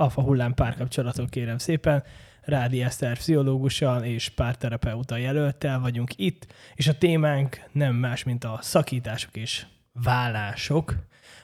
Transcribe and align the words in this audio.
Alfa 0.00 0.22
Hullám 0.22 0.54
párkapcsolatok 0.54 1.30
kérem 1.30 1.58
szépen. 1.58 2.02
Rádi 2.42 2.82
Eszter 2.82 3.16
pszichológussal 3.16 4.02
és 4.04 4.28
párterapeuta 4.28 5.16
jelöltel 5.16 5.80
vagyunk 5.80 6.10
itt, 6.16 6.46
és 6.74 6.88
a 6.88 6.98
témánk 6.98 7.60
nem 7.72 7.94
más, 7.94 8.24
mint 8.24 8.44
a 8.44 8.58
szakítások 8.62 9.36
és 9.36 9.66
vállások. 9.92 10.94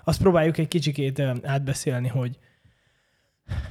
Azt 0.04 0.20
próbáljuk 0.20 0.58
egy 0.58 0.68
kicsikét 0.68 1.22
átbeszélni, 1.42 2.08
hogy 2.08 2.38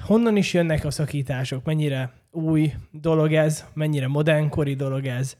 honnan 0.02 0.36
is 0.36 0.54
jönnek 0.54 0.86
a 0.86 0.92
szakítások, 0.92 1.66
mennyire 1.66 2.14
új 2.32 2.74
dolog 2.92 3.34
ez, 3.34 3.66
mennyire 3.74 4.08
modernkori 4.08 4.74
dolog 4.74 5.06
ez, 5.06 5.38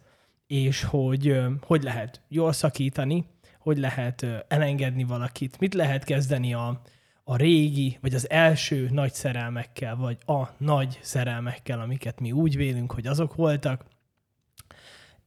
és 0.48 0.84
hogy 0.84 1.42
hogy 1.62 1.84
lehet 1.84 2.22
jól 2.28 2.54
szakítani, 2.54 3.26
hogy 3.60 3.78
lehet 3.78 4.26
elengedni 4.48 5.04
valakit, 5.04 5.60
mit 5.60 5.74
lehet 5.74 6.04
kezdeni 6.04 6.54
a, 6.54 6.82
a 7.28 7.36
régi, 7.36 7.98
vagy 8.02 8.14
az 8.14 8.30
első 8.30 8.90
nagy 8.92 9.14
szerelmekkel, 9.14 9.96
vagy 9.96 10.18
a 10.26 10.44
nagy 10.58 11.00
szerelmekkel, 11.02 11.80
amiket 11.80 12.20
mi 12.20 12.32
úgy 12.32 12.56
vélünk, 12.56 12.92
hogy 12.92 13.08
azok 13.08 13.36
voltak, 13.36 13.86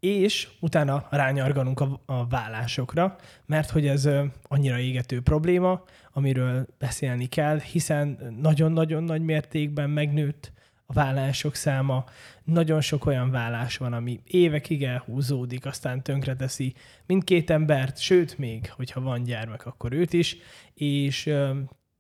és 0.00 0.48
utána 0.60 1.06
rányarganunk 1.10 1.80
a, 1.80 2.00
a 2.06 2.27
vállásokra, 2.27 3.16
mert 3.46 3.70
hogy 3.70 3.86
ez 3.86 4.08
annyira 4.42 4.78
égető 4.78 5.20
probléma, 5.22 5.82
amiről 6.12 6.66
beszélni 6.78 7.27
kell, 7.27 7.58
hiszen 7.58 8.36
nagyon-nagyon 8.41 9.02
nagy 9.02 9.22
mértékben 9.22 9.91
megnőtt 9.91 10.52
a 10.86 10.92
vállások 10.92 11.55
száma. 11.55 12.05
Nagyon 12.44 12.80
sok 12.80 13.06
olyan 13.06 13.30
vállás 13.30 13.77
van, 13.77 13.92
ami 13.92 14.20
évekig 14.24 14.84
elhúzódik, 14.84 15.66
aztán 15.66 16.02
tönkreteszi 16.02 16.74
mindkét 17.06 17.50
embert, 17.50 17.98
sőt 17.98 18.38
még, 18.38 18.70
hogyha 18.70 19.00
van 19.00 19.22
gyermek, 19.22 19.66
akkor 19.66 19.92
őt 19.92 20.12
is, 20.12 20.36
és 20.74 21.30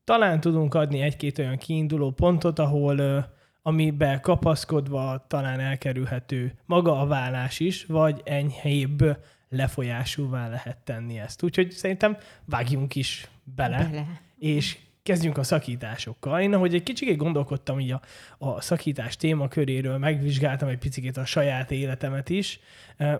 talán 0.08 0.40
tudunk 0.40 0.74
adni 0.74 1.00
egy-két 1.00 1.38
olyan 1.38 1.56
kiinduló 1.56 2.10
pontot, 2.10 2.58
ahol 2.58 3.26
amiben 3.62 4.20
kapaszkodva 4.20 5.24
talán 5.26 5.60
elkerülhető 5.60 6.54
maga 6.66 7.00
a 7.00 7.06
vállás 7.06 7.60
is, 7.60 7.84
vagy 7.84 8.20
enyhébb 8.24 9.16
lefolyásúvá 9.48 10.48
lehet 10.48 10.78
tenni 10.78 11.18
ezt. 11.18 11.42
Úgyhogy 11.42 11.70
szerintem 11.70 12.16
vágjunk 12.44 12.94
is 12.94 13.28
bele, 13.44 13.76
bele. 13.76 14.20
és 14.38 14.78
kezdjünk 15.08 15.38
a 15.38 15.42
szakításokkal. 15.42 16.40
Én 16.40 16.54
ahogy 16.54 16.74
egy 16.74 16.82
kicsit 16.82 17.16
gondolkodtam 17.16 17.80
így 17.80 17.92
a, 17.92 18.00
a 18.38 18.60
szakítás 18.60 19.16
témaköréről, 19.16 19.98
megvizsgáltam 19.98 20.68
egy 20.68 20.78
picit 20.78 21.16
a 21.16 21.24
saját 21.24 21.70
életemet 21.70 22.28
is, 22.28 22.60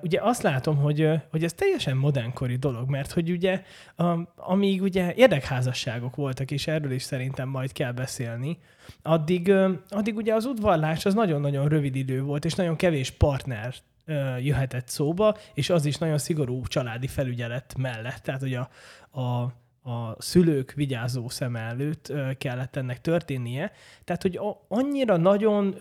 ugye 0.03 0.21
azt 0.23 0.43
látom, 0.43 0.77
hogy, 0.77 1.11
hogy 1.31 1.45
ez 1.45 1.53
teljesen 1.53 1.97
modernkori 1.97 2.57
dolog, 2.57 2.89
mert 2.89 3.13
hogy 3.13 3.31
ugye 3.31 3.63
amíg 4.37 4.83
ugye 4.83 5.15
érdekházasságok 5.15 6.17
voltak, 6.17 6.51
és 6.51 6.67
erről 6.67 6.93
is 6.93 7.03
szerintem 7.03 7.49
majd 7.49 7.73
kell 7.73 7.93
beszélni, 7.93 8.59
addig, 9.03 9.53
addig 9.89 10.17
ugye 10.17 10.35
az 10.35 10.45
udvarlás 10.45 11.05
az 11.05 11.15
nagyon-nagyon 11.15 11.69
rövid 11.69 11.97
idő 11.97 12.23
volt, 12.23 12.45
és 12.45 12.55
nagyon 12.55 12.77
kevés 12.77 13.11
partner 13.11 13.75
jöhetett 14.41 14.89
szóba, 14.89 15.37
és 15.55 15.71
az 15.71 15.85
is 15.85 15.97
nagyon 15.97 16.19
szigorú 16.19 16.67
családi 16.67 17.07
felügyelet 17.07 17.75
mellett. 17.79 18.23
Tehát, 18.23 18.41
hogy 18.41 18.55
a, 18.55 18.69
a 19.21 19.53
a 19.89 20.17
szülők 20.19 20.73
vigyázó 20.73 21.29
szem 21.29 21.57
előtt 21.57 22.13
kellett 22.39 22.77
ennek 22.77 23.01
történnie. 23.01 23.73
Tehát, 24.05 24.23
hogy 24.23 24.41
annyira 24.69 25.17
nagyon 25.17 25.75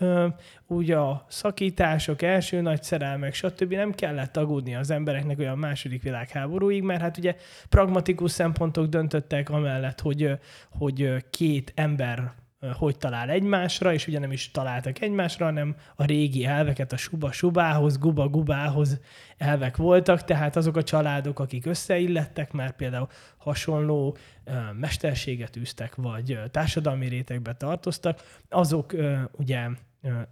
úgy 0.66 0.90
a 0.90 1.26
szakítások, 1.28 2.22
első 2.22 2.60
nagy 2.60 2.82
szerelmek, 2.82 3.34
stb. 3.34 3.72
nem 3.72 3.92
kellett 3.92 4.36
aggódni 4.36 4.74
az 4.74 4.90
embereknek 4.90 5.38
olyan 5.38 5.58
második 5.58 6.02
világháborúig, 6.02 6.82
mert 6.82 7.00
hát 7.00 7.18
ugye 7.18 7.36
pragmatikus 7.68 8.30
szempontok 8.30 8.86
döntöttek 8.86 9.50
amellett, 9.50 10.00
hogy, 10.00 10.38
hogy 10.70 11.24
két 11.30 11.72
ember 11.74 12.32
hogy 12.72 12.96
talál 12.96 13.30
egymásra, 13.30 13.92
és 13.92 14.06
ugye 14.06 14.18
nem 14.18 14.32
is 14.32 14.50
találtak 14.50 15.00
egymásra, 15.00 15.44
hanem 15.44 15.76
a 15.96 16.04
régi 16.04 16.44
elveket 16.44 16.92
a 16.92 16.96
suba-subához, 16.96 17.98
guba-gubához 17.98 19.00
elvek 19.36 19.76
voltak, 19.76 20.24
tehát 20.24 20.56
azok 20.56 20.76
a 20.76 20.82
családok, 20.82 21.38
akik 21.38 21.66
összeillettek, 21.66 22.52
mert 22.52 22.76
például 22.76 23.08
hasonló 23.36 24.16
mesterséget 24.72 25.56
űztek, 25.56 25.94
vagy 25.94 26.40
társadalmi 26.50 27.08
rétegbe 27.08 27.54
tartoztak, 27.54 28.40
azok 28.48 28.94
ugye 29.32 29.68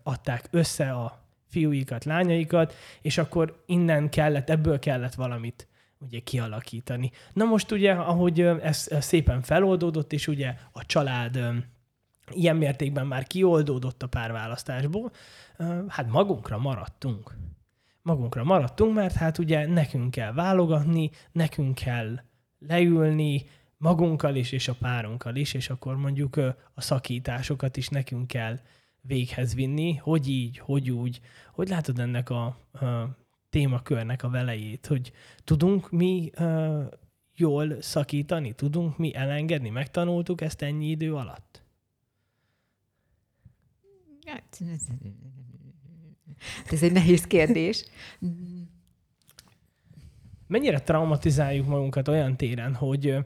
adták 0.02 0.48
össze 0.50 0.90
a 0.90 1.24
fiúikat, 1.48 2.04
lányaikat, 2.04 2.74
és 3.02 3.18
akkor 3.18 3.62
innen 3.66 4.08
kellett, 4.08 4.50
ebből 4.50 4.78
kellett 4.78 5.14
valamit 5.14 5.68
ugye 5.98 6.18
kialakítani. 6.18 7.10
Na 7.32 7.44
most 7.44 7.70
ugye, 7.70 7.92
ahogy 7.92 8.40
ez 8.40 8.88
szépen 9.00 9.42
feloldódott, 9.42 10.12
és 10.12 10.28
ugye 10.28 10.54
a 10.72 10.86
család 10.86 11.38
ilyen 12.30 12.56
mértékben 12.56 13.06
már 13.06 13.26
kioldódott 13.26 14.02
a 14.02 14.06
párválasztásból, 14.06 15.12
hát 15.88 16.10
magunkra 16.10 16.58
maradtunk. 16.58 17.36
Magunkra 18.02 18.44
maradtunk, 18.44 18.94
mert 18.94 19.14
hát 19.14 19.38
ugye 19.38 19.66
nekünk 19.66 20.10
kell 20.10 20.32
válogatni, 20.32 21.10
nekünk 21.32 21.74
kell 21.74 22.20
leülni, 22.58 23.44
magunkkal 23.76 24.34
is, 24.34 24.52
és 24.52 24.68
a 24.68 24.74
párunkkal 24.74 25.36
is, 25.36 25.54
és 25.54 25.70
akkor 25.70 25.96
mondjuk 25.96 26.36
a 26.74 26.80
szakításokat 26.80 27.76
is 27.76 27.88
nekünk 27.88 28.26
kell 28.26 28.58
véghez 29.00 29.54
vinni, 29.54 29.94
hogy 29.94 30.28
így, 30.28 30.58
hogy 30.58 30.90
úgy. 30.90 31.20
Hogy 31.52 31.68
látod 31.68 31.98
ennek 31.98 32.30
a, 32.30 32.44
a 32.44 32.56
témakörnek 33.50 34.22
a 34.22 34.30
velejét, 34.30 34.86
hogy 34.86 35.12
tudunk 35.44 35.90
mi 35.90 36.30
uh, 36.38 36.84
jól 37.34 37.80
szakítani, 37.80 38.52
tudunk 38.52 38.98
mi 38.98 39.14
elengedni, 39.14 39.68
megtanultuk 39.68 40.40
ezt 40.40 40.62
ennyi 40.62 40.86
idő 40.86 41.14
alatt? 41.14 41.65
Ez 46.70 46.82
egy 46.82 46.92
nehéz 46.92 47.24
kérdés. 47.24 47.84
Mennyire 50.46 50.80
traumatizáljuk 50.80 51.66
magunkat 51.66 52.08
olyan 52.08 52.36
téren, 52.36 52.74
hogy, 52.74 53.16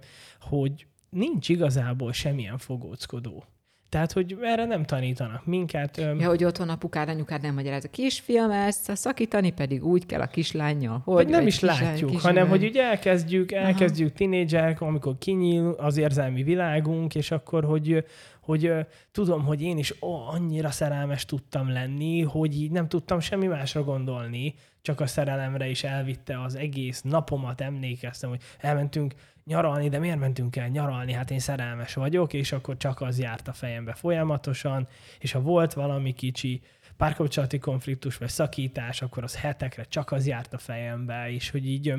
hogy 0.41 0.87
nincs 1.11 1.49
igazából 1.49 2.13
semmilyen 2.13 2.59
fogóckodó. 2.59 3.45
Tehát, 3.91 4.13
hogy 4.13 4.39
erre 4.43 4.65
nem 4.65 4.85
tanítanak 4.85 5.47
minket. 5.47 5.97
Ja, 5.97 6.29
hogy 6.29 6.45
otthon 6.45 6.69
apukád, 6.69 7.09
anyukád 7.09 7.43
nem 7.43 7.55
magyaráz 7.55 7.85
a 7.85 7.89
kisfiam 7.89 8.51
ezt, 8.51 8.97
szakítani 8.97 9.53
pedig 9.53 9.85
úgy 9.85 10.07
kell 10.07 10.21
a 10.21 10.27
kislánya, 10.27 11.01
hogy... 11.05 11.15
Vagy 11.15 11.29
nem 11.29 11.47
is 11.47 11.59
kislány, 11.59 11.83
látjuk, 11.83 12.11
kislány. 12.11 12.35
hanem 12.35 12.49
hogy 12.49 12.65
ugye 12.65 12.83
elkezdjük, 12.83 13.53
elkezdjük 13.53 14.13
tinédzserek, 14.13 14.81
amikor 14.81 15.19
kinyíl 15.19 15.75
az 15.79 15.97
érzelmi 15.97 16.43
világunk, 16.43 17.15
és 17.15 17.31
akkor, 17.31 17.65
hogy, 17.65 18.05
hogy 18.51 18.69
uh, 18.69 18.81
tudom, 19.13 19.45
hogy 19.45 19.63
én 19.63 19.79
is 19.79 19.95
oh, 20.01 20.35
annyira 20.35 20.71
szerelmes 20.71 21.25
tudtam 21.25 21.73
lenni, 21.73 22.23
hogy 22.23 22.61
így 22.61 22.71
nem 22.71 22.89
tudtam 22.89 23.21
semmi 23.21 23.47
másra 23.47 23.83
gondolni, 23.83 24.55
csak 24.83 25.01
a 25.01 25.07
szerelemre 25.07 25.69
is 25.69 25.85
elvitte 25.85 26.43
az 26.43 26.55
egész 26.55 27.03
napomat, 27.03 27.61
emlékeztem, 27.61 28.31
hogy 28.31 28.43
elmentünk 28.59 29.15
nyaralni, 29.45 29.89
de 29.89 29.99
miért 29.99 30.19
mentünk 30.19 30.57
el 30.57 30.69
nyaralni? 30.69 31.13
Hát 31.13 31.31
én 31.31 31.39
szerelmes 31.39 31.95
vagyok, 31.95 32.33
és 32.33 32.53
akkor 32.53 32.77
csak 32.77 33.01
az 33.01 33.19
járt 33.19 33.49
a 33.49 33.53
fejembe 33.53 33.93
folyamatosan, 33.93 34.89
és 35.19 35.33
ha 35.33 35.41
volt 35.41 35.73
valami 35.73 36.13
kicsi 36.13 36.63
párkapcsolati 36.97 37.59
konfliktus 37.59 38.17
vagy 38.17 38.29
szakítás, 38.29 39.03
akkor 39.03 39.23
az 39.23 39.37
hetekre 39.37 39.85
csak 39.85 40.13
az 40.13 40.27
járt 40.27 40.53
a 40.53 40.59
fejembe, 40.59 41.31
és 41.31 41.51
hogy 41.51 41.67
így 41.67 41.95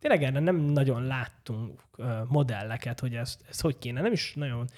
tényleg 0.00 0.22
erre 0.22 0.40
nem 0.40 0.56
nagyon 0.56 1.06
láttunk 1.06 1.82
modelleket, 2.28 3.00
hogy 3.00 3.14
ez, 3.14 3.38
ez 3.48 3.60
hogy 3.60 3.78
kéne. 3.78 4.00
Nem 4.00 4.12
is 4.12 4.32
nagyon 4.34 4.68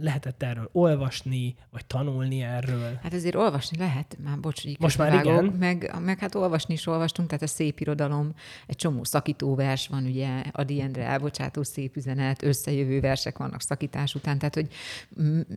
lehetett 0.00 0.42
erről 0.42 0.68
olvasni, 0.72 1.54
vagy 1.70 1.86
tanulni 1.86 2.42
erről? 2.42 2.98
Hát 3.02 3.12
azért 3.12 3.34
olvasni 3.34 3.78
lehet, 3.78 4.16
már 4.24 4.40
bocs, 4.40 4.62
hogy 4.62 4.76
Most 4.80 4.98
már 4.98 5.12
igen. 5.12 5.44
Meg, 5.44 5.94
meg 6.00 6.18
hát 6.18 6.34
olvasni 6.34 6.74
is 6.74 6.86
olvastunk, 6.86 7.28
tehát 7.28 7.44
a 7.44 7.46
szép 7.46 7.80
irodalom, 7.80 8.34
egy 8.66 8.76
csomó 8.76 9.04
szakítóvers 9.04 9.88
van, 9.88 10.04
ugye 10.04 10.42
Adi 10.52 10.80
Endre 10.80 11.04
elbocsátó 11.04 11.62
szép 11.62 11.96
üzenet, 11.96 12.42
összejövő 12.42 13.00
versek 13.00 13.38
vannak 13.38 13.60
szakítás 13.60 14.14
után, 14.14 14.38
tehát 14.38 14.54
hogy 14.54 14.68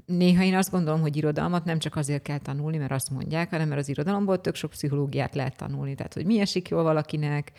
néha 0.06 0.44
én 0.44 0.56
azt 0.56 0.72
gondolom, 0.72 1.02
hogy 1.02 1.18
irodalmat 1.18 1.66
nem 1.66 1.80
csak 1.80 1.96
azért 1.96 2.22
kell 2.22 2.40
tanulni, 2.40 2.78
mert 2.78 2.92
azt 2.92 3.10
mondják, 3.10 3.50
hanem 3.50 3.68
mert 3.68 3.82
az 3.82 3.90
irodalomból 3.90 4.42
tök 4.42 4.56
sok 4.56 4.70
pszichológiát 4.70 5.36
lehet 5.36 5.58
tanulni, 5.58 5.96
tehát 5.96 6.14
hogy 6.14 6.26
mi 6.26 6.40
esik 6.40 6.70
jól 6.70 6.84
valakinek, 6.84 7.52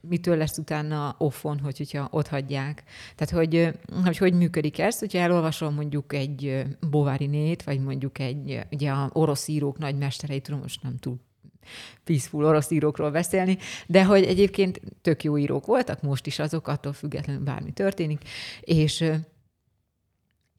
mitől 0.00 0.36
lesz 0.36 0.58
utána 0.58 1.14
offon, 1.18 1.58
hogy, 1.58 1.76
hogyha 1.76 2.08
ott 2.10 2.26
hagyják. 2.26 2.82
Tehát, 3.14 3.34
hogy, 3.34 3.78
hogy 4.04 4.16
hogy 4.16 4.34
működik 4.34 4.78
ez, 4.78 4.98
hogyha 4.98 5.18
elolvasom 5.18 5.74
mondjuk 5.74 6.12
egy 6.12 6.64
Bovári 6.90 7.26
nét, 7.26 7.62
vagy 7.62 7.80
mondjuk 7.80 8.18
egy, 8.18 8.60
ugye 8.70 8.90
a 8.90 9.10
orosz 9.12 9.48
írók 9.48 9.78
nagy 9.78 9.96
mesterei, 9.98 10.40
tudom, 10.40 10.60
most 10.60 10.82
nem 10.82 10.96
túl 10.96 11.18
peaceful 12.04 12.44
orosz 12.44 12.70
írókról 12.70 13.10
beszélni, 13.10 13.58
de 13.86 14.04
hogy 14.04 14.24
egyébként 14.24 14.80
tök 15.02 15.24
jó 15.24 15.38
írók 15.38 15.66
voltak, 15.66 16.02
most 16.02 16.26
is 16.26 16.38
azok, 16.38 16.68
attól 16.68 16.92
függetlenül 16.92 17.42
bármi 17.42 17.72
történik, 17.72 18.22
és 18.60 19.04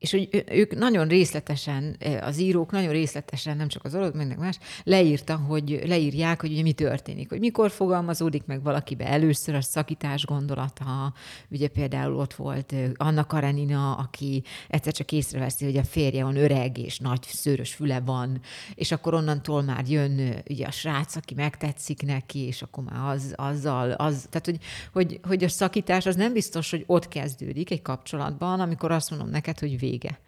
és 0.01 0.11
hogy 0.11 0.43
ők 0.51 0.75
nagyon 0.75 1.07
részletesen, 1.07 1.97
az 2.21 2.39
írók 2.39 2.71
nagyon 2.71 2.91
részletesen, 2.91 3.57
nem 3.57 3.67
csak 3.67 3.83
az 3.83 3.95
orod, 3.95 4.15
meg 4.15 4.37
más, 4.37 4.57
leírta, 4.83 5.35
hogy 5.35 5.81
leírják, 5.85 6.41
hogy 6.41 6.51
ugye 6.51 6.61
mi 6.61 6.71
történik, 6.71 7.29
hogy 7.29 7.39
mikor 7.39 7.71
fogalmazódik 7.71 8.45
meg 8.45 8.63
valakibe. 8.63 9.05
Először 9.07 9.55
a 9.55 9.61
szakítás 9.61 10.25
gondolata, 10.25 11.13
ugye 11.49 11.67
például 11.67 12.15
ott 12.15 12.33
volt 12.33 12.73
Anna 12.95 13.25
Karenina, 13.25 13.93
aki 13.95 14.43
egyszer 14.67 14.93
csak 14.93 15.11
észreveszi, 15.11 15.65
hogy 15.65 15.77
a 15.77 15.83
férje 15.83 16.23
van 16.23 16.35
öreg, 16.35 16.77
és 16.77 16.99
nagy 16.99 17.23
szőrös 17.23 17.73
füle 17.73 17.99
van, 17.99 18.41
és 18.75 18.91
akkor 18.91 19.13
onnantól 19.13 19.61
már 19.61 19.83
jön 19.87 20.41
ugye 20.49 20.65
a 20.65 20.71
srác, 20.71 21.15
aki 21.15 21.33
megtetszik 21.33 22.05
neki, 22.05 22.39
és 22.39 22.61
akkor 22.61 22.83
már 22.83 23.13
az, 23.13 23.33
azzal, 23.35 23.91
az, 23.91 24.27
tehát 24.29 24.45
hogy, 24.45 24.57
hogy, 24.93 25.19
hogy 25.27 25.43
a 25.43 25.49
szakítás 25.49 26.05
az 26.05 26.15
nem 26.15 26.33
biztos, 26.33 26.71
hogy 26.71 26.83
ott 26.87 27.07
kezdődik 27.07 27.71
egy 27.71 27.81
kapcsolatban, 27.81 28.59
amikor 28.59 28.91
azt 28.91 29.09
mondom 29.09 29.29
neked, 29.29 29.59
hogy 29.59 29.79
vége 29.91 30.19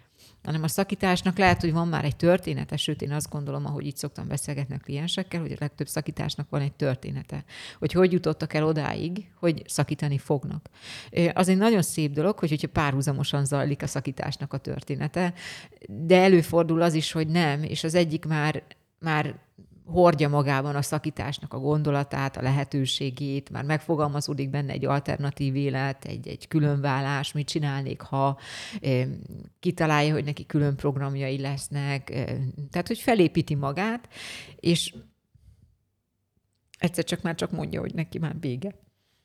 hanem 0.44 0.63
a 0.63 0.68
szakításnak 0.68 1.38
lehet, 1.38 1.62
hogy 1.62 1.71
van 1.71 1.88
már 1.88 2.06
egy 2.06 2.15
története, 2.15 2.77
sőt 2.77 3.01
én 3.01 3.12
azt 3.12 3.30
gondolom, 3.30 3.65
ahogy 3.65 3.86
itt 3.86 3.98
szoktam 3.98 4.27
beszélgetni 4.27 4.75
a 4.75 4.83
kliensekkel, 4.83 5.42
hogy 5.42 5.51
a 5.51 5.57
legtöbb 5.60 5.88
szakításnak 5.88 6.50
van 6.50 6.62
egy 6.62 6.74
története, 6.74 7.44
hogy 7.80 7.92
hogy 7.92 8.12
jutottak 8.12 8.54
el 8.54 8.65
odáig, 8.65 9.31
hogy 9.39 9.62
szakítani 9.65 10.18
fognak. 10.18 10.69
Az 11.33 11.50
egy 11.50 11.57
nagyon 11.57 11.81
szép 11.81 12.12
dolog, 12.12 12.39
hogy 12.39 12.50
hogyha 12.50 12.68
párhuzamosan 12.68 13.45
zajlik 13.45 13.81
a 13.81 13.88
szakításnak 13.88 14.54
a 14.54 14.57
története, 14.57 15.33
de 15.88 16.18
előfordul 16.21 16.81
az 16.81 16.94
is, 16.94 17.12
hogy 17.12 17.27
nem, 17.27 17.63
és 17.63 17.83
az 17.83 17.95
egyik 17.95 18.25
már 18.25 18.63
már 19.00 19.36
hordja 19.85 20.30
magában 20.30 20.75
a 20.75 20.81
szakításnak 20.81 21.53
a 21.53 21.59
gondolatát, 21.59 22.38
a 22.38 22.41
lehetőségét, 22.41 23.50
már 23.50 23.63
megfogalmazódik 23.63 24.50
benne 24.50 24.71
egy 24.71 24.85
alternatív 24.85 25.56
élet, 25.56 26.06
egy, 26.06 26.27
egy 26.27 26.47
különvállás, 26.47 27.31
mit 27.31 27.47
csinálnék, 27.47 28.01
ha 28.01 28.38
kitalálja, 29.59 30.13
hogy 30.13 30.25
neki 30.25 30.45
külön 30.45 30.75
programjai 30.75 31.39
lesznek, 31.39 32.03
tehát, 32.71 32.88
hogy 32.88 33.00
felépíti 33.00 33.56
magát, 33.56 34.07
és 34.56 34.94
egyszer 36.77 37.03
csak 37.03 37.21
már 37.21 37.36
csak 37.36 37.51
mondja, 37.51 37.79
hogy 37.79 37.94
neki 37.94 38.19
már 38.19 38.36
vége. 38.39 38.82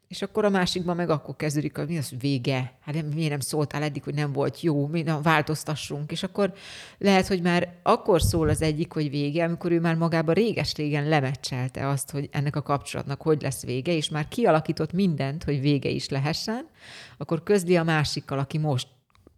És 0.08 0.22
akkor 0.22 0.44
a 0.44 0.48
másikban 0.48 0.96
meg 0.96 1.10
akkor 1.10 1.36
kezdődik, 1.36 1.76
hogy 1.76 1.88
mi 1.88 1.98
az 1.98 2.12
vége? 2.18 2.72
Hát 2.80 2.94
nem, 2.94 3.06
miért 3.06 3.30
nem 3.30 3.40
szóltál 3.40 3.82
eddig, 3.82 4.02
hogy 4.02 4.14
nem 4.14 4.32
volt 4.32 4.60
jó, 4.60 4.86
mi 4.86 5.02
nem 5.02 5.22
változtassunk. 5.22 6.12
És 6.12 6.22
akkor 6.22 6.52
lehet, 6.98 7.26
hogy 7.26 7.42
már 7.42 7.74
akkor 7.82 8.22
szól 8.22 8.48
az 8.48 8.62
egyik, 8.62 8.92
hogy 8.92 9.10
vége, 9.10 9.44
amikor 9.44 9.72
ő 9.72 9.80
már 9.80 9.94
magában 9.94 10.34
réges-régen 10.34 11.08
lemeccselte 11.08 11.88
azt, 11.88 12.10
hogy 12.10 12.28
ennek 12.32 12.56
a 12.56 12.62
kapcsolatnak 12.62 13.22
hogy 13.22 13.42
lesz 13.42 13.64
vége, 13.64 13.92
és 13.92 14.08
már 14.08 14.28
kialakított 14.28 14.92
mindent, 14.92 15.44
hogy 15.44 15.60
vége 15.60 15.88
is 15.88 16.08
lehessen, 16.08 16.68
akkor 17.16 17.42
közli 17.42 17.76
a 17.76 17.82
másikkal, 17.82 18.38
aki 18.38 18.58
most 18.58 18.88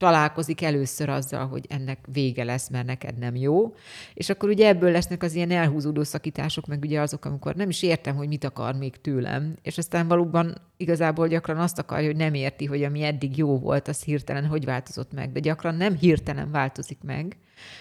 találkozik 0.00 0.62
először 0.62 1.08
azzal, 1.08 1.46
hogy 1.46 1.66
ennek 1.68 1.98
vége 2.12 2.44
lesz, 2.44 2.68
mert 2.68 2.86
neked 2.86 3.18
nem 3.18 3.36
jó, 3.36 3.74
és 4.14 4.28
akkor 4.28 4.48
ugye 4.48 4.68
ebből 4.68 4.90
lesznek 4.90 5.22
az 5.22 5.34
ilyen 5.34 5.50
elhúzódó 5.50 6.02
szakítások, 6.02 6.66
meg 6.66 6.82
ugye 6.82 7.00
azok, 7.00 7.24
amikor 7.24 7.54
nem 7.54 7.68
is 7.68 7.82
értem, 7.82 8.16
hogy 8.16 8.28
mit 8.28 8.44
akar 8.44 8.74
még 8.74 9.00
tőlem, 9.00 9.56
és 9.62 9.78
aztán 9.78 10.08
valóban 10.08 10.54
igazából 10.76 11.28
gyakran 11.28 11.58
azt 11.58 11.78
akarja, 11.78 12.06
hogy 12.06 12.16
nem 12.16 12.34
érti, 12.34 12.64
hogy 12.64 12.84
ami 12.84 13.02
eddig 13.02 13.36
jó 13.36 13.58
volt, 13.58 13.88
az 13.88 14.02
hirtelen 14.02 14.46
hogy 14.46 14.64
változott 14.64 15.12
meg, 15.12 15.32
de 15.32 15.40
gyakran 15.40 15.74
nem 15.74 15.96
hirtelen 15.96 16.50
változik 16.50 16.98
meg 17.02 17.36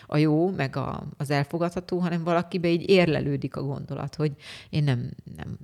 a 0.08 0.18
jó, 0.18 0.50
meg 0.50 0.76
a, 0.76 1.04
az 1.18 1.30
elfogadható, 1.30 1.98
hanem 1.98 2.24
valakibe 2.24 2.68
így 2.68 2.90
érlelődik 2.90 3.56
a 3.56 3.62
gondolat, 3.62 4.16
hogy 4.16 4.32
én 4.70 4.84
nem, 4.84 5.10
nem 5.36 5.58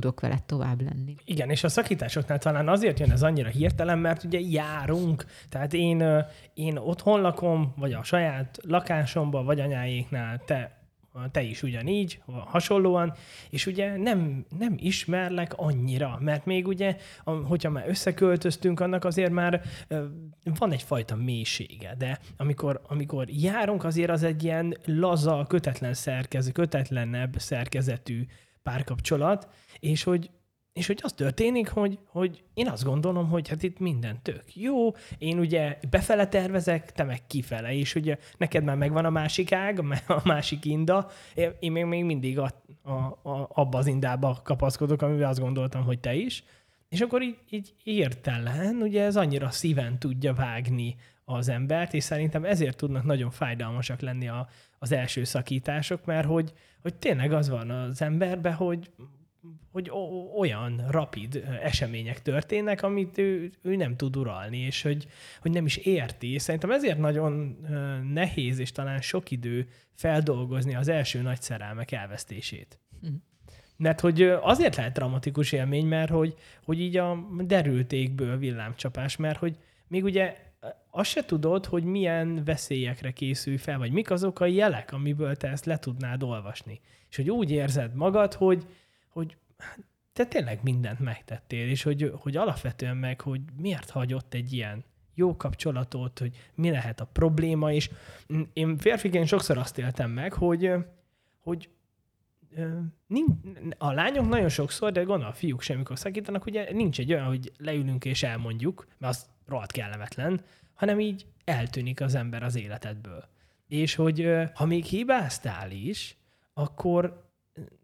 tudok 0.00 0.20
vele 0.20 0.38
tovább 0.46 0.80
lenni. 0.80 1.14
Igen, 1.24 1.50
és 1.50 1.64
a 1.64 1.68
szakításoknál 1.68 2.38
talán 2.38 2.68
azért 2.68 2.98
jön 2.98 3.10
ez 3.10 3.22
annyira 3.22 3.48
hirtelen, 3.48 3.98
mert 3.98 4.24
ugye 4.24 4.40
járunk, 4.40 5.24
tehát 5.48 5.72
én, 5.72 6.24
én 6.54 6.76
otthon 6.76 7.20
lakom, 7.20 7.74
vagy 7.76 7.92
a 7.92 8.02
saját 8.02 8.58
lakásomban, 8.62 9.44
vagy 9.44 9.60
anyáéknál, 9.60 10.42
te 10.44 10.76
te 11.30 11.42
is 11.42 11.62
ugyanígy, 11.62 12.20
hasonlóan, 12.26 13.14
és 13.50 13.66
ugye 13.66 13.96
nem, 13.96 14.44
nem 14.58 14.74
ismerlek 14.76 15.52
annyira, 15.56 16.18
mert 16.20 16.44
még 16.44 16.66
ugye, 16.66 16.96
hogyha 17.24 17.70
már 17.70 17.88
összeköltöztünk, 17.88 18.80
annak 18.80 19.04
azért 19.04 19.30
már 19.30 19.62
van 20.58 20.72
egyfajta 20.72 21.16
mélysége, 21.16 21.94
de 21.98 22.18
amikor, 22.36 22.80
amikor 22.86 23.28
járunk, 23.28 23.84
azért 23.84 24.10
az 24.10 24.22
egy 24.22 24.44
ilyen 24.44 24.76
laza, 24.84 25.44
kötetlen 25.48 25.94
szerkező, 25.94 26.50
kötetlenebb 26.50 27.34
szerkezetű 27.38 28.26
párkapcsolat, 28.62 29.48
és 29.80 30.02
hogy, 30.02 30.30
és 30.72 30.86
hogy 30.86 31.00
az 31.02 31.12
történik, 31.12 31.68
hogy, 31.68 31.98
hogy 32.06 32.42
én 32.54 32.68
azt 32.68 32.84
gondolom, 32.84 33.28
hogy 33.28 33.48
hát 33.48 33.62
itt 33.62 33.78
minden 33.78 34.22
tök 34.22 34.56
jó, 34.56 34.90
én 35.18 35.38
ugye 35.38 35.78
befele 35.90 36.26
tervezek, 36.26 36.92
te 36.92 37.04
meg 37.04 37.26
kifele, 37.26 37.74
és 37.74 37.94
ugye 37.94 38.16
neked 38.36 38.64
már 38.64 38.76
megvan 38.76 39.04
a 39.04 39.10
másik 39.10 39.52
ág, 39.52 39.78
a 40.06 40.20
másik 40.24 40.64
inda, 40.64 41.10
én 41.58 41.72
még, 41.72 41.84
még 41.84 42.04
mindig 42.04 42.38
a, 42.38 42.50
a, 42.82 42.92
a, 42.92 43.48
abba 43.52 43.78
az 43.78 43.86
indába 43.86 44.40
kapaszkodok, 44.44 45.02
amivel 45.02 45.28
azt 45.28 45.40
gondoltam, 45.40 45.84
hogy 45.84 46.00
te 46.00 46.14
is, 46.14 46.44
és 46.88 47.00
akkor 47.00 47.22
így, 47.22 47.38
így 47.50 47.74
értelen, 47.84 48.76
ugye 48.76 49.04
ez 49.04 49.16
annyira 49.16 49.50
szíven 49.50 49.98
tudja 49.98 50.34
vágni 50.34 50.96
az 51.24 51.48
embert, 51.48 51.94
és 51.94 52.04
szerintem 52.04 52.44
ezért 52.44 52.76
tudnak 52.76 53.04
nagyon 53.04 53.30
fájdalmasak 53.30 54.00
lenni 54.00 54.28
a, 54.28 54.48
az 54.78 54.92
első 54.92 55.24
szakítások, 55.24 56.04
mert 56.04 56.26
hogy, 56.26 56.52
hogy 56.82 56.94
tényleg 56.94 57.32
az 57.32 57.48
van 57.48 57.70
az 57.70 58.02
emberben, 58.02 58.54
hogy 58.54 58.90
hogy 59.72 59.90
olyan 60.36 60.84
rapid 60.88 61.44
események 61.62 62.22
történnek, 62.22 62.82
amit 62.82 63.18
ő, 63.18 63.52
ő 63.62 63.76
nem 63.76 63.96
tud 63.96 64.16
uralni, 64.16 64.58
és 64.58 64.82
hogy, 64.82 65.06
hogy 65.40 65.50
nem 65.50 65.66
is 65.66 65.76
érti. 65.76 66.32
És 66.32 66.42
szerintem 66.42 66.70
ezért 66.70 66.98
nagyon 66.98 67.56
nehéz, 68.12 68.58
és 68.58 68.72
talán 68.72 69.00
sok 69.00 69.30
idő 69.30 69.68
feldolgozni 69.94 70.74
az 70.74 70.88
első 70.88 71.22
nagy 71.22 71.42
szerelmek 71.42 71.92
elvesztését. 71.92 72.78
Mm. 73.06 73.14
Mert 73.76 74.00
hogy 74.00 74.22
azért 74.22 74.76
lehet 74.76 74.92
dramatikus 74.92 75.52
élmény, 75.52 75.86
mert 75.86 76.10
hogy, 76.10 76.34
hogy 76.64 76.80
így 76.80 76.96
a 76.96 77.26
derültékből 77.40 78.38
villámcsapás, 78.38 79.16
mert 79.16 79.38
hogy 79.38 79.56
még 79.88 80.04
ugye 80.04 80.36
azt 80.90 81.10
se 81.10 81.24
tudod, 81.24 81.66
hogy 81.66 81.84
milyen 81.84 82.44
veszélyekre 82.44 83.10
készülj 83.10 83.56
fel, 83.56 83.78
vagy 83.78 83.92
mik 83.92 84.10
azok 84.10 84.40
a 84.40 84.46
jelek, 84.46 84.92
amiből 84.92 85.36
te 85.36 85.48
ezt 85.48 85.64
le 85.64 85.78
tudnád 85.78 86.22
olvasni. 86.22 86.80
És 87.10 87.16
hogy 87.16 87.30
úgy 87.30 87.50
érzed 87.50 87.94
magad, 87.94 88.34
hogy, 88.34 88.66
hogy 89.08 89.36
te 90.12 90.26
tényleg 90.26 90.62
mindent 90.62 90.98
megtettél, 90.98 91.68
és 91.68 91.82
hogy, 91.82 92.12
hogy 92.14 92.36
alapvetően 92.36 92.96
meg, 92.96 93.20
hogy 93.20 93.40
miért 93.56 93.90
hagyott 93.90 94.34
egy 94.34 94.52
ilyen 94.52 94.84
jó 95.14 95.36
kapcsolatot, 95.36 96.18
hogy 96.18 96.50
mi 96.54 96.70
lehet 96.70 97.00
a 97.00 97.06
probléma, 97.12 97.72
és 97.72 97.90
én 98.52 98.76
férfiként 98.76 99.26
sokszor 99.26 99.58
azt 99.58 99.78
éltem 99.78 100.10
meg, 100.10 100.32
hogy, 100.32 100.72
hogy 101.38 101.68
a 103.78 103.92
lányok 103.92 104.28
nagyon 104.28 104.48
sokszor, 104.48 104.92
de 104.92 105.02
gondol 105.02 105.28
a 105.28 105.32
fiúk 105.32 105.60
sem, 105.60 105.76
amikor 105.76 105.98
szakítanak, 105.98 106.46
ugye 106.46 106.72
nincs 106.72 106.98
egy 106.98 107.12
olyan, 107.12 107.26
hogy 107.26 107.52
leülünk 107.58 108.04
és 108.04 108.22
elmondjuk, 108.22 108.86
mert 108.98 109.14
az 109.14 109.26
rohadt 109.46 109.72
kellemetlen, 109.72 110.40
hanem 110.74 111.00
így 111.00 111.26
eltűnik 111.44 112.00
az 112.00 112.14
ember 112.14 112.42
az 112.42 112.56
életedből. 112.56 113.28
És 113.68 113.94
hogy 113.94 114.28
ha 114.54 114.64
még 114.64 114.84
hibáztál 114.84 115.70
is, 115.70 116.16
akkor 116.54 117.27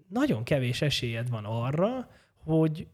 nagyon 0.09 0.45
kevés 0.45 0.83
esélyed 0.83 1.31
van 1.31 1.45
arra, 1.45 2.11
hogy 2.37 2.87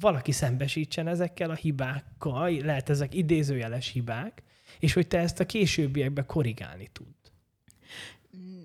valaki 0.00 0.32
szembesítsen 0.32 1.08
ezekkel 1.08 1.50
a 1.50 1.54
hibákkal, 1.54 2.50
lehet 2.50 2.88
ezek 2.88 3.14
idézőjeles 3.14 3.88
hibák, 3.88 4.42
és 4.78 4.92
hogy 4.92 5.06
te 5.06 5.18
ezt 5.18 5.40
a 5.40 5.46
későbbiekben 5.46 6.26
korrigálni 6.26 6.88
tud. 6.92 7.06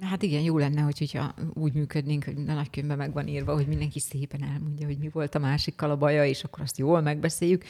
Hát 0.01 0.23
igen, 0.23 0.41
jó 0.41 0.57
lenne, 0.57 0.81
hogy, 0.81 0.97
hogyha 0.97 1.33
úgy 1.53 1.73
működnénk, 1.73 2.23
hogy 2.23 2.33
a 2.47 2.53
nagykönyvben 2.53 2.97
meg 2.97 3.13
van 3.13 3.27
írva, 3.27 3.53
hogy 3.53 3.67
mindenki 3.67 3.99
szépen 3.99 4.43
elmondja, 4.43 4.85
hogy 4.85 4.97
mi 4.97 5.09
volt 5.09 5.35
a 5.35 5.39
másikkal 5.39 5.91
a 5.91 5.97
baja, 5.97 6.25
és 6.25 6.43
akkor 6.43 6.61
azt 6.63 6.77
jól 6.77 7.01
megbeszéljük. 7.01 7.63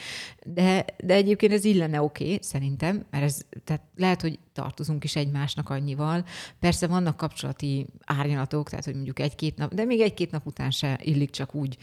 De, 0.45 0.85
de 1.03 1.13
egyébként 1.13 1.51
ez 1.51 1.65
így 1.65 1.75
lenne 1.75 2.01
oké, 2.01 2.23
okay, 2.23 2.37
szerintem, 2.41 3.05
mert 3.09 3.23
ez, 3.23 3.45
tehát 3.63 3.81
lehet, 3.95 4.21
hogy 4.21 4.39
tartozunk 4.53 5.03
is 5.03 5.15
egymásnak 5.15 5.69
annyival. 5.69 6.25
Persze 6.59 6.87
vannak 6.87 7.17
kapcsolati 7.17 7.85
árnyalatok, 8.05 8.69
tehát 8.69 8.85
hogy 8.85 8.95
mondjuk 8.95 9.19
egy-két 9.19 9.57
nap, 9.57 9.73
de 9.73 9.85
még 9.85 9.99
egy-két 9.99 10.31
nap 10.31 10.45
után 10.45 10.71
se 10.71 10.99
illik 11.03 11.29
csak 11.29 11.55
úgy 11.55 11.77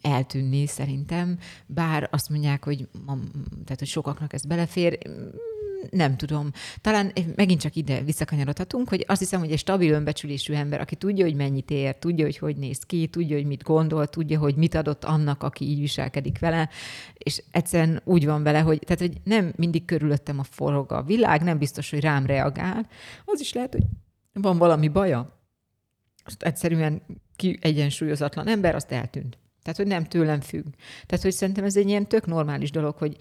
eltűnni 0.00 0.66
szerintem, 0.66 1.38
bár 1.66 2.08
azt 2.12 2.28
mondják, 2.28 2.64
hogy, 2.64 2.88
tehát, 3.64 3.78
hogy 3.78 3.88
sokaknak 3.88 4.32
ez 4.32 4.44
belefér, 4.44 4.98
nem 5.90 6.16
tudom. 6.16 6.50
Talán 6.80 7.12
megint 7.36 7.60
csak 7.60 7.76
ide 7.76 8.02
visszakanyarodhatunk, 8.02 8.88
hogy 8.88 9.04
azt 9.08 9.20
hiszem, 9.20 9.40
hogy 9.40 9.52
egy 9.52 9.58
stabil 9.58 9.92
önbecsülésű 9.92 10.54
ember, 10.54 10.80
aki 10.80 10.96
tudja, 10.96 11.24
hogy 11.24 11.34
mennyit 11.34 11.70
ér, 11.70 11.96
tudja, 11.96 12.24
hogy 12.24 12.38
hogy 12.38 12.56
néz 12.56 12.78
ki, 12.78 13.06
tudja, 13.06 13.36
hogy 13.36 13.46
mit 13.46 13.62
gondol, 13.62 14.06
tudja, 14.06 14.38
hogy 14.38 14.56
mit 14.56 14.74
adott 14.74 15.04
annak, 15.04 15.42
aki 15.42 15.64
így 15.64 15.80
viselkedik 15.80 16.38
vele, 16.38 16.68
és 17.14 17.42
egyszerűen 17.50 18.00
úgy 18.04 18.26
van 18.26 18.42
vele, 18.42 18.60
hogy, 18.60 18.78
tehát, 18.78 19.00
hogy 19.00 19.20
nem 19.24 19.52
mindig 19.56 19.84
körülöttem 19.84 20.38
a 20.38 20.44
forog 20.44 20.92
a 20.92 21.02
világ, 21.02 21.42
nem 21.42 21.58
biztos, 21.58 21.90
hogy 21.90 22.00
rám 22.00 22.26
reagál. 22.26 22.88
Az 23.24 23.40
is 23.40 23.52
lehet, 23.52 23.72
hogy 23.72 23.84
van 24.32 24.58
valami 24.58 24.88
baja. 24.88 25.38
Azt 26.24 26.42
egyszerűen 26.42 27.02
ki 27.36 27.58
egyensúlyozatlan 27.60 28.48
ember, 28.48 28.74
azt 28.74 28.92
eltűnt. 28.92 29.38
Tehát, 29.62 29.78
hogy 29.78 29.86
nem 29.86 30.04
tőlem 30.04 30.40
függ. 30.40 30.64
Tehát, 31.06 31.24
hogy 31.24 31.32
szerintem 31.32 31.64
ez 31.64 31.76
egy 31.76 31.88
ilyen 31.88 32.08
tök 32.08 32.26
normális 32.26 32.70
dolog, 32.70 32.96
hogy 32.96 33.16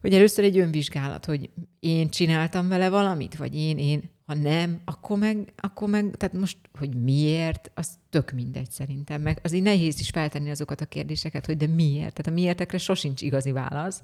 hogy 0.00 0.14
először 0.14 0.44
egy 0.44 0.58
önvizsgálat, 0.58 1.24
hogy 1.24 1.50
én 1.80 2.08
csináltam 2.08 2.68
vele 2.68 2.88
valamit, 2.88 3.36
vagy 3.36 3.54
én, 3.54 3.78
én, 3.78 4.10
ha 4.26 4.34
nem, 4.34 4.80
akkor 4.84 5.18
meg, 5.18 5.52
akkor 5.56 5.88
meg, 5.88 6.16
tehát 6.16 6.34
most, 6.34 6.58
hogy 6.78 7.02
miért, 7.02 7.70
az 7.74 7.88
tök 8.10 8.30
mindegy 8.30 8.70
szerintem. 8.70 9.22
Meg 9.22 9.38
azért 9.42 9.62
nehéz 9.62 10.00
is 10.00 10.10
feltenni 10.10 10.50
azokat 10.50 10.80
a 10.80 10.86
kérdéseket, 10.86 11.46
hogy 11.46 11.56
de 11.56 11.66
miért? 11.66 12.14
Tehát 12.14 12.26
a 12.26 12.40
miértekre 12.40 12.78
sosincs 12.78 13.22
igazi 13.22 13.52
válasz. 13.52 14.02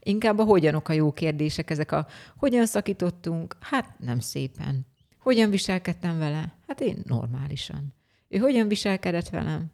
Inkább 0.00 0.38
a 0.38 0.44
hogyanok 0.44 0.88
a 0.88 0.92
jó 0.92 1.12
kérdések, 1.12 1.70
ezek 1.70 1.92
a 1.92 2.06
hogyan 2.36 2.66
szakítottunk, 2.66 3.56
hát 3.60 3.98
nem 3.98 4.20
szépen. 4.20 4.86
Hogyan 5.18 5.50
viselkedtem 5.50 6.18
vele? 6.18 6.54
Hát 6.66 6.80
én 6.80 7.02
normálisan. 7.06 7.94
Ő 8.28 8.38
hogyan 8.38 8.68
viselkedett 8.68 9.28
velem? 9.28 9.72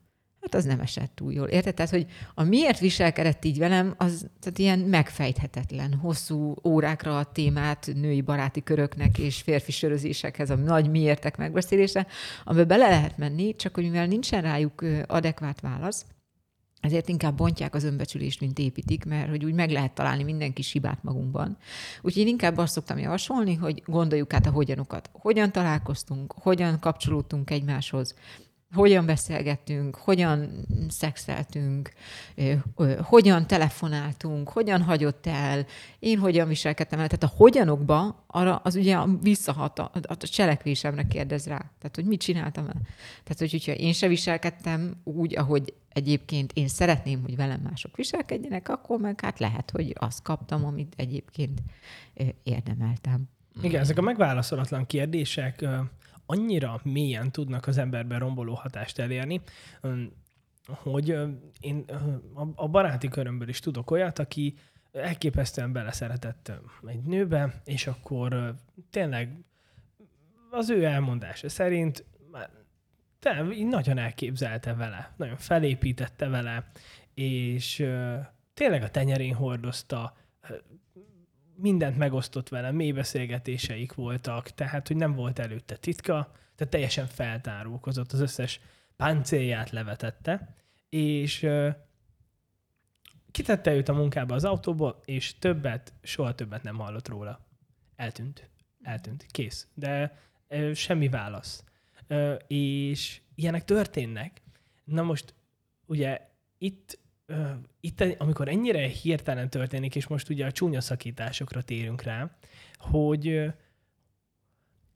Hát 0.52 0.60
az 0.60 0.64
nem 0.64 0.80
esett 0.80 1.12
túl 1.14 1.32
jól. 1.32 1.46
Érted? 1.46 1.74
Tehát, 1.74 1.90
hogy 1.90 2.06
a 2.34 2.42
miért 2.42 2.78
viselkedett 2.78 3.44
így 3.44 3.58
velem, 3.58 3.94
az 3.96 4.26
tehát 4.40 4.58
ilyen 4.58 4.78
megfejthetetlen, 4.78 5.94
hosszú 5.94 6.54
órákra 6.64 7.18
a 7.18 7.24
témát 7.24 7.90
női 7.94 8.20
baráti 8.20 8.62
köröknek 8.62 9.18
és 9.18 9.40
férfi 9.40 9.72
sörözésekhez, 9.72 10.50
a 10.50 10.54
nagy 10.54 10.90
miértek 10.90 11.36
megbeszélése, 11.36 12.06
amiben 12.44 12.66
bele 12.68 12.88
lehet 12.88 13.18
menni, 13.18 13.56
csak 13.56 13.74
hogy 13.74 13.84
mivel 13.84 14.06
nincsen 14.06 14.42
rájuk 14.42 14.84
adekvát 15.06 15.60
válasz, 15.60 16.06
ezért 16.80 17.08
inkább 17.08 17.36
bontják 17.36 17.74
az 17.74 17.84
önbecsülést, 17.84 18.40
mint 18.40 18.58
építik, 18.58 19.04
mert 19.04 19.28
hogy 19.28 19.44
úgy 19.44 19.54
meg 19.54 19.70
lehet 19.70 19.92
találni 19.92 20.22
mindenki 20.22 20.62
hibát 20.72 21.02
magunkban. 21.02 21.56
Úgyhogy 22.02 22.22
én 22.22 22.28
inkább 22.28 22.58
azt 22.58 22.72
szoktam 22.72 22.98
javasolni, 22.98 23.54
hogy 23.54 23.82
gondoljuk 23.86 24.32
át 24.32 24.46
a 24.46 24.50
hogyanokat. 24.50 25.10
Hogyan 25.12 25.52
találkoztunk, 25.52 26.32
hogyan 26.32 26.78
kapcsolódtunk 26.78 27.50
egymáshoz, 27.50 28.14
hogyan 28.74 29.06
beszélgettünk, 29.06 29.96
hogyan 29.96 30.66
szexeltünk, 30.88 31.92
hogyan 33.00 33.46
telefonáltunk, 33.46 34.48
hogyan 34.48 34.82
hagyott 34.82 35.26
el, 35.26 35.66
én 35.98 36.18
hogyan 36.18 36.48
viselkedtem 36.48 36.98
el. 36.98 37.08
Tehát 37.08 37.34
a 37.34 37.36
hogyanokba 37.36 38.24
arra 38.26 38.56
az 38.56 38.74
ugye 38.76 38.98
visszahat, 39.20 39.78
a, 39.78 39.90
a 40.02 40.16
cselekvésemre 40.16 41.06
kérdez 41.06 41.46
rá. 41.46 41.56
Tehát, 41.56 41.94
hogy 41.94 42.04
mit 42.04 42.20
csináltam 42.20 42.64
el. 42.64 42.80
Tehát, 43.22 43.38
hogy, 43.38 43.50
hogyha 43.50 43.72
én 43.72 43.92
se 43.92 44.08
viselkedtem 44.08 45.00
úgy, 45.04 45.36
ahogy 45.36 45.74
egyébként 45.88 46.52
én 46.52 46.68
szeretném, 46.68 47.22
hogy 47.22 47.36
velem 47.36 47.60
mások 47.60 47.96
viselkedjenek, 47.96 48.68
akkor 48.68 48.98
meg 49.00 49.20
hát 49.20 49.38
lehet, 49.38 49.70
hogy 49.70 49.92
azt 49.98 50.22
kaptam, 50.22 50.64
amit 50.64 50.94
egyébként 50.96 51.62
érdemeltem. 52.42 53.28
Igen, 53.62 53.80
ezek 53.80 53.98
a 53.98 54.02
megválaszolatlan 54.02 54.86
kérdések 54.86 55.64
annyira 56.26 56.80
mélyen 56.82 57.32
tudnak 57.32 57.66
az 57.66 57.78
emberben 57.78 58.18
romboló 58.18 58.54
hatást 58.54 58.98
elérni, 58.98 59.40
hogy 60.66 61.18
én 61.60 61.84
a 62.54 62.68
baráti 62.68 63.08
körömből 63.08 63.48
is 63.48 63.60
tudok 63.60 63.90
olyat, 63.90 64.18
aki 64.18 64.54
elképesztően 64.92 65.72
beleszeretett 65.72 66.52
egy 66.86 67.02
nőbe, 67.02 67.62
és 67.64 67.86
akkor 67.86 68.54
tényleg 68.90 69.44
az 70.50 70.70
ő 70.70 70.84
elmondása 70.84 71.48
szerint 71.48 72.04
te, 73.18 73.42
nagyon 73.68 73.98
elképzelte 73.98 74.74
vele, 74.74 75.14
nagyon 75.16 75.36
felépítette 75.36 76.28
vele, 76.28 76.70
és 77.14 77.86
tényleg 78.54 78.82
a 78.82 78.90
tenyerén 78.90 79.34
hordozta, 79.34 80.16
mindent 81.56 81.96
megosztott 81.96 82.48
vele, 82.48 82.70
mély 82.70 82.92
beszélgetéseik 82.92 83.94
voltak, 83.94 84.50
tehát, 84.50 84.86
hogy 84.86 84.96
nem 84.96 85.14
volt 85.14 85.38
előtte 85.38 85.76
titka, 85.76 86.32
tehát 86.54 86.72
teljesen 86.72 87.06
feltárulkozott, 87.06 88.12
az 88.12 88.20
összes 88.20 88.60
páncélját 88.96 89.70
levetette, 89.70 90.54
és 90.88 91.48
kitette 93.30 93.74
őt 93.74 93.88
a 93.88 93.92
munkába 93.92 94.34
az 94.34 94.44
autóba, 94.44 95.00
és 95.04 95.38
többet, 95.38 95.92
soha 96.02 96.34
többet 96.34 96.62
nem 96.62 96.76
hallott 96.76 97.08
róla. 97.08 97.46
Eltűnt. 97.96 98.50
Eltűnt. 98.82 99.26
Kész. 99.30 99.68
De 99.74 100.18
uh, 100.48 100.72
semmi 100.72 101.08
válasz. 101.08 101.64
Uh, 102.08 102.36
és 102.46 103.20
ilyenek 103.34 103.64
történnek. 103.64 104.42
Na 104.84 105.02
most, 105.02 105.34
ugye 105.86 106.28
itt 106.58 106.98
itt, 107.80 108.00
amikor 108.00 108.48
ennyire 108.48 108.86
hirtelen 108.86 109.50
történik, 109.50 109.96
és 109.96 110.06
most 110.06 110.28
ugye 110.28 110.46
a 110.46 110.52
csúnya 110.52 110.80
szakításokra 110.80 111.62
térünk 111.62 112.02
rá, 112.02 112.36
hogy 112.78 113.52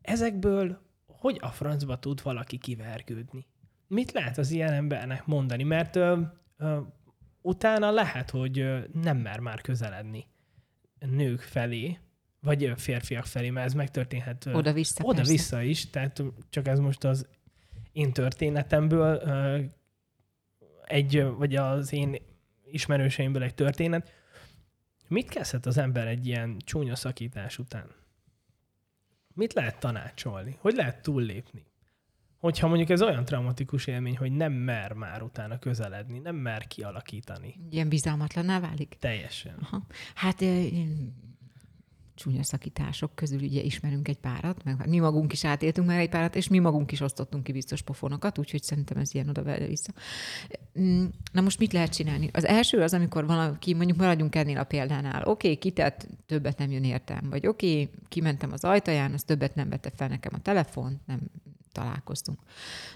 ezekből 0.01 0.89
hogy 1.21 1.39
a 1.41 1.49
francba 1.49 1.99
tud 1.99 2.23
valaki 2.23 2.59
kivergődni? 2.59 3.47
Mit 3.87 4.13
lehet 4.13 4.39
az 4.39 4.51
ilyen 4.51 4.73
embernek 4.73 5.27
mondani? 5.27 5.63
Mert 5.63 5.97
ö, 5.97 6.21
ö, 6.57 6.81
utána 7.41 7.91
lehet, 7.91 8.31
hogy 8.31 8.85
nem 8.93 9.17
mer 9.17 9.39
már 9.39 9.61
közeledni 9.61 10.27
nők 10.99 11.41
felé, 11.41 11.99
vagy 12.41 12.73
férfiak 12.77 13.27
felé, 13.27 13.51
mert 13.51 13.67
ez 13.67 13.75
megtörténhet 13.75 14.47
oda-vissza, 14.53 15.05
oda-vissza 15.05 15.63
is, 15.63 15.91
tehát 15.91 16.23
csak 16.51 16.69
ez 16.69 16.79
most 16.79 17.05
az 17.05 17.27
én 17.93 18.13
történetemből 18.13 19.23
egy, 20.91 21.23
vagy 21.23 21.57
az 21.57 21.93
én 21.93 22.17
ismerőseimből 22.65 23.43
egy 23.43 23.55
történet. 23.55 24.13
Mit 25.09 25.29
kezdhet 25.29 25.67
az 25.67 25.79
ember 25.79 26.07
egy 26.07 26.27
ilyen 26.27 26.57
csúnya 26.59 26.95
szakítás 26.95 27.59
után? 27.59 27.87
Mit 29.35 29.53
lehet 29.53 29.81
tanácsolni? 29.81 30.57
Hogy 30.61 30.75
lehet 30.75 31.03
túllépni? 31.03 31.69
Hogyha 32.39 32.69
mondjuk 32.69 32.89
ez 32.91 33.03
olyan 33.03 33.25
traumatikus 33.25 33.87
élmény, 33.87 34.17
hogy 34.17 34.33
nem 34.33 34.53
mer 34.53 34.93
már 34.93 35.23
utána 35.23 35.59
közeledni, 35.59 36.19
nem 36.19 36.37
mer 36.37 36.67
kialakítani. 36.67 37.55
Ilyen 37.71 37.89
bizalmatlaná 37.89 38.61
válik? 38.61 38.97
Teljesen. 38.99 39.55
Aha. 39.61 39.87
Hát 40.15 40.45
csúnya 42.21 42.43
szakítások 42.43 43.15
közül 43.15 43.41
ugye 43.41 43.63
ismerünk 43.63 44.09
egy 44.09 44.19
párat, 44.19 44.65
meg 44.65 44.89
mi 44.89 44.99
magunk 44.99 45.33
is 45.33 45.45
átéltünk 45.45 45.87
már 45.87 45.99
egy 45.99 46.09
párat, 46.09 46.37
és 46.37 46.49
mi 46.49 46.59
magunk 46.59 46.93
is 46.93 47.01
osztottunk 47.01 47.45
ki 47.45 47.53
biztos 47.53 47.83
pofonokat, 47.83 48.39
úgyhogy 48.39 48.63
szerintem 48.63 48.97
ez 48.97 49.15
ilyen 49.15 49.29
oda 49.29 49.43
vissza. 49.67 49.93
Mm, 50.81 51.05
na 51.33 51.41
most 51.41 51.59
mit 51.59 51.73
lehet 51.73 51.95
csinálni? 51.95 52.31
Az 52.33 52.45
első 52.45 52.81
az, 52.81 52.95
amikor 52.95 53.27
valaki, 53.27 53.75
mondjuk 53.75 53.99
maradjunk 53.99 54.35
ennél 54.35 54.59
a 54.59 54.65
példánál, 54.65 55.23
oké, 55.23 55.31
okay, 55.31 55.57
kitett, 55.57 56.07
többet 56.27 56.59
nem 56.59 56.71
jön 56.71 56.85
értem, 56.85 57.27
vagy 57.31 57.47
oké, 57.47 57.71
okay, 57.73 57.91
kimentem 58.09 58.53
az 58.53 58.65
ajtaján, 58.65 59.13
az 59.13 59.23
többet 59.23 59.55
nem 59.55 59.69
vette 59.69 59.91
fel 59.97 60.09
nekem 60.09 60.33
a 60.35 60.43
telefon, 60.43 61.01
nem 61.07 61.21
találkoztunk. 61.73 62.39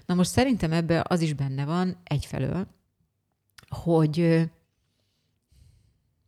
Na 0.06 0.14
most 0.14 0.30
szerintem 0.30 0.72
ebbe 0.72 1.04
az 1.08 1.20
is 1.20 1.32
benne 1.32 1.64
van 1.64 1.96
egyfelől, 2.02 2.66
hogy 3.68 4.48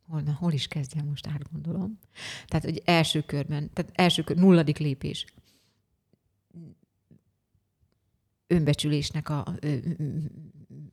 hol, 0.09 0.21
na, 0.21 0.33
hol 0.33 0.53
is 0.53 0.69
kezdjem 0.69 1.07
most 1.07 1.27
átgondolom. 1.27 1.99
Tehát, 2.47 2.65
hogy 2.65 2.83
első 2.85 3.21
körben, 3.21 3.71
tehát 3.73 3.93
első 3.95 4.23
kör, 4.23 4.37
nulladik 4.37 4.79
lépés. 4.79 5.25
Önbecsülésnek 8.47 9.29
a 9.29 9.45
ö, 9.61 9.77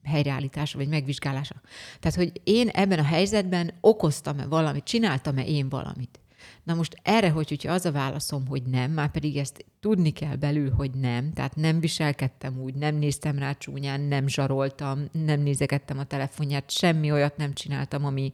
helyreállítása, 0.04 0.78
vagy 0.78 0.88
megvizsgálása. 0.88 1.62
Tehát, 2.00 2.18
hogy 2.18 2.42
én 2.44 2.68
ebben 2.68 3.00
a 3.00 3.04
helyzetben 3.04 3.74
okoztam-e 3.82 4.46
valamit, 4.46 4.84
csináltam-e 4.84 5.46
én 5.46 5.70
valamit. 5.70 6.20
Na 6.64 6.74
most 6.74 6.96
erre, 7.02 7.30
hogy, 7.30 7.50
hogyha 7.50 7.72
az 7.74 7.86
a 7.86 7.92
válaszom, 7.92 8.48
hogy 8.48 8.64
nem, 8.64 8.92
már 8.92 9.12
pedig 9.12 9.38
ezt 9.38 9.66
tudni 9.80 10.12
kell 10.12 10.36
belül, 10.36 10.72
hogy 10.72 10.92
nem, 10.92 11.34
tehát 11.34 11.56
nem 11.56 11.80
viselkedtem 11.80 12.62
úgy, 12.62 12.74
nem 12.74 12.96
néztem 12.96 13.40
rá 13.40 13.52
csúnyán, 13.52 14.02
nem 14.02 14.28
zsaroltam, 14.28 15.06
nem 15.12 15.40
nézegettem 15.40 16.00
a 16.00 16.04
telefonját, 16.04 16.72
semmi 16.72 17.12
olyat 17.12 17.38
nem 17.38 17.54
csináltam, 17.54 18.06
ami, 18.06 18.34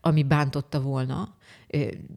ami 0.00 0.22
bántotta 0.22 0.80
volna. 0.80 1.36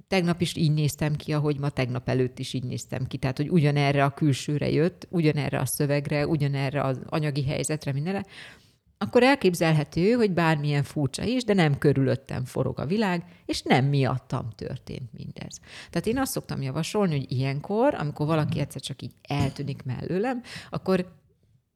Tegnap 0.07 0.41
is 0.41 0.55
így 0.55 0.73
néztem 0.73 1.15
ki, 1.15 1.33
ahogy 1.33 1.59
ma 1.59 1.69
tegnap 1.69 2.09
előtt 2.09 2.39
is 2.39 2.53
így 2.53 2.63
néztem 2.63 3.07
ki. 3.07 3.17
Tehát, 3.17 3.37
hogy 3.37 3.49
ugyanerre 3.49 4.03
a 4.03 4.13
külsőre 4.13 4.69
jött, 4.69 5.07
ugyanerre 5.09 5.59
a 5.59 5.65
szövegre, 5.65 6.27
ugyanerre 6.27 6.83
az 6.83 6.99
anyagi 7.05 7.43
helyzetre, 7.43 7.93
mindenre, 7.93 8.25
akkor 9.01 9.23
elképzelhető, 9.23 10.11
hogy 10.11 10.31
bármilyen 10.31 10.83
furcsa 10.83 11.23
is, 11.23 11.43
de 11.43 11.53
nem 11.53 11.77
körülöttem 11.77 12.45
forog 12.45 12.79
a 12.79 12.85
világ, 12.85 13.23
és 13.45 13.61
nem 13.61 13.85
miattam 13.85 14.49
történt 14.55 15.13
mindez. 15.13 15.59
Tehát 15.89 16.07
én 16.07 16.17
azt 16.17 16.31
szoktam 16.31 16.61
javasolni, 16.61 17.17
hogy 17.17 17.31
ilyenkor, 17.31 17.93
amikor 17.93 18.25
valaki 18.25 18.59
egyszer 18.59 18.81
csak 18.81 19.01
így 19.01 19.13
eltűnik 19.21 19.83
mellőlem, 19.83 20.41
akkor 20.69 21.13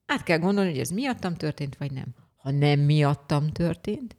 át 0.05 0.23
kell 0.23 0.37
gondolni, 0.37 0.69
hogy 0.69 0.79
ez 0.79 0.89
miattam 0.89 1.35
történt, 1.35 1.77
vagy 1.77 1.91
nem. 1.91 2.15
Ha 2.35 2.51
nem 2.51 2.79
miattam 2.79 3.51
történt, 3.51 4.15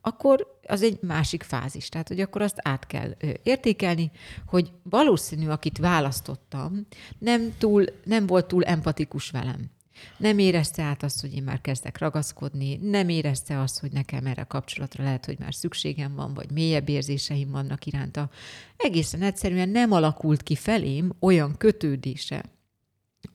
akkor 0.00 0.58
az 0.66 0.82
egy 0.82 0.98
másik 1.02 1.42
fázis. 1.42 1.88
Tehát, 1.88 2.08
hogy 2.08 2.20
akkor 2.20 2.42
azt 2.42 2.58
át 2.62 2.86
kell 2.86 3.16
értékelni, 3.42 4.10
hogy 4.46 4.72
valószínű, 4.82 5.48
akit 5.48 5.78
választottam, 5.78 6.86
nem, 7.18 7.54
túl, 7.58 7.84
nem 8.04 8.26
volt 8.26 8.46
túl 8.46 8.64
empatikus 8.64 9.30
velem. 9.30 9.70
Nem 10.16 10.38
érezte 10.38 10.82
át 10.82 11.02
azt, 11.02 11.20
hogy 11.20 11.34
én 11.34 11.42
már 11.42 11.60
kezdek 11.60 11.98
ragaszkodni, 11.98 12.76
nem 12.76 13.08
érezte 13.08 13.60
azt, 13.60 13.80
hogy 13.80 13.92
nekem 13.92 14.26
erre 14.26 14.42
kapcsolatra 14.42 15.04
lehet, 15.04 15.24
hogy 15.24 15.38
már 15.38 15.54
szükségem 15.54 16.14
van, 16.14 16.34
vagy 16.34 16.50
mélyebb 16.50 16.88
érzéseim 16.88 17.50
vannak 17.50 17.86
iránta. 17.86 18.30
Egészen 18.76 19.22
egyszerűen 19.22 19.68
nem 19.68 19.92
alakult 19.92 20.42
ki 20.42 20.54
felém 20.54 21.12
olyan 21.20 21.56
kötődése, 21.56 22.44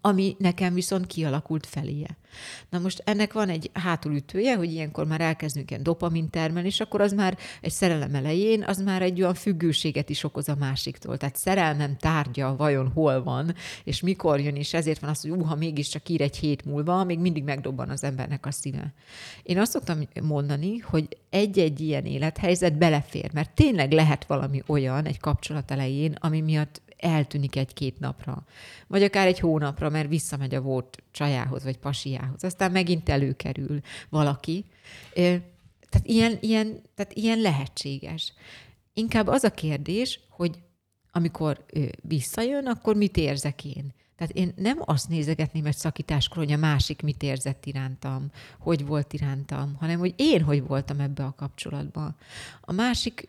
ami 0.02 0.36
nekem 0.40 0.74
viszont 0.74 1.08
kialakult 1.08 1.66
feléje. 1.66 2.18
Na 2.70 2.80
most 2.80 3.02
ennek 3.06 3.34
van 3.34 3.50
egy 3.50 3.70
hátulütője, 3.74 4.56
hogy 4.56 4.72
ilyenkor 4.72 5.06
már 5.06 5.22
elkezdünk 5.22 5.70
ilyen 5.70 5.84
dopamin 5.84 6.30
termelni, 6.30 6.68
és 6.68 6.80
akkor 6.80 7.02
az 7.02 7.14
már 7.14 7.38
egy 7.62 7.72
szerelem 7.72 8.16
elején, 8.16 8.64
az 8.64 8.82
már 8.82 9.02
egy 9.02 9.22
olyan 9.22 9.34
függőséget 9.34 10.10
is 10.10 10.24
okoz 10.24 10.50
a 10.50 10.56
másiktól. 10.56 11.18
Tehát 11.18 11.36
szerelmem 11.36 11.98
tárgya 11.98 12.56
vajon 12.56 12.92
hol 12.94 13.24
van, 13.24 13.56
és 13.84 14.02
mikor 14.02 14.40
jön, 14.40 14.56
és 14.56 14.74
ezért 14.74 15.00
van 15.00 15.10
az, 15.10 15.22
hogy 15.22 15.32
uha, 15.32 15.56
mégiscsak 15.56 16.10
ír 16.10 16.22
egy 16.22 16.38
hét 16.38 16.66
múlva, 16.66 17.04
még 17.04 17.20
mindig 17.20 17.44
megdobban 17.44 17.90
az 17.90 18.04
embernek 18.04 18.46
a 18.46 18.52
szíve. 18.52 18.94
Én 19.44 19.60
azt 19.60 19.72
szoktam 19.72 20.00
mondani, 20.22 20.78
hogy 20.78 21.18
egy-egy 21.30 21.80
ilyen 21.80 22.06
élethelyzet 22.06 22.78
belefér, 22.78 23.34
mert 23.34 23.52
tényleg 23.52 23.92
lehet 23.92 24.26
valami 24.26 24.64
olyan 24.68 25.06
egy 25.06 25.20
kapcsolat 25.20 25.72
elején, 25.72 26.16
ami 26.20 26.42
miatt 26.42 26.82
eltűnik 27.04 27.56
egy-két 27.56 28.00
napra, 28.00 28.46
vagy 28.88 29.04
akár 29.04 29.28
egy 29.28 29.40
hónapra, 29.40 29.90
mert 29.90 30.10
visszamegy 30.10 30.56
a 30.56 30.62
volt 30.62 31.04
csajához, 31.12 31.64
vagy 31.64 31.78
pasiához. 31.78 32.44
Aztán 32.44 32.72
megint 32.72 33.10
előkerül 33.10 33.80
valaki. 34.10 34.66
Tehát 35.14 36.08
ilyen, 36.08 36.38
ilyen, 36.42 36.82
tehát 36.96 37.14
ilyen 37.14 37.40
lehetséges. 37.40 38.34
Inkább 38.94 39.28
az 39.28 39.44
a 39.44 39.52
kérdés, 39.52 40.20
hogy 40.30 40.60
amikor 41.12 41.66
visszajön, 42.02 42.66
akkor 42.66 42.96
mit 42.96 43.18
érzek 43.18 43.66
én? 43.66 43.94
Tehát 44.16 44.34
én 44.34 44.54
nem 44.56 44.78
azt 44.80 45.10
nézegetném 45.10 45.66
egy 45.66 45.76
szakításkor, 45.76 46.38
hogy 46.38 46.52
a 46.52 46.58
másik 46.58 47.02
mit 47.02 47.24
érzett 47.24 47.66
irántam, 47.66 48.32
hogy 48.60 48.86
volt 48.86 49.14
irántam, 49.14 49.76
hanem 49.80 50.00
hogy 50.00 50.14
én 50.16 50.42
hogy 50.42 50.68
voltam 50.68 51.00
ebbe 51.00 51.24
a 51.24 51.34
kapcsolatban. 51.38 52.16
A 52.62 52.72
másik 52.72 53.26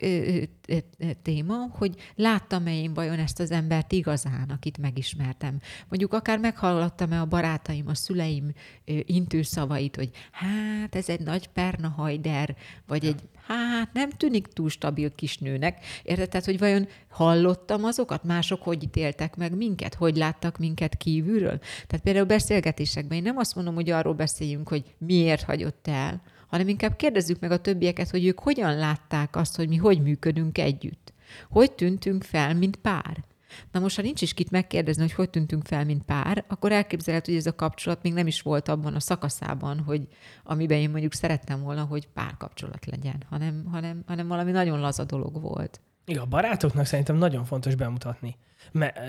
téma, 1.23 1.55
hogy 1.71 2.13
láttam-e 2.15 2.75
én 2.75 2.95
vajon 2.95 3.19
ezt 3.19 3.41
az 3.41 3.51
embert 3.51 3.93
igazán, 3.93 4.51
akit 4.51 4.79
megismertem. 4.79 5.61
Mondjuk 5.89 6.13
akár 6.13 6.39
meghallottam-e 6.39 7.21
a 7.21 7.27
barátaim, 7.27 7.89
a 7.89 7.95
szüleim 7.95 8.53
ö, 8.85 8.99
intőszavait, 9.05 9.97
hogy 9.97 10.11
hát 10.31 10.95
ez 10.95 11.09
egy 11.09 11.21
nagy 11.21 11.49
pernahajder, 11.49 12.57
vagy 12.87 13.05
egy 13.05 13.23
hát 13.47 13.93
nem 13.93 14.11
tűnik 14.11 14.47
túl 14.47 14.69
stabil 14.69 15.15
kisnőnek. 15.15 15.85
Érted? 16.03 16.29
Tehát, 16.29 16.47
hogy 16.47 16.59
vajon 16.59 16.89
hallottam 17.09 17.85
azokat, 17.85 18.25
mások 18.25 18.63
hogy 18.63 18.83
ítéltek 18.83 19.37
meg 19.37 19.57
minket, 19.57 19.95
hogy 19.95 20.17
láttak 20.17 20.59
minket 20.59 20.97
kívülről? 20.97 21.59
Tehát 21.87 22.05
például 22.05 22.27
beszélgetésekben 22.27 23.17
én 23.17 23.23
nem 23.23 23.37
azt 23.37 23.55
mondom, 23.55 23.75
hogy 23.75 23.91
arról 23.91 24.15
beszéljünk, 24.15 24.69
hogy 24.69 24.85
miért 24.99 25.43
hagyott 25.43 25.89
el, 25.89 26.23
hanem 26.49 26.69
inkább 26.69 26.97
kérdezzük 26.97 27.41
meg 27.41 27.51
a 27.51 27.61
többieket, 27.61 28.11
hogy 28.11 28.27
ők 28.27 28.39
hogyan 28.39 28.77
látták 28.77 29.37
azt, 29.37 29.57
hogy 29.57 29.69
mi 29.69 29.77
hogy 29.77 30.03
működünk 30.03 30.59
együtt. 30.59 31.13
Hogy 31.51 31.73
tűntünk 31.73 32.25
fel, 32.25 32.55
mint 32.55 32.77
pár. 32.77 33.25
Na 33.73 33.81
most, 33.81 33.97
ha 33.97 34.03
nincs 34.03 34.23
is 34.23 34.35
kit 34.35 34.51
megkérdezni, 34.51 35.03
hogy 35.03 35.13
hogy 35.13 35.31
tűntünk 35.31 35.67
fel, 35.67 35.85
mint 35.85 36.05
pár, 36.05 36.45
akkor 36.49 36.73
elképzelhető, 36.73 37.33
hogy 37.33 37.41
ez 37.41 37.47
a 37.47 37.55
kapcsolat 37.55 38.03
még 38.03 38.13
nem 38.13 38.27
is 38.27 38.43
volt 38.43 38.69
abban 38.69 38.95
a 38.95 39.01
szakaszában, 39.01 39.81
hogy 39.81 40.09
amiben 40.45 40.79
én 40.79 40.91
mondjuk 40.91 41.13
szerettem 41.13 41.63
volna, 41.63 41.83
hogy 41.83 42.09
párkapcsolat 42.09 42.87
legyen, 42.87 43.23
hanem, 43.31 43.65
hanem, 43.71 44.03
hanem 44.07 44.29
valami 44.29 44.51
nagyon 44.51 44.81
laza 44.81 45.05
dolog 45.05 45.41
volt. 45.41 45.81
Igen, 46.07 46.23
a 46.23 46.27
barátoknak 46.27 46.87
szerintem 46.87 47.17
nagyon 47.17 47.45
fontos 47.45 47.75
bemutatni. 47.75 48.37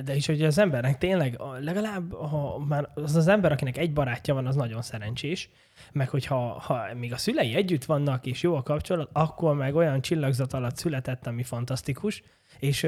De 0.03 0.15
is, 0.15 0.25
hogy 0.25 0.41
az 0.43 0.57
embernek 0.57 0.97
tényleg 0.97 1.39
legalább, 1.59 2.13
ha 2.13 2.59
már 2.67 2.89
az 2.93 3.15
az 3.15 3.27
ember, 3.27 3.51
akinek 3.51 3.77
egy 3.77 3.93
barátja 3.93 4.33
van, 4.33 4.45
az 4.45 4.55
nagyon 4.55 4.81
szerencsés, 4.81 5.49
meg 5.91 6.09
hogyha 6.09 6.59
ha 6.59 6.85
még 6.95 7.13
a 7.13 7.17
szülei 7.17 7.55
együtt 7.55 7.85
vannak, 7.85 8.25
és 8.25 8.41
jó 8.41 8.55
a 8.55 8.63
kapcsolat, 8.63 9.09
akkor 9.13 9.55
meg 9.55 9.75
olyan 9.75 10.01
csillagzat 10.01 10.53
alatt 10.53 10.77
született, 10.77 11.27
ami 11.27 11.43
fantasztikus, 11.43 12.23
és 12.59 12.87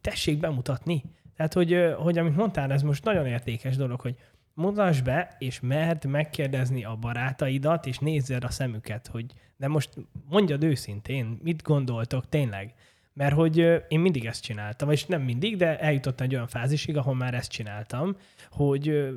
tessék 0.00 0.38
bemutatni. 0.38 1.02
Tehát, 1.36 1.52
hogy, 1.52 1.94
hogy 1.96 2.18
amit 2.18 2.36
mondtál, 2.36 2.72
ez 2.72 2.82
most 2.82 3.04
nagyon 3.04 3.26
értékes 3.26 3.76
dolog, 3.76 4.00
hogy 4.00 4.16
mutasd 4.54 5.04
be, 5.04 5.36
és 5.38 5.60
mert 5.60 6.06
megkérdezni 6.06 6.84
a 6.84 6.96
barátaidat, 6.96 7.86
és 7.86 7.98
nézzed 7.98 8.44
a 8.44 8.50
szemüket, 8.50 9.06
hogy 9.06 9.26
de 9.56 9.68
most 9.68 9.90
mondjad 10.28 10.64
őszintén, 10.64 11.38
mit 11.42 11.62
gondoltok 11.62 12.28
tényleg. 12.28 12.74
Mert 13.14 13.34
hogy 13.34 13.56
én 13.88 14.00
mindig 14.00 14.24
ezt 14.24 14.42
csináltam, 14.42 14.90
és 14.90 15.06
nem 15.06 15.22
mindig, 15.22 15.56
de 15.56 15.78
eljutottam 15.78 16.26
egy 16.26 16.34
olyan 16.34 16.46
fázisig, 16.46 16.96
ahol 16.96 17.14
már 17.14 17.34
ezt 17.34 17.50
csináltam, 17.50 18.16
hogy 18.50 19.08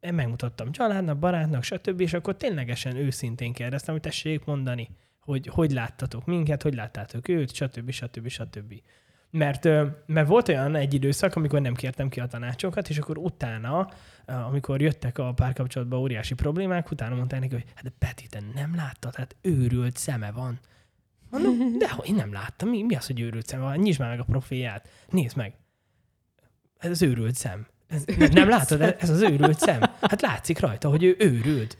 megmutattam 0.00 0.72
családnak, 0.72 1.18
barátnak, 1.18 1.62
stb., 1.62 2.00
és 2.00 2.12
akkor 2.12 2.36
ténylegesen 2.36 2.96
őszintén 2.96 3.52
kérdeztem, 3.52 3.94
hogy 3.94 4.02
tessék 4.02 4.44
mondani, 4.44 4.88
hogy 5.20 5.46
hogy 5.46 5.70
láttatok 5.70 6.24
minket, 6.24 6.62
hogy 6.62 6.74
láttátok 6.74 7.28
őt, 7.28 7.54
stb. 7.54 7.90
stb. 7.90 8.28
stb. 8.28 8.74
Mert, 9.34 9.68
mert 10.06 10.28
volt 10.28 10.48
olyan 10.48 10.74
egy 10.74 10.94
időszak, 10.94 11.36
amikor 11.36 11.60
nem 11.60 11.74
kértem 11.74 12.08
ki 12.08 12.20
a 12.20 12.26
tanácsokat, 12.26 12.88
és 12.88 12.98
akkor 12.98 13.18
utána, 13.18 13.88
amikor 14.26 14.80
jöttek 14.80 15.18
a 15.18 15.32
párkapcsolatban 15.32 15.98
óriási 15.98 16.34
problémák, 16.34 16.90
utána 16.90 17.14
mondták 17.14 17.40
neki, 17.40 17.54
hogy 17.54 17.64
hát 17.74 17.84
de 17.84 17.92
Peti, 17.98 18.26
te 18.26 18.42
nem 18.54 18.74
láttad, 18.74 19.14
hát 19.14 19.36
őrült 19.40 19.96
szeme 19.96 20.30
van. 20.30 20.58
Mondom, 21.30 21.78
de 21.78 21.90
én 22.02 22.14
nem 22.14 22.32
láttam. 22.32 22.68
Mi, 22.68 22.82
mi 22.82 22.94
az, 22.94 23.06
hogy 23.06 23.20
őrült 23.20 23.46
szem 23.46 23.60
van? 23.60 23.76
Nyisd 23.76 24.00
már 24.00 24.08
meg 24.08 24.20
a 24.20 24.24
profilját. 24.24 24.88
Nézd 25.08 25.36
meg. 25.36 25.54
Ez 26.78 26.90
az 26.90 27.02
őrült 27.02 27.34
szem. 27.34 27.66
Ez, 27.88 28.04
nem 28.32 28.48
látod? 28.48 28.80
Ez 28.98 29.10
az 29.10 29.20
őrült 29.20 29.58
szem. 29.58 29.80
Hát 30.00 30.20
látszik 30.20 30.58
rajta, 30.58 30.88
hogy 30.88 31.04
ő 31.04 31.16
őrült. 31.18 31.76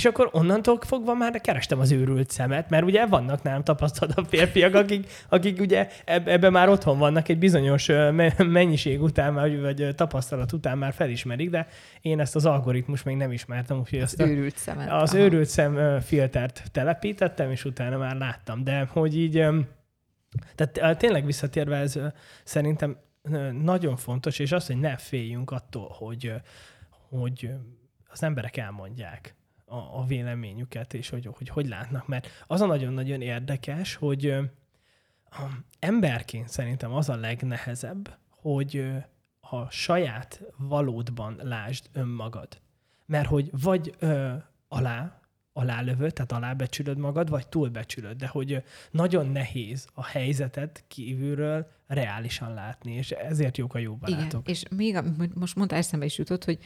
És 0.00 0.06
akkor 0.06 0.28
onnantól 0.32 0.78
fogva 0.80 1.14
már 1.14 1.40
kerestem 1.40 1.78
az 1.78 1.90
őrült 1.90 2.30
szemet, 2.30 2.70
mert 2.70 2.84
ugye 2.84 3.06
vannak 3.06 3.42
nálam 3.42 3.64
tapasztalatabb 3.64 4.26
férfiak, 4.28 4.74
akik, 4.74 5.10
akik 5.28 5.60
ugye 5.60 5.88
ebben 6.04 6.52
már 6.52 6.68
otthon 6.68 6.98
vannak 6.98 7.28
egy 7.28 7.38
bizonyos 7.38 7.88
mennyiség 8.38 9.02
után, 9.02 9.34
vagy, 9.34 9.60
vagy 9.60 9.94
tapasztalat 9.94 10.52
után 10.52 10.78
már 10.78 10.92
felismerik, 10.92 11.50
de 11.50 11.66
én 12.00 12.20
ezt 12.20 12.36
az 12.36 12.46
algoritmus 12.46 13.02
még 13.02 13.16
nem 13.16 13.32
ismertem, 13.32 13.78
úgyhogy 13.78 13.98
az 13.98 14.04
ezt 14.04 14.30
őrült 14.30 14.56
szemet. 14.56 14.90
Az 14.90 15.14
Aha. 15.14 15.22
őrült 15.22 15.48
szem 15.48 16.00
filtert 16.00 16.62
telepítettem, 16.72 17.50
és 17.50 17.64
utána 17.64 17.98
már 17.98 18.16
láttam. 18.16 18.64
De 18.64 18.88
hogy 18.92 19.16
így, 19.16 19.44
tehát 20.54 20.98
tényleg 20.98 21.24
visszatérve 21.24 21.76
ez 21.76 21.98
szerintem 22.44 22.96
nagyon 23.62 23.96
fontos, 23.96 24.38
és 24.38 24.52
az, 24.52 24.66
hogy 24.66 24.76
ne 24.76 24.96
féljünk 24.96 25.50
attól, 25.50 25.94
hogy, 25.98 26.32
hogy 27.08 27.50
az 28.08 28.22
emberek 28.22 28.56
elmondják 28.56 29.34
a, 29.70 29.98
a 29.98 30.04
véleményüket, 30.04 30.94
és 30.94 31.08
hogy, 31.08 31.28
hogy 31.32 31.48
hogy 31.48 31.68
látnak. 31.68 32.06
Mert 32.06 32.28
az 32.46 32.60
a 32.60 32.66
nagyon-nagyon 32.66 33.20
érdekes, 33.20 33.94
hogy 33.94 34.26
a 35.30 35.42
emberként 35.78 36.48
szerintem 36.48 36.92
az 36.92 37.08
a 37.08 37.16
legnehezebb, 37.16 38.18
hogy 38.30 38.92
a 39.40 39.70
saját 39.70 40.42
valódban 40.56 41.40
lásd 41.42 41.86
önmagad. 41.92 42.60
Mert 43.06 43.28
hogy 43.28 43.50
vagy 43.62 43.94
ö, 43.98 44.32
alá, 44.68 45.20
alálövöd, 45.52 46.12
tehát 46.12 46.32
alábecsülöd 46.32 46.98
magad, 46.98 47.28
vagy 47.28 47.48
túlbecsülöd, 47.48 48.16
de 48.16 48.26
hogy 48.26 48.62
nagyon 48.90 49.26
nehéz 49.26 49.88
a 49.94 50.04
helyzetet 50.04 50.84
kívülről 50.88 51.70
reálisan 51.86 52.54
látni, 52.54 52.92
és 52.92 53.10
ezért 53.10 53.56
jók 53.56 53.74
a 53.74 53.78
jó 53.78 53.96
barátok. 53.96 54.48
Igen, 54.48 54.54
és 54.54 54.64
még 54.70 54.98
most 55.34 55.56
mondta 55.56 55.76
eszembe 55.76 56.04
is 56.04 56.18
jutott, 56.18 56.44
hogy 56.44 56.58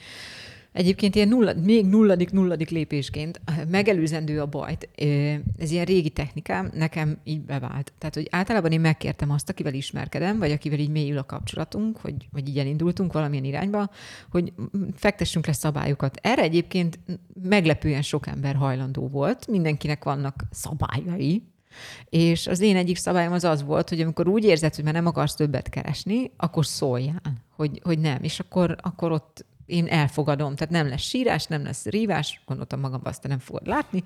Egyébként 0.75 1.15
ilyen 1.15 1.29
nulla, 1.29 1.53
még 1.63 1.87
nulladik, 1.87 2.31
nulladik 2.31 2.71
lépésként 2.71 3.41
megelőzendő 3.69 4.41
a 4.41 4.47
bajt. 4.47 4.89
Ez 5.59 5.71
ilyen 5.71 5.85
régi 5.85 6.11
technikám, 6.11 6.71
nekem 6.75 7.19
így 7.25 7.41
bevált. 7.41 7.93
Tehát, 7.99 8.15
hogy 8.15 8.29
általában 8.31 8.73
én 8.73 8.81
megkértem 8.81 9.31
azt, 9.31 9.49
akivel 9.49 9.75
ismerkedem, 9.75 10.39
vagy 10.39 10.51
akivel 10.51 10.79
így 10.79 10.89
mélyül 10.89 11.19
a 11.19 11.25
kapcsolatunk, 11.25 11.97
hogy, 11.97 12.15
vagy 12.33 12.49
így 12.49 12.59
elindultunk 12.59 13.13
valamilyen 13.13 13.45
irányba, 13.45 13.91
hogy 14.31 14.53
fektessünk 14.95 15.47
le 15.47 15.53
szabályokat. 15.53 16.19
Erre 16.23 16.43
egyébként 16.43 16.99
meglepően 17.43 18.03
sok 18.03 18.27
ember 18.27 18.55
hajlandó 18.55 19.09
volt, 19.09 19.47
mindenkinek 19.47 20.05
vannak 20.05 20.45
szabályai, 20.51 21.43
és 22.09 22.47
az 22.47 22.61
én 22.61 22.77
egyik 22.77 22.97
szabályom 22.97 23.33
az 23.33 23.45
az 23.45 23.63
volt, 23.63 23.89
hogy 23.89 24.01
amikor 24.01 24.29
úgy 24.29 24.45
érzed, 24.45 24.75
hogy 24.75 24.85
már 24.85 24.93
nem 24.93 25.07
akarsz 25.07 25.35
többet 25.35 25.69
keresni, 25.69 26.31
akkor 26.37 26.67
szóljál, 26.67 27.23
hogy, 27.57 27.81
hogy 27.85 27.99
nem. 27.99 28.23
És 28.23 28.41
akkor, 28.41 28.77
akkor 28.81 29.13
ott 29.13 29.45
én 29.67 29.87
elfogadom, 29.87 30.55
tehát 30.55 30.73
nem 30.73 30.89
lesz 30.89 31.03
sírás, 31.03 31.47
nem 31.47 31.65
lesz 31.65 31.87
rívás, 31.87 32.43
gondoltam 32.47 32.81
magamban, 32.81 33.13
azt 33.13 33.29
nem 33.29 33.39
fogod 33.39 33.67
látni, 33.67 34.03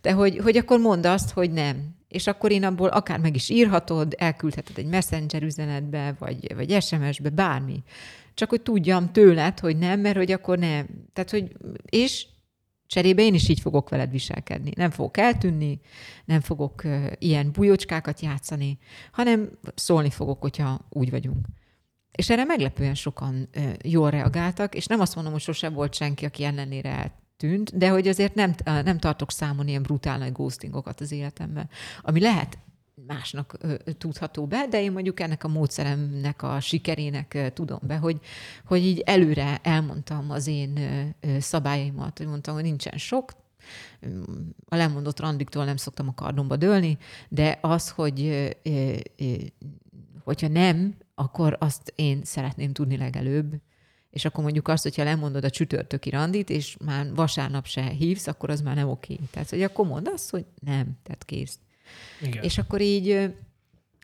de 0.00 0.12
hogy, 0.12 0.38
hogy 0.38 0.56
akkor 0.56 0.78
mondd 0.78 1.06
azt, 1.06 1.30
hogy 1.30 1.50
nem. 1.50 1.96
És 2.08 2.26
akkor 2.26 2.50
én 2.50 2.64
abból 2.64 2.88
akár 2.88 3.18
meg 3.18 3.34
is 3.34 3.48
írhatod, 3.48 4.14
elküldheted 4.18 4.78
egy 4.78 4.86
messenger 4.86 5.42
üzenetbe, 5.42 6.16
vagy, 6.18 6.54
vagy 6.54 6.82
SMS-be, 6.82 7.30
bármi. 7.30 7.82
Csak 8.34 8.48
hogy 8.50 8.62
tudjam 8.62 9.12
tőled, 9.12 9.58
hogy 9.58 9.78
nem, 9.78 10.00
mert 10.00 10.16
hogy 10.16 10.32
akkor 10.32 10.58
nem. 10.58 10.86
Tehát, 11.12 11.30
hogy, 11.30 11.56
és 11.84 12.26
cserébe 12.86 13.22
én 13.22 13.34
is 13.34 13.48
így 13.48 13.60
fogok 13.60 13.88
veled 13.88 14.10
viselkedni. 14.10 14.70
Nem 14.76 14.90
fogok 14.90 15.16
eltűnni, 15.16 15.80
nem 16.24 16.40
fogok 16.40 16.82
ilyen 17.18 17.52
bujócskákat 17.52 18.20
játszani, 18.20 18.78
hanem 19.12 19.50
szólni 19.74 20.10
fogok, 20.10 20.40
hogyha 20.40 20.86
úgy 20.90 21.10
vagyunk. 21.10 21.46
És 22.18 22.30
erre 22.30 22.44
meglepően 22.44 22.94
sokan 22.94 23.48
jól 23.84 24.10
reagáltak, 24.10 24.74
és 24.74 24.86
nem 24.86 25.00
azt 25.00 25.14
mondom, 25.14 25.32
hogy 25.32 25.42
sose 25.42 25.68
volt 25.68 25.94
senki, 25.94 26.24
aki 26.24 26.44
ellenére 26.44 26.90
eltűnt, 26.90 27.76
de 27.76 27.88
hogy 27.88 28.08
azért 28.08 28.34
nem, 28.34 28.54
nem 28.64 28.98
tartok 28.98 29.30
számon 29.30 29.68
ilyen 29.68 29.82
brutál 29.82 30.18
nagy 30.18 30.32
ghostingokat 30.32 31.00
az 31.00 31.12
életemben. 31.12 31.68
Ami 32.00 32.20
lehet 32.20 32.58
másnak 33.06 33.56
ö, 33.60 33.74
tudható 33.98 34.46
be, 34.46 34.66
de 34.70 34.82
én 34.82 34.92
mondjuk 34.92 35.20
ennek 35.20 35.44
a 35.44 35.48
módszeremnek 35.48 36.42
a 36.42 36.60
sikerének 36.60 37.34
ö, 37.34 37.50
tudom 37.50 37.78
be, 37.82 37.96
hogy, 37.96 38.20
hogy 38.64 38.84
így 38.84 39.00
előre 39.00 39.58
elmondtam 39.62 40.30
az 40.30 40.46
én 40.46 40.76
ö, 40.76 41.38
szabályaimat, 41.38 42.18
hogy 42.18 42.26
mondtam, 42.26 42.54
hogy 42.54 42.62
nincsen 42.62 42.98
sok, 42.98 43.32
a 44.68 44.76
lemondott 44.76 45.20
randiktól 45.20 45.64
nem 45.64 45.76
szoktam 45.76 46.08
a 46.08 46.14
kardomba 46.14 46.56
dőlni, 46.56 46.98
de 47.28 47.58
az, 47.60 47.90
hogy 47.90 48.48
hogyha 50.24 50.48
nem, 50.48 50.96
akkor 51.18 51.56
azt 51.60 51.92
én 51.96 52.24
szeretném 52.24 52.72
tudni 52.72 52.96
legelőbb, 52.96 53.54
és 54.10 54.24
akkor 54.24 54.42
mondjuk 54.42 54.68
azt, 54.68 54.82
hogyha 54.82 55.04
lemondod 55.04 55.44
a 55.44 55.50
csütörtöki 55.50 56.10
randit, 56.10 56.50
és 56.50 56.76
már 56.84 57.14
vasárnap 57.14 57.66
se 57.66 57.82
hívsz, 57.82 58.26
akkor 58.26 58.50
az 58.50 58.60
már 58.60 58.74
nem 58.74 58.88
oké. 58.88 59.18
Tehát, 59.30 59.50
hogy 59.50 59.62
akkor 59.62 59.86
mondd 59.86 60.08
azt, 60.08 60.30
hogy 60.30 60.44
nem, 60.60 60.98
tehát 61.02 61.24
kész. 61.24 61.58
Igen. 62.20 62.42
És 62.42 62.58
akkor 62.58 62.80
így 62.80 63.30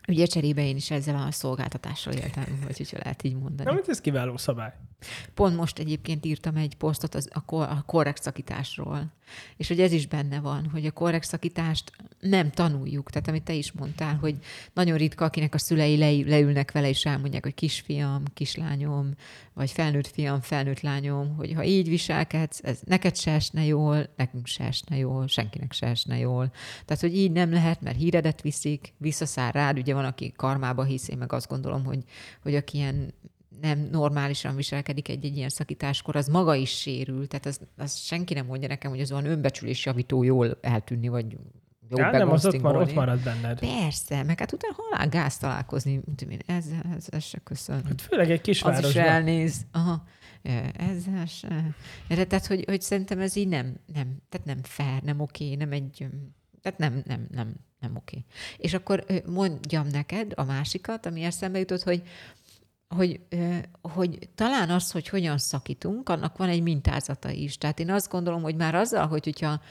Ugye 0.07 0.25
cserébe 0.25 0.67
én 0.67 0.75
is 0.75 0.91
ezzel 0.91 1.15
a 1.15 1.31
szolgáltatással 1.31 2.13
éltem, 2.13 2.59
vagy 2.65 2.77
hogyha 2.77 2.97
lehet 3.03 3.23
így 3.23 3.35
mondani. 3.35 3.69
Na, 3.69 3.81
ez 3.87 4.01
kiváló 4.01 4.37
szabály. 4.37 4.73
Pont 5.33 5.55
most 5.55 5.79
egyébként 5.79 6.25
írtam 6.25 6.55
egy 6.55 6.75
posztot 6.75 7.15
az, 7.15 7.29
a, 7.45 7.55
a 7.55 7.83
korrekt 7.85 8.21
szakításról. 8.21 9.13
És 9.57 9.67
hogy 9.67 9.79
ez 9.79 9.91
is 9.91 10.07
benne 10.07 10.39
van, 10.39 10.69
hogy 10.71 10.85
a 10.85 10.91
korrekt 10.91 11.27
szakítást 11.27 11.91
nem 12.19 12.51
tanuljuk. 12.51 13.09
Tehát 13.09 13.27
amit 13.27 13.43
te 13.43 13.53
is 13.53 13.71
mondtál, 13.71 14.15
hogy 14.15 14.35
nagyon 14.73 14.97
ritka, 14.97 15.25
akinek 15.25 15.53
a 15.53 15.57
szülei 15.57 15.97
le, 15.97 16.29
leülnek 16.29 16.71
vele, 16.71 16.89
és 16.89 17.05
elmondják, 17.05 17.43
hogy 17.43 17.53
kisfiam, 17.53 18.23
kislányom, 18.33 19.13
vagy 19.53 19.71
felnőtt 19.71 20.07
fiam, 20.07 20.41
felnőtt 20.41 20.81
lányom, 20.81 21.35
hogy 21.35 21.53
ha 21.53 21.63
így 21.63 21.89
viselkedsz, 21.89 22.59
ez 22.63 22.79
neked 22.85 23.15
se 23.15 23.31
esne 23.31 23.65
jól, 23.65 24.09
nekünk 24.15 24.47
se 24.47 24.63
esne 24.63 24.97
jól, 24.97 25.27
senkinek 25.27 25.71
se 25.73 25.87
esne 25.87 26.17
jól. 26.17 26.51
Tehát, 26.85 27.01
hogy 27.01 27.15
így 27.15 27.31
nem 27.31 27.51
lehet, 27.51 27.81
mert 27.81 27.97
híredet 27.97 28.41
viszik, 28.41 28.93
visszaszáll 28.97 29.51
rád, 29.51 29.77
ugye 29.77 29.93
van, 29.93 30.05
aki 30.05 30.33
karmába 30.35 30.83
hisz, 30.83 31.07
én 31.07 31.17
meg 31.17 31.33
azt 31.33 31.47
gondolom, 31.47 31.85
hogy, 31.85 32.03
hogy 32.41 32.55
aki 32.55 32.77
ilyen 32.77 33.13
nem 33.61 33.87
normálisan 33.91 34.55
viselkedik 34.55 35.09
egy-egy 35.09 35.37
ilyen 35.37 35.49
szakításkor, 35.49 36.15
az 36.15 36.27
maga 36.27 36.55
is 36.55 36.79
sérül. 36.79 37.27
Tehát 37.27 37.45
az, 37.45 37.59
az 37.77 37.97
senki 37.97 38.33
nem 38.33 38.45
mondja 38.45 38.67
nekem, 38.67 38.91
hogy 38.91 39.01
az 39.01 39.11
olyan 39.11 39.25
önbecsülés 39.25 39.85
javító 39.85 40.23
jól 40.23 40.57
eltűnni, 40.61 41.07
vagy 41.07 41.37
jó 41.89 41.97
ja, 41.97 42.11
nem, 42.11 42.31
az 42.31 42.45
ott, 42.45 42.61
mar, 42.61 42.75
ott 42.75 42.93
marad 42.93 43.19
benned. 43.23 43.59
Persze, 43.59 44.23
meg 44.23 44.39
hát 44.39 44.53
utána 44.53 44.73
halál 44.77 45.09
gáz 45.09 45.37
találkozni, 45.37 46.01
én, 46.29 46.39
ez, 46.45 46.65
ez, 46.95 47.07
ez 47.09 47.23
se 47.23 47.39
köszön. 47.43 47.85
Hát 47.85 48.01
főleg 48.01 48.31
egy 48.31 48.41
kisvárosban. 48.41 48.89
Az 48.89 48.95
is 48.95 49.01
elnéz. 49.01 49.65
Aha. 49.71 50.03
Ezzel 50.73 51.25
se. 51.25 51.75
Tehát, 52.07 52.45
hogy, 52.45 52.63
hogy 52.67 52.81
szerintem 52.81 53.19
ez 53.19 53.35
így 53.35 53.47
nem, 53.47 53.75
nem, 53.93 54.17
tehát 54.29 54.47
nem 54.47 54.57
fair, 54.63 55.01
nem 55.01 55.19
oké, 55.19 55.55
nem 55.55 55.71
egy, 55.71 56.07
tehát 56.61 56.79
nem, 56.79 57.01
nem, 57.05 57.27
nem, 57.31 57.55
nem 57.79 57.95
oké. 57.95 58.25
És 58.57 58.73
akkor 58.73 59.05
mondjam 59.25 59.87
neked 59.87 60.31
a 60.35 60.43
másikat, 60.43 61.05
ami 61.05 61.23
eszembe 61.23 61.59
jutott, 61.59 61.83
hogy 61.83 62.01
hogy, 62.87 63.19
hogy 63.81 64.29
talán 64.35 64.69
az, 64.69 64.91
hogy 64.91 65.07
hogyan 65.07 65.37
szakítunk, 65.37 66.09
annak 66.09 66.37
van 66.37 66.49
egy 66.49 66.61
mintázata 66.61 67.29
is. 67.29 67.57
Tehát 67.57 67.79
én 67.79 67.91
azt 67.91 68.09
gondolom, 68.09 68.41
hogy 68.41 68.55
már 68.55 68.75
azzal, 68.75 69.07
hogy 69.07 69.23
hogyha 69.23 69.61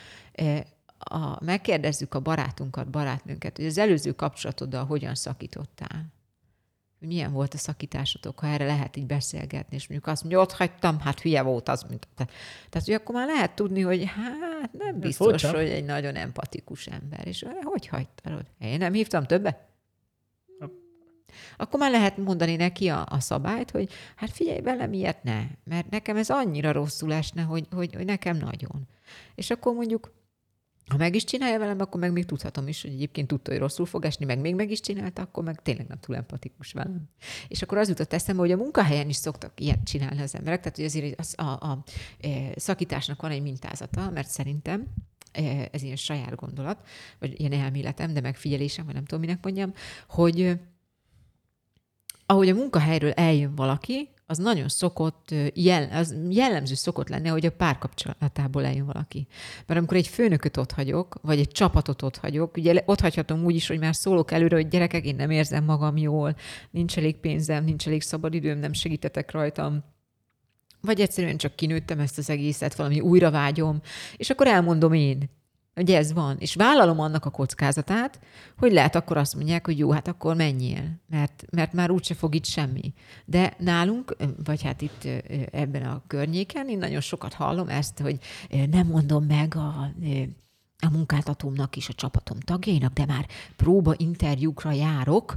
a, 0.98 1.44
megkérdezzük 1.44 2.14
a 2.14 2.20
barátunkat, 2.20 2.90
barátnőnket, 2.90 3.57
hogy 3.57 3.66
az 3.66 3.79
előző 3.79 4.12
kapcsolatoddal 4.12 4.85
hogyan 4.85 5.14
szakítottál, 5.14 6.12
milyen 6.98 7.33
volt 7.33 7.55
a 7.55 7.59
szakításotok, 7.59 8.38
ha 8.38 8.46
erre 8.46 8.66
lehet 8.66 8.96
így 8.96 9.07
beszélgetni, 9.07 9.77
és 9.77 9.88
mondjuk 9.88 10.11
azt 10.11 10.22
mondja, 10.22 10.40
ott 10.40 10.53
hagytam, 10.53 11.00
hát 11.00 11.20
hülye 11.20 11.42
volt 11.42 11.68
az, 11.68 11.83
mint 11.83 12.09
te. 12.14 12.24
Tehát, 12.68 12.87
hogy 12.87 12.94
akkor 12.94 13.14
már 13.14 13.27
lehet 13.27 13.55
tudni, 13.55 13.81
hogy 13.81 14.05
hát 14.05 14.72
nem 14.72 15.00
biztos, 15.00 15.42
hogy 15.42 15.68
egy 15.68 15.85
nagyon 15.85 16.14
empatikus 16.14 16.87
ember. 16.87 17.27
És 17.27 17.44
hogy 17.62 17.87
hagytad? 17.87 18.46
Én 18.59 18.79
nem 18.79 18.92
hívtam 18.92 19.24
többet? 19.24 19.74
Akkor 21.57 21.81
már 21.81 21.90
lehet 21.90 22.16
mondani 22.16 22.57
neki 22.57 22.88
a, 22.88 23.07
a 23.11 23.20
szabályt, 23.20 23.70
hogy 23.70 23.90
hát 24.16 24.31
figyelj 24.31 24.61
velem, 24.61 24.92
ilyet 24.92 25.23
ne, 25.23 25.42
mert 25.64 25.90
nekem 25.90 26.16
ez 26.16 26.31
annyira 26.31 26.73
rosszul 26.73 27.12
esne, 27.12 27.42
hogy, 27.42 27.66
hogy, 27.70 27.94
hogy 27.94 28.05
nekem 28.05 28.37
nagyon. 28.37 28.88
És 29.35 29.51
akkor 29.51 29.75
mondjuk 29.75 30.12
ha 30.87 30.97
meg 30.97 31.14
is 31.14 31.25
csinálja 31.25 31.59
velem, 31.59 31.81
akkor 31.81 32.01
meg 32.01 32.12
még 32.12 32.25
tudhatom 32.25 32.68
is, 32.68 32.83
hogy 32.83 32.90
egyébként 32.90 33.29
tudta, 33.29 33.51
hogy 33.51 33.61
rosszul 33.61 33.87
fog 33.87 34.05
esni, 34.05 34.25
meg 34.25 34.40
még 34.40 34.55
meg 34.55 34.70
is 34.70 34.81
csinálta, 34.81 35.23
akkor 35.23 35.44
meg 35.44 35.62
tényleg 35.62 35.87
nem 35.87 35.99
túl 35.99 36.16
empatikus 36.16 36.73
velem. 36.73 37.09
És 37.49 37.62
akkor 37.62 37.79
az 37.79 37.88
jutott 37.88 38.12
eszembe, 38.12 38.40
hogy 38.42 38.53
a 38.53 38.57
munkahelyen 38.57 39.09
is 39.09 39.16
szoktak 39.16 39.61
ilyet 39.61 39.85
csinálni 39.85 40.20
az 40.20 40.35
emberek, 40.35 40.61
tehát 40.61 40.77
hogy 40.77 40.85
azért 40.85 41.20
az, 41.20 41.35
a, 41.37 41.42
a, 41.42 41.70
a 41.70 41.85
e, 42.20 42.53
szakításnak 42.57 43.23
van 43.23 43.31
egy 43.31 43.42
mintázata, 43.42 44.11
mert 44.11 44.29
szerintem 44.29 44.87
e, 45.33 45.68
ez 45.73 45.83
ilyen 45.83 45.97
saját 45.97 46.35
gondolat, 46.35 46.88
vagy 47.18 47.40
ilyen 47.40 47.53
elméletem, 47.53 48.12
de 48.12 48.20
megfigyelésem, 48.20 48.85
vagy 48.85 48.94
nem 48.94 49.05
tudom, 49.05 49.25
minek 49.25 49.42
mondjam, 49.42 49.73
hogy 50.09 50.59
ahogy 52.27 52.49
a 52.49 52.55
munkahelyről 52.55 53.13
eljön 53.13 53.55
valaki, 53.55 54.09
az 54.27 54.39
nagyon 54.39 54.69
szokott, 54.69 55.35
jel, 55.55 55.89
az 55.93 56.17
jellemző 56.29 56.75
szokott 56.75 57.09
lenni, 57.09 57.29
hogy 57.29 57.47
a 57.47 57.51
párkapcsolatából 57.51 58.65
eljön 58.65 58.87
valaki. 58.87 59.27
Mert 59.67 59.79
amikor 59.79 59.97
egy 59.97 60.09
főnököt 60.09 60.57
ott 60.57 60.73
hagyok, 60.73 61.19
vagy 61.23 61.39
egy 61.39 61.49
csapatot 61.49 62.03
ott 62.03 62.17
hagyok, 62.17 62.57
ugye 62.57 62.83
ott 62.87 63.01
hagyhatom 63.01 63.45
úgy 63.45 63.55
is, 63.55 63.67
hogy 63.67 63.79
már 63.79 63.95
szólok 63.95 64.31
előre, 64.31 64.57
hogy 64.57 64.69
gyerekek, 64.69 65.05
én 65.05 65.17
nem 65.17 65.31
érzem 65.31 65.65
magam 65.65 65.97
jól, 65.97 66.37
nincs 66.71 66.99
elég 66.99 67.17
pénzem, 67.17 67.65
nincs 67.65 67.87
elég 67.87 68.03
szabadidőm, 68.03 68.59
nem 68.59 68.73
segítetek 68.73 69.31
rajtam, 69.31 69.85
vagy 70.81 71.01
egyszerűen 71.01 71.37
csak 71.37 71.57
kinőttem 71.57 72.01
ezt 72.01 72.19
az 72.19 72.31
egészet, 72.31 72.75
valami 72.75 73.01
újra 73.01 73.31
vágyom, 73.31 73.81
és 74.17 74.31
akkor 74.31 74.47
elmondom 74.47 74.93
én, 74.93 75.31
hogy 75.75 75.91
ez 75.91 76.13
van, 76.13 76.37
és 76.39 76.55
vállalom 76.55 77.01
annak 77.01 77.25
a 77.25 77.31
kockázatát, 77.31 78.21
hogy 78.59 78.73
lehet 78.73 78.95
akkor 78.95 79.17
azt 79.17 79.35
mondják, 79.35 79.67
hogy 79.67 79.79
jó, 79.79 79.91
hát 79.91 80.09
akkor 80.09 80.37
menjél, 80.37 81.01
mert, 81.09 81.45
mert 81.51 81.73
már 81.73 81.91
úgyse 81.91 82.15
fog 82.15 82.35
itt 82.35 82.45
semmi. 82.45 82.93
De 83.25 83.55
nálunk, 83.59 84.17
vagy 84.45 84.63
hát 84.63 84.83
itt 84.83 85.09
ebben 85.51 85.83
a 85.83 86.03
környéken, 86.07 86.69
én 86.69 86.79
nagyon 86.79 87.01
sokat 87.01 87.33
hallom 87.33 87.69
ezt, 87.69 87.99
hogy 87.99 88.19
nem 88.71 88.87
mondom 88.87 89.25
meg 89.25 89.55
a, 89.57 89.91
a 90.79 90.91
munkáltatómnak 90.91 91.77
is, 91.77 91.89
a 91.89 91.93
csapatom 91.93 92.41
tagjainak, 92.41 92.93
de 92.93 93.05
már 93.07 93.27
próba 93.57 93.95
interjúkra 93.97 94.73
járok, 94.73 95.37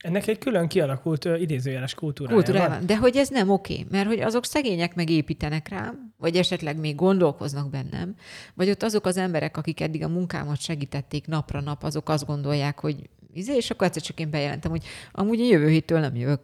ennek 0.00 0.26
egy 0.26 0.38
külön 0.38 0.68
kialakult 0.68 1.24
uh, 1.24 1.40
idézőjeles 1.40 1.94
kultúrája 1.94 2.36
Kultúrája 2.36 2.68
van. 2.68 2.86
De 2.86 2.96
hogy 2.96 3.16
ez 3.16 3.28
nem 3.28 3.50
oké, 3.50 3.86
mert 3.90 4.06
hogy 4.06 4.20
azok 4.20 4.44
szegények 4.44 4.94
meg 4.94 5.10
építenek 5.10 5.68
rám, 5.68 6.14
vagy 6.16 6.36
esetleg 6.36 6.78
még 6.78 6.94
gondolkoznak 6.94 7.70
bennem, 7.70 8.14
vagy 8.54 8.70
ott 8.70 8.82
azok 8.82 9.06
az 9.06 9.16
emberek, 9.16 9.56
akik 9.56 9.80
eddig 9.80 10.02
a 10.02 10.08
munkámat 10.08 10.60
segítették 10.60 11.26
napra 11.26 11.60
nap, 11.60 11.82
azok 11.82 12.08
azt 12.08 12.26
gondolják, 12.26 12.80
hogy 12.80 13.08
izé, 13.32 13.56
és 13.56 13.70
akkor 13.70 13.86
egyszer 13.86 14.02
csak 14.02 14.20
én 14.20 14.30
bejelentem, 14.30 14.70
hogy 14.70 14.84
amúgy 15.12 15.38
jövő 15.38 15.68
héttől 15.68 16.00
nem 16.00 16.16
jövök. 16.16 16.40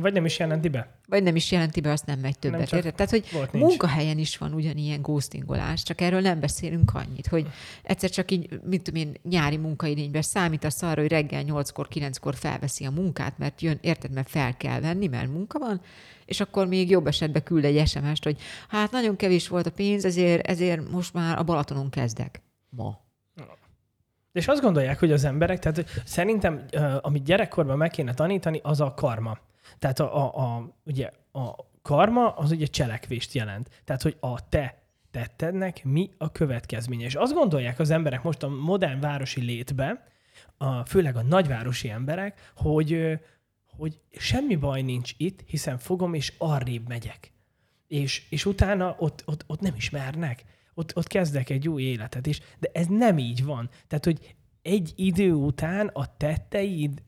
Vagy 0.00 0.12
nem 0.12 0.24
is 0.24 0.38
jelenti 0.38 0.68
be. 0.68 0.98
Vagy 1.08 1.22
nem 1.22 1.36
is 1.36 1.50
jelenti 1.50 1.80
be, 1.80 1.90
azt 1.90 2.06
nem 2.06 2.18
megy 2.18 2.38
többet. 2.38 2.70
Nem 2.70 2.80
Tehát, 2.80 3.10
hogy 3.10 3.24
volt, 3.32 3.52
munkahelyen 3.52 4.18
is 4.18 4.38
van 4.38 4.52
ugyanilyen 4.52 5.02
ghostingolás, 5.02 5.82
csak 5.82 6.00
erről 6.00 6.20
nem 6.20 6.40
beszélünk 6.40 6.94
annyit, 6.94 7.26
hogy 7.26 7.46
egyszer 7.82 8.10
csak 8.10 8.30
így, 8.30 8.60
mint 8.64 8.82
tudom 8.82 9.00
én, 9.00 9.14
nyári 9.22 9.56
munkaidényben 9.56 10.22
számítasz 10.22 10.82
arra, 10.82 11.00
hogy 11.00 11.10
reggel 11.10 11.42
8-kor, 11.46 11.88
9-kor 11.94 12.34
felveszi 12.34 12.84
a 12.84 12.90
munkát, 12.90 13.38
mert 13.38 13.60
jön, 13.60 13.78
érted, 13.80 14.12
mert 14.12 14.28
fel 14.28 14.56
kell 14.56 14.80
venni, 14.80 15.06
mert 15.06 15.32
munka 15.32 15.58
van, 15.58 15.80
és 16.24 16.40
akkor 16.40 16.66
még 16.66 16.90
jobb 16.90 17.06
esetben 17.06 17.42
küld 17.42 17.64
egy 17.64 17.88
SMS-t, 17.88 18.24
hogy 18.24 18.40
hát 18.68 18.90
nagyon 18.90 19.16
kevés 19.16 19.48
volt 19.48 19.66
a 19.66 19.70
pénz, 19.70 20.04
ezért, 20.04 20.46
ezért 20.46 20.90
most 20.90 21.14
már 21.14 21.38
a 21.38 21.42
Balatonon 21.42 21.90
kezdek. 21.90 22.42
Ma. 22.68 23.00
És 24.32 24.48
azt 24.48 24.62
gondolják, 24.62 24.98
hogy 24.98 25.12
az 25.12 25.24
emberek, 25.24 25.58
tehát 25.58 26.02
szerintem, 26.04 26.64
amit 27.00 27.24
gyerekkorban 27.24 27.76
meg 27.76 27.90
kéne 27.90 28.14
tanítani, 28.14 28.60
az 28.62 28.80
a 28.80 28.94
karma. 28.94 29.38
Tehát 29.78 30.00
a, 30.00 30.16
a, 30.16 30.56
a, 30.56 30.74
ugye 30.84 31.10
a 31.32 31.68
karma 31.82 32.34
az 32.34 32.50
ugye 32.50 32.66
cselekvést 32.66 33.32
jelent. 33.34 33.82
Tehát, 33.84 34.02
hogy 34.02 34.16
a 34.20 34.48
te 34.48 34.82
tettednek 35.10 35.84
mi 35.84 36.10
a 36.18 36.32
következménye. 36.32 37.04
És 37.04 37.14
azt 37.14 37.32
gondolják 37.32 37.78
az 37.78 37.90
emberek 37.90 38.22
most 38.22 38.42
a 38.42 38.48
modern 38.48 39.00
városi 39.00 39.40
létbe, 39.40 40.04
a, 40.56 40.84
főleg 40.84 41.16
a 41.16 41.22
nagyvárosi 41.22 41.88
emberek, 41.88 42.52
hogy, 42.56 43.18
hogy 43.76 44.00
semmi 44.10 44.56
baj 44.56 44.82
nincs 44.82 45.12
itt, 45.16 45.40
hiszen 45.46 45.78
fogom 45.78 46.14
és 46.14 46.32
arrébb 46.38 46.88
megyek. 46.88 47.32
És, 47.86 48.26
és 48.30 48.46
utána 48.46 48.96
ott, 48.98 49.22
ott, 49.26 49.44
ott 49.46 49.60
nem 49.60 49.74
ismernek. 49.76 50.44
Ott, 50.74 50.96
ott 50.96 51.06
kezdek 51.06 51.50
egy 51.50 51.68
új 51.68 51.82
életet 51.82 52.26
is. 52.26 52.40
De 52.58 52.70
ez 52.72 52.86
nem 52.86 53.18
így 53.18 53.44
van. 53.44 53.70
Tehát, 53.86 54.04
hogy 54.04 54.36
egy 54.62 54.92
idő 54.96 55.32
után 55.32 55.86
a 55.86 56.16
tetteid 56.16 57.02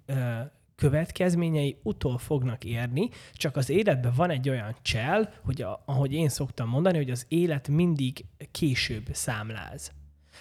következményei 0.83 1.77
utol 1.83 2.19
fognak 2.19 2.65
érni, 2.65 3.09
csak 3.33 3.57
az 3.57 3.71
életben 3.71 4.13
van 4.17 4.31
egy 4.31 4.49
olyan 4.49 4.77
csel, 4.83 5.33
hogy 5.45 5.63
a, 5.63 5.83
ahogy 5.87 6.13
én 6.13 6.29
szoktam 6.29 6.69
mondani, 6.69 6.97
hogy 6.97 7.11
az 7.11 7.27
élet 7.29 7.69
mindig 7.69 8.25
később 8.51 9.07
számláz. 9.13 9.93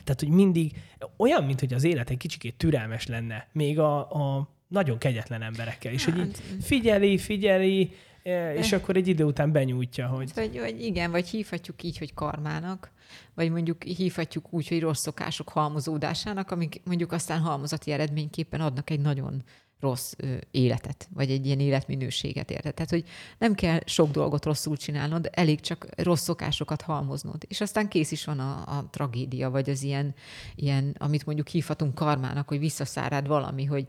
Tehát, 0.04 0.20
hogy 0.20 0.30
mindig 0.30 0.72
olyan, 1.18 1.44
mint 1.44 1.60
hogy 1.60 1.74
az 1.74 1.84
élet 1.84 2.10
egy 2.10 2.18
kicsikét 2.18 2.58
türelmes 2.58 3.08
lenne, 3.08 3.48
még 3.52 3.80
a, 3.80 4.12
a 4.12 4.50
nagyon 4.68 4.98
kegyetlen 4.98 5.42
emberekkel. 5.42 5.92
És 5.92 6.06
hogy 6.06 6.18
így 6.18 6.38
figyeli, 6.62 7.18
figyeli, 7.18 7.92
e, 8.24 8.54
és 8.56 8.72
akkor 8.72 8.96
egy 8.96 9.08
idő 9.08 9.24
után 9.24 9.52
benyújtja, 9.52 10.08
hogy... 10.08 10.32
Vagy, 10.36 10.60
vagy 10.60 10.82
igen, 10.82 11.12
vagy 11.12 11.28
hívhatjuk 11.28 11.84
így, 11.84 11.98
hogy 11.98 12.14
karmának, 12.14 12.92
vagy 13.34 13.52
mondjuk 13.52 13.84
hívhatjuk 13.84 14.54
úgy, 14.54 14.68
hogy 14.68 14.80
rossz 14.80 15.02
szokások 15.02 15.50
halmozódásának, 15.50 16.52
amik 16.52 16.82
mondjuk 16.84 17.12
aztán 17.12 17.40
halmozati 17.40 17.92
eredményképpen 17.92 18.62
adnak 18.62 18.90
egy 18.90 19.00
nagyon 19.00 19.44
rossz 19.82 20.14
életet, 20.52 21.10
vagy 21.14 21.32
egy 21.32 21.46
ilyen 21.46 21.60
életminőséget 21.60 22.52
érted. 22.52 22.74
Tehát, 22.74 22.90
hogy 22.90 23.06
nem 23.38 23.54
kell 23.54 23.80
sok 23.86 24.12
dolgot 24.12 24.46
rosszul 24.46 24.78
csinálnod, 24.78 25.30
elég 25.32 25.60
csak 25.60 25.88
rossz 25.96 26.24
szokásokat 26.24 26.82
halmoznod. 26.82 27.44
És 27.48 27.62
aztán 27.62 27.88
kész 27.88 28.12
is 28.12 28.26
van 28.26 28.40
a, 28.40 28.78
a 28.78 28.88
tragédia, 28.90 29.50
vagy 29.50 29.70
az 29.70 29.84
ilyen, 29.84 30.16
ilyen, 30.56 30.96
amit 30.98 31.26
mondjuk 31.26 31.48
hívhatunk 31.48 31.96
karmának, 31.96 32.48
hogy 32.48 32.60
visszaszárád 32.60 33.28
valami, 33.28 33.66
hogy 33.66 33.88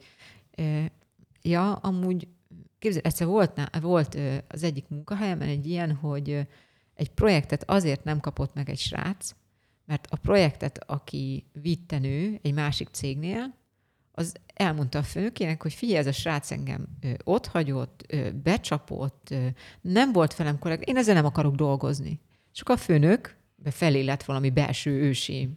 ja, 1.43 1.73
amúgy 1.73 2.29
képzeld, 2.79 3.07
egyszer 3.07 3.27
volt, 3.27 3.79
volt 3.81 4.19
az 4.49 4.63
egyik 4.63 4.89
munkahelyemen 4.89 5.49
egy 5.49 5.67
ilyen, 5.67 5.95
hogy 5.95 6.47
egy 6.95 7.11
projektet 7.11 7.71
azért 7.71 8.05
nem 8.05 8.21
kapott 8.21 8.55
meg 8.55 8.71
egy 8.71 8.79
srác, 8.79 9.35
mert 9.85 10.07
a 10.11 10.17
projektet, 10.17 10.85
aki 10.87 11.45
vitte 11.53 11.99
nő 11.99 12.39
egy 12.43 12.55
másik 12.55 12.89
cégnél, 12.89 13.55
az 14.13 14.35
elmondta 14.55 14.99
a 14.99 15.03
főnökének, 15.03 15.63
hogy 15.63 15.73
figyelj, 15.73 15.99
ez 15.99 16.07
a 16.07 16.13
srác 16.13 16.51
engem 16.51 16.87
ott 17.25 17.47
hagyott, 17.47 18.17
becsapott, 18.43 19.35
nem 19.81 20.13
volt 20.13 20.37
velem 20.37 20.59
korrekt, 20.59 20.83
én 20.83 20.97
ezzel 20.97 21.15
nem 21.15 21.25
akarok 21.25 21.55
dolgozni. 21.55 22.21
Akkor 22.55 22.75
a 22.75 22.79
főnök 22.79 23.37
felé 23.65 24.01
lett 24.01 24.23
valami 24.23 24.51
belső 24.51 24.91
ősi 24.91 25.49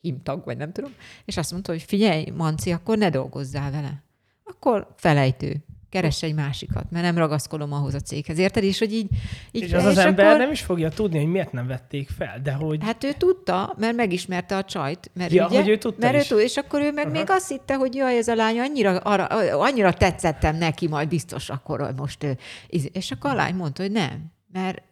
himtag, 0.00 0.44
vagy 0.44 0.56
nem 0.56 0.72
tudom, 0.72 0.92
és 1.24 1.36
azt 1.36 1.52
mondta, 1.52 1.72
hogy 1.72 1.82
figyelj, 1.82 2.30
Manci, 2.30 2.72
akkor 2.72 2.98
ne 2.98 3.10
dolgozzál 3.10 3.70
vele. 3.70 4.02
Akkor 4.44 4.94
felejtő 4.96 5.64
keress 5.94 6.22
egy 6.22 6.34
másikat, 6.34 6.84
mert 6.90 7.04
nem 7.04 7.18
ragaszkodom 7.18 7.72
ahhoz 7.72 7.94
a 7.94 8.00
céghez. 8.00 8.38
Érted? 8.38 8.64
És 8.64 8.78
hogy 8.78 8.92
így... 8.92 9.08
így 9.52 9.62
és 9.62 9.72
az 9.72 9.84
az 9.84 9.98
ember 9.98 10.26
akkor... 10.26 10.38
nem 10.38 10.50
is 10.50 10.60
fogja 10.60 10.88
tudni, 10.88 11.18
hogy 11.18 11.26
miért 11.26 11.52
nem 11.52 11.66
vették 11.66 12.08
fel, 12.08 12.40
de 12.42 12.52
hogy... 12.52 12.78
Hát 12.82 13.04
ő 13.04 13.12
tudta, 13.18 13.74
mert 13.78 13.96
megismerte 13.96 14.56
a 14.56 14.64
csajt. 14.64 15.10
Mert 15.14 15.32
ja, 15.32 15.46
ugye, 15.46 15.58
hogy 15.58 15.68
ő 15.68 15.78
tudta 15.78 16.06
mert 16.06 16.22
is. 16.22 16.30
Ő 16.30 16.34
tud, 16.34 16.44
és 16.44 16.56
akkor 16.56 16.80
ő 16.80 16.92
meg 16.92 17.04
uh-huh. 17.04 17.12
még 17.12 17.30
azt 17.30 17.48
hitte, 17.48 17.74
hogy 17.74 17.94
jaj, 17.94 18.16
ez 18.16 18.28
a 18.28 18.34
lány 18.34 18.58
annyira, 18.58 18.98
arra, 18.98 19.24
annyira 19.58 19.92
tetszettem 19.92 20.56
neki, 20.56 20.88
majd 20.88 21.08
biztos 21.08 21.50
akkor 21.50 21.94
most... 21.96 22.26
És 22.68 23.10
akkor 23.10 23.30
a 23.30 23.34
lány 23.34 23.54
mondta, 23.54 23.82
hogy 23.82 23.92
nem 23.92 24.32
mert 24.54 24.82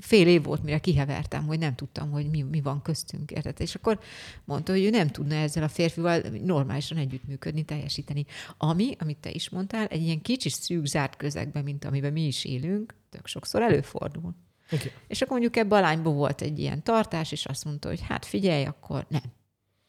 fél 0.00 0.26
év 0.26 0.42
volt, 0.42 0.62
mire 0.62 0.78
kihevertem, 0.78 1.46
hogy 1.46 1.58
nem 1.58 1.74
tudtam, 1.74 2.10
hogy 2.10 2.30
mi, 2.30 2.42
mi 2.42 2.60
van 2.60 2.82
köztünk, 2.82 3.30
érted? 3.30 3.60
És 3.60 3.74
akkor 3.74 4.00
mondta, 4.44 4.72
hogy 4.72 4.84
ő 4.84 4.90
nem 4.90 5.08
tudna 5.08 5.34
ezzel 5.34 5.62
a 5.62 5.68
férfival 5.68 6.20
normálisan 6.44 6.98
együttműködni, 6.98 7.64
teljesíteni. 7.64 8.26
Ami, 8.56 8.96
amit 8.98 9.18
te 9.18 9.30
is 9.30 9.48
mondtál, 9.48 9.86
egy 9.86 10.02
ilyen 10.02 10.20
kicsi 10.20 10.48
szűk 10.48 10.84
zárt 10.84 11.16
közegben, 11.16 11.64
mint 11.64 11.84
amiben 11.84 12.12
mi 12.12 12.26
is 12.26 12.44
élünk, 12.44 12.94
tök 13.10 13.26
sokszor 13.26 13.62
előfordul. 13.62 14.34
Okay. 14.72 14.90
És 15.08 15.20
akkor 15.20 15.38
mondjuk 15.38 15.56
ebben 15.56 15.78
a 15.78 15.82
lányban 15.82 16.14
volt 16.14 16.40
egy 16.40 16.58
ilyen 16.58 16.82
tartás, 16.82 17.32
és 17.32 17.46
azt 17.46 17.64
mondta, 17.64 17.88
hogy 17.88 18.00
hát 18.00 18.24
figyelj, 18.24 18.64
akkor 18.64 19.06
nem. 19.08 19.32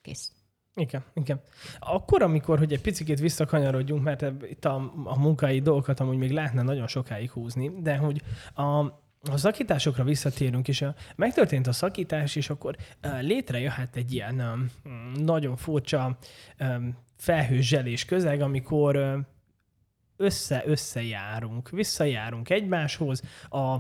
Kész. 0.01 0.31
Igen, 0.75 1.03
igen. 1.13 1.41
Akkor, 1.79 2.21
amikor, 2.21 2.57
hogy 2.57 2.73
egy 2.73 2.81
picit 2.81 3.19
visszakanyarodjunk, 3.19 4.03
mert 4.03 4.25
itt 4.49 4.65
a, 4.65 4.93
a 5.03 5.19
munkai 5.19 5.59
dolgokat 5.59 5.99
amúgy 5.99 6.17
még 6.17 6.31
lehetne 6.31 6.61
nagyon 6.61 6.87
sokáig 6.87 7.31
húzni, 7.31 7.71
de 7.81 7.97
hogy 7.97 8.21
a, 8.55 9.01
a 9.31 9.37
szakításokra 9.37 10.03
visszatérünk, 10.03 10.67
és 10.67 10.81
a, 10.81 10.95
megtörtént 11.15 11.67
a 11.67 11.71
szakítás, 11.71 12.35
és 12.35 12.49
akkor 12.49 12.75
létrejöhet 13.19 13.95
egy 13.95 14.13
ilyen 14.13 14.71
nagyon 15.15 15.55
furcsa 15.55 16.17
felhőzselés 17.17 18.05
közeg, 18.05 18.41
amikor 18.41 19.25
össze-összejárunk, 20.17 21.69
visszajárunk 21.69 22.49
egymáshoz, 22.49 23.21
a 23.49 23.77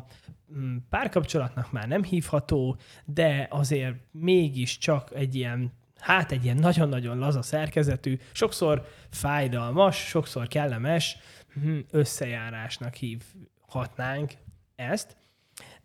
párkapcsolatnak 0.89 1.71
már 1.71 1.87
nem 1.87 2.03
hívható, 2.03 2.77
de 3.05 3.47
azért 3.49 3.95
mégis 4.11 4.77
csak 4.77 5.11
egy 5.13 5.35
ilyen 5.35 5.71
hát 6.03 6.31
egy 6.31 6.43
ilyen 6.43 6.57
nagyon-nagyon 6.57 7.17
laza 7.17 7.41
szerkezetű, 7.41 8.17
sokszor 8.31 8.87
fájdalmas, 9.09 9.97
sokszor 10.07 10.47
kellemes 10.47 11.17
hm, 11.53 11.79
összejárásnak 11.91 12.93
hívhatnánk 12.93 14.31
ezt. 14.75 15.17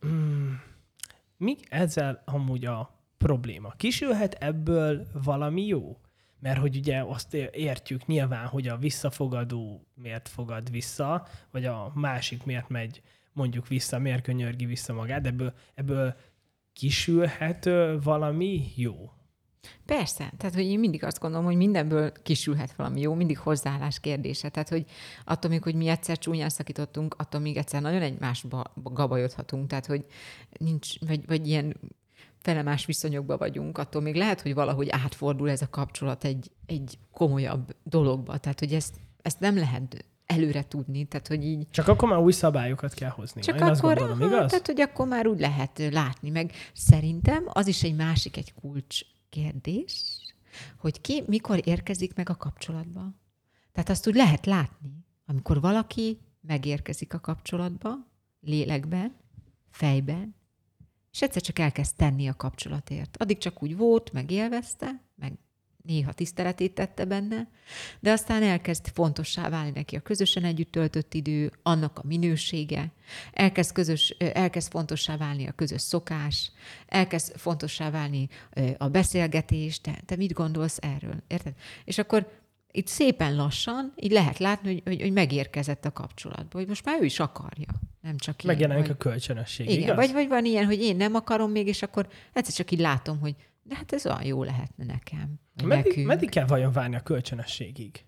Mm, 0.07 0.53
mi 1.37 1.57
ezzel 1.69 2.23
amúgy 2.25 2.65
a 2.65 2.91
probléma? 3.19 3.71
Kisülhet 3.77 4.35
ebből 4.35 5.07
valami 5.13 5.67
jó? 5.67 6.01
Mert 6.41 6.59
hogy 6.59 6.77
ugye 6.77 7.01
azt 7.03 7.35
értjük 7.35 8.07
nyilván, 8.07 8.47
hogy 8.47 8.69
a 8.69 8.77
visszafogadó 8.77 9.87
miért 9.95 10.29
fogad 10.29 10.71
vissza, 10.71 11.27
vagy 11.51 11.65
a 11.65 11.93
másik 11.95 12.45
miért 12.45 12.69
megy 12.69 13.03
mondjuk 13.33 13.69
vissza, 13.69 13.99
miért 13.99 14.23
könyörgi 14.23 14.65
vissza 14.65 14.93
magát, 14.93 15.27
ebből, 15.27 15.53
ebből 15.75 16.15
kisülhet 16.73 17.69
valami 18.03 18.65
jó? 18.75 19.11
Persze, 19.87 20.33
tehát 20.37 20.55
hogy 20.55 20.65
én 20.65 20.79
mindig 20.79 21.05
azt 21.05 21.21
gondolom, 21.21 21.47
hogy 21.47 21.57
mindenből 21.57 22.13
kisülhet 22.23 22.75
valami 22.77 23.01
jó, 23.01 23.15
mindig 23.15 23.39
hozzáállás 23.39 24.01
kérdése. 24.01 24.49
Tehát, 24.49 24.69
hogy 24.69 24.85
attól 25.25 25.51
még, 25.51 25.63
hogy 25.63 25.75
mi 25.75 25.89
egyszer 25.89 26.19
csúnyán 26.19 26.49
szakítottunk, 26.49 27.15
attól 27.19 27.41
még 27.41 27.57
egyszer 27.57 27.83
nagyon 27.83 28.03
egymásba 28.03 28.73
gabajodhatunk, 28.75 29.69
tehát, 29.69 29.87
hogy 29.87 30.05
nincs, 30.59 31.01
vagy, 31.01 31.27
vagy 31.27 31.47
ilyen 31.47 31.77
felemás 32.39 32.87
viszonyokba 32.87 33.37
vagyunk, 33.37 33.79
attól 33.79 34.03
még 34.03 34.15
lehet, 34.15 34.41
hogy 34.41 34.55
valahogy 34.55 34.89
átfordul 34.91 35.51
ez 35.51 35.63
a 35.63 35.69
kapcsolat 35.71 36.25
egy, 36.25 36.51
egy 36.67 36.99
komolyabb 37.13 37.77
dologba. 37.83 38.39
Tehát, 38.39 38.59
hogy 38.59 38.73
ezt, 38.73 38.95
ezt 39.23 39.41
nem 39.41 39.57
lehet 39.57 40.05
előre 40.27 40.65
tudni, 40.69 41.05
tehát 41.05 41.29
hogy 41.29 41.45
így... 41.45 41.67
Csak 41.71 41.89
akkor 41.89 42.09
már 42.09 42.19
új 42.19 42.33
szabályokat 42.33 42.95
kell 42.95 43.11
hozni. 43.11 43.41
Csak 43.41 43.55
Én 43.55 43.61
akkor, 43.61 43.73
azt 43.73 43.81
gondolom, 43.81 44.21
igaz? 44.21 44.51
Tehát, 44.51 44.67
hogy 44.67 44.81
akkor 44.81 45.07
már 45.07 45.27
úgy 45.27 45.41
lehet 45.41 45.83
látni, 45.91 46.31
meg 46.31 46.53
szerintem 46.73 47.45
az 47.47 47.67
is 47.67 47.83
egy 47.83 47.97
másik, 47.97 48.37
egy 48.37 48.55
kulcs 48.55 49.01
kérdés, 49.29 50.21
hogy 50.77 51.01
ki 51.01 51.23
mikor 51.27 51.61
érkezik 51.65 52.15
meg 52.15 52.29
a 52.29 52.37
kapcsolatba. 52.37 53.15
Tehát 53.73 53.91
azt 53.91 54.07
úgy 54.09 54.15
lehet 54.15 54.47
látni, 54.47 55.07
amikor 55.27 55.61
valaki 55.61 56.19
megérkezik 56.41 57.15
a 57.15 57.21
kapcsolatba, 57.21 57.95
lélekben, 58.41 59.17
fejben, 59.71 60.35
és 61.13 61.23
egyszer 61.23 61.43
csak 61.43 61.59
elkezd 61.59 61.97
tenni 61.97 62.29
a 62.29 62.35
kapcsolatért. 62.35 63.17
Addig 63.17 63.39
csak 63.39 63.63
úgy 63.63 63.77
volt, 63.77 64.13
meg 64.13 64.31
élvezte, 64.31 65.03
meg 65.15 65.39
néha 65.89 66.13
tiszteletét 66.13 66.75
tette 66.75 67.05
benne, 67.05 67.49
de 68.01 68.13
aztán 68.13 68.43
elkezd 68.43 68.87
fontossá 68.93 69.49
válni 69.49 69.71
neki 69.75 69.97
a 69.97 70.01
közösen 70.01 70.45
együtt 70.45 70.73
töltött 70.73 71.15
idő, 71.15 71.53
annak 71.63 71.99
a 71.99 72.07
minősége, 72.07 72.93
elkezd, 73.33 73.73
közös, 73.73 74.11
elkezd 74.19 74.71
fontossá 74.71 75.17
válni 75.17 75.47
a 75.47 75.53
közös 75.53 75.81
szokás, 75.81 76.53
elkezd 76.87 77.37
fontossá 77.37 77.91
válni 77.91 78.29
a 78.79 78.89
beszélgetés, 78.89 79.81
te, 79.81 80.01
te 80.07 80.17
mit 80.17 80.33
gondolsz 80.33 80.79
erről, 80.81 81.23
érted? 81.27 81.53
És 81.85 81.99
akkor 81.99 82.41
itt 82.73 82.87
szépen 82.87 83.37
lassan, 83.37 83.93
így 83.97 84.13
lehet 84.13 84.39
látni, 84.39 84.73
hogy, 84.73 84.83
hogy, 84.85 85.01
hogy 85.01 85.13
megérkezett 85.13 85.85
a 85.85 85.93
kapcsolatba, 85.93 86.59
hogy 86.59 86.69
most 86.69 86.85
már 86.85 87.01
ő 87.01 87.05
is 87.05 87.21
akarja. 87.21 87.67
Nem 88.01 88.17
csak 88.17 88.45
én. 88.45 88.51
Megjelenik 88.51 88.91
a 88.91 88.95
kölcsönösség, 88.95 89.71
igen, 89.71 89.83
igaz? 89.83 89.97
Vagy, 89.97 90.13
vagy 90.13 90.29
van 90.29 90.45
ilyen, 90.45 90.65
hogy 90.65 90.81
én 90.81 90.97
nem 90.97 91.15
akarom 91.15 91.51
még, 91.51 91.67
és 91.67 91.83
akkor 91.83 92.09
egyszer 92.33 92.55
csak 92.55 92.71
így 92.71 92.81
látom, 92.81 93.21
hogy 93.21 93.35
de 93.69 93.75
hát 93.77 93.93
ez 93.93 94.07
olyan 94.07 94.25
jó 94.25 94.43
lehetne 94.43 94.85
nekem. 94.85 95.41
Meddig, 95.65 96.07
meddig 96.07 96.31
kell 96.31 96.47
vajon 96.47 96.73
várni 96.73 96.97
a 96.97 97.01
kölcsönösségig? 97.01 98.05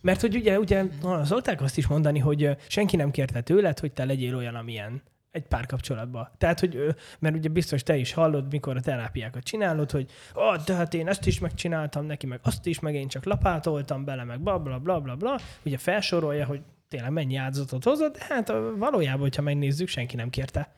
Mert 0.00 0.20
hogy 0.20 0.36
ugye, 0.36 0.58
ugye 0.58 0.84
szokták 1.24 1.60
azt 1.60 1.76
is 1.76 1.86
mondani, 1.86 2.18
hogy 2.18 2.56
senki 2.68 2.96
nem 2.96 3.10
kérte 3.10 3.40
tőled, 3.40 3.78
hogy 3.78 3.92
te 3.92 4.04
legyél 4.04 4.36
olyan, 4.36 4.54
amilyen 4.54 5.02
egy 5.30 5.46
párkapcsolatban. 5.46 6.28
Tehát, 6.38 6.60
hogy, 6.60 6.94
mert 7.18 7.36
ugye 7.36 7.48
biztos 7.48 7.82
te 7.82 7.96
is 7.96 8.12
hallod, 8.12 8.50
mikor 8.50 8.76
a 8.76 8.80
terápiákat 8.80 9.42
csinálod, 9.42 9.90
hogy 9.90 10.10
oh, 10.34 10.64
de 10.64 10.74
hát 10.74 10.94
én 10.94 11.08
ezt 11.08 11.26
is 11.26 11.38
megcsináltam 11.38 12.04
neki, 12.04 12.26
meg 12.26 12.40
azt 12.42 12.66
is, 12.66 12.80
meg 12.80 12.94
én 12.94 13.08
csak 13.08 13.24
lapátoltam 13.24 14.04
bele, 14.04 14.24
meg 14.24 14.40
bla 14.40 14.58
bla 14.58 14.78
bla 14.78 15.00
bla 15.00 15.16
bla. 15.16 15.38
Ugye 15.64 15.78
felsorolja, 15.78 16.46
hogy 16.46 16.60
tényleg 16.88 17.10
mennyi 17.10 17.36
áldozatot 17.36 17.84
hozott, 17.84 18.18
de 18.18 18.24
hát 18.28 18.52
valójában, 18.76 19.20
hogyha 19.20 19.42
megnézzük, 19.42 19.88
senki 19.88 20.16
nem 20.16 20.30
kérte. 20.30 20.74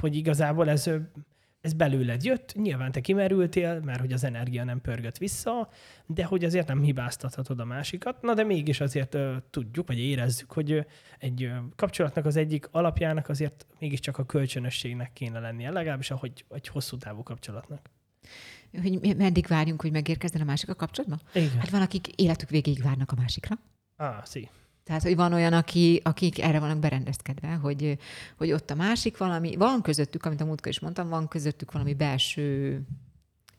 Hogy 0.00 0.16
igazából 0.16 0.68
ez 0.68 0.90
ez 1.62 1.72
belőled 1.72 2.24
jött, 2.24 2.54
nyilván 2.54 2.92
te 2.92 3.00
kimerültél, 3.00 3.80
mert 3.80 4.00
hogy 4.00 4.12
az 4.12 4.24
energia 4.24 4.64
nem 4.64 4.80
pörgött 4.80 5.18
vissza, 5.18 5.68
de 6.06 6.24
hogy 6.24 6.44
azért 6.44 6.68
nem 6.68 6.82
hibáztathatod 6.82 7.60
a 7.60 7.64
másikat, 7.64 8.22
na 8.22 8.34
de 8.34 8.44
mégis 8.44 8.80
azért 8.80 9.14
uh, 9.14 9.36
tudjuk, 9.50 9.86
vagy 9.86 9.98
érezzük, 9.98 10.52
hogy 10.52 10.86
egy 11.18 11.44
uh, 11.44 11.56
kapcsolatnak 11.76 12.26
az 12.26 12.36
egyik 12.36 12.68
alapjának 12.70 13.28
azért 13.28 13.66
mégiscsak 13.78 14.18
a 14.18 14.26
kölcsönösségnek 14.26 15.12
kéne 15.12 15.38
lennie, 15.40 15.70
legalábbis 15.70 16.10
ahogy 16.10 16.44
egy 16.50 16.68
hosszú 16.68 16.96
távú 16.96 17.22
kapcsolatnak. 17.22 17.90
Hogy 18.82 19.16
meddig 19.16 19.46
várjunk, 19.46 19.80
hogy 19.80 19.92
megérkezzen 19.92 20.40
a 20.40 20.44
másik 20.44 20.68
a 20.68 20.74
kapcsolatban? 20.74 21.20
Igen. 21.34 21.58
Hát 21.58 21.70
van, 21.70 21.82
akik 21.82 22.08
életük 22.08 22.48
végéig 22.48 22.82
várnak 22.82 23.12
a 23.12 23.14
másikra. 23.14 23.58
Ah, 23.96 24.24
szí. 24.24 24.48
Tehát, 24.84 25.02
hogy 25.02 25.16
van 25.16 25.32
olyan, 25.32 25.52
aki, 25.52 26.00
akik 26.04 26.42
erre 26.42 26.60
vannak 26.60 26.78
berendezkedve, 26.78 27.48
hogy, 27.48 27.98
hogy 28.36 28.52
ott 28.52 28.70
a 28.70 28.74
másik 28.74 29.16
valami, 29.16 29.56
van 29.56 29.82
közöttük, 29.82 30.24
amit 30.24 30.40
a 30.40 30.44
múltkor 30.44 30.68
is 30.68 30.80
mondtam, 30.80 31.08
van 31.08 31.28
közöttük 31.28 31.72
valami 31.72 31.94
belső 31.94 32.80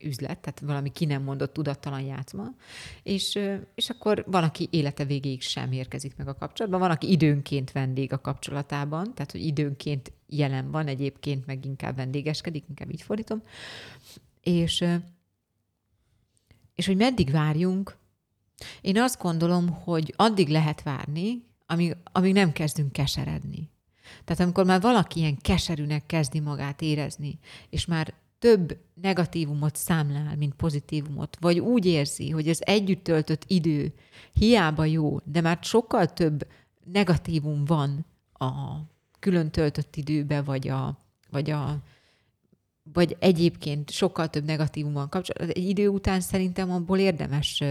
üzlet, 0.03 0.39
tehát 0.39 0.59
valami 0.59 0.91
ki 0.91 1.05
nem 1.05 1.23
mondott 1.23 1.53
tudattalan 1.53 2.01
játszma, 2.01 2.55
és, 3.03 3.39
és 3.75 3.89
akkor 3.89 4.23
van, 4.27 4.43
aki 4.43 4.67
élete 4.71 5.05
végéig 5.05 5.41
sem 5.41 5.71
érkezik 5.71 6.15
meg 6.15 6.27
a 6.27 6.35
kapcsolatban, 6.35 6.79
van, 6.79 6.91
aki 6.91 7.11
időnként 7.11 7.71
vendég 7.71 8.13
a 8.13 8.21
kapcsolatában, 8.21 9.13
tehát 9.13 9.31
hogy 9.31 9.45
időnként 9.45 10.11
jelen 10.27 10.71
van, 10.71 10.87
egyébként 10.87 11.45
meg 11.45 11.65
inkább 11.65 11.95
vendégeskedik, 11.95 12.63
inkább 12.69 12.91
így 12.91 13.01
fordítom, 13.01 13.43
és, 14.41 14.85
és 16.75 16.85
hogy 16.85 16.97
meddig 16.97 17.31
várjunk, 17.31 17.97
én 18.81 19.01
azt 19.01 19.21
gondolom, 19.21 19.69
hogy 19.69 20.13
addig 20.17 20.47
lehet 20.47 20.83
várni, 20.83 21.43
amíg, 21.65 21.95
amíg 22.03 22.33
nem 22.33 22.51
kezdünk 22.51 22.91
keseredni. 22.91 23.69
Tehát 24.23 24.41
amikor 24.41 24.65
már 24.65 24.81
valaki 24.81 25.19
ilyen 25.19 25.37
keserűnek 25.37 26.05
kezdi 26.05 26.39
magát 26.39 26.81
érezni, 26.81 27.39
és 27.69 27.85
már 27.85 28.13
több 28.39 28.77
negatívumot 28.93 29.75
számlál, 29.75 30.35
mint 30.35 30.53
pozitívumot, 30.53 31.37
vagy 31.39 31.59
úgy 31.59 31.85
érzi, 31.85 32.29
hogy 32.29 32.49
az 32.49 32.65
együtt 32.65 33.03
töltött 33.03 33.43
idő 33.47 33.93
hiába 34.33 34.85
jó, 34.85 35.19
de 35.23 35.41
már 35.41 35.57
sokkal 35.61 36.05
több 36.05 36.47
negatívum 36.91 37.65
van 37.65 38.05
a 38.33 38.77
külön 39.19 39.51
töltött 39.51 39.95
időbe, 39.95 40.41
vagy 40.41 40.67
a, 40.67 40.97
vagy 41.29 41.49
a 41.49 41.77
vagy 42.93 43.15
egyébként 43.19 43.91
sokkal 43.91 44.29
több 44.29 44.45
negatívum 44.45 44.93
van 44.93 45.09
kapcsolatban. 45.09 45.63
Egy 45.63 45.69
idő 45.69 45.87
után 45.87 46.21
szerintem 46.21 46.71
abból 46.71 46.97
érdemes 46.97 47.63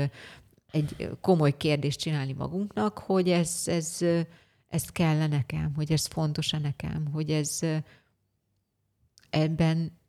egy 0.72 1.08
komoly 1.20 1.56
kérdést 1.56 1.98
csinálni 1.98 2.32
magunknak, 2.32 2.98
hogy 2.98 3.30
ez, 3.30 3.62
ez, 3.66 3.98
ez 4.68 4.84
kell 4.84 5.26
nekem, 5.26 5.72
hogy 5.74 5.92
ez 5.92 6.06
fontos-e 6.06 6.58
nekem, 6.58 7.06
hogy 7.12 7.30
ez 7.30 7.60
ebben 9.30 10.00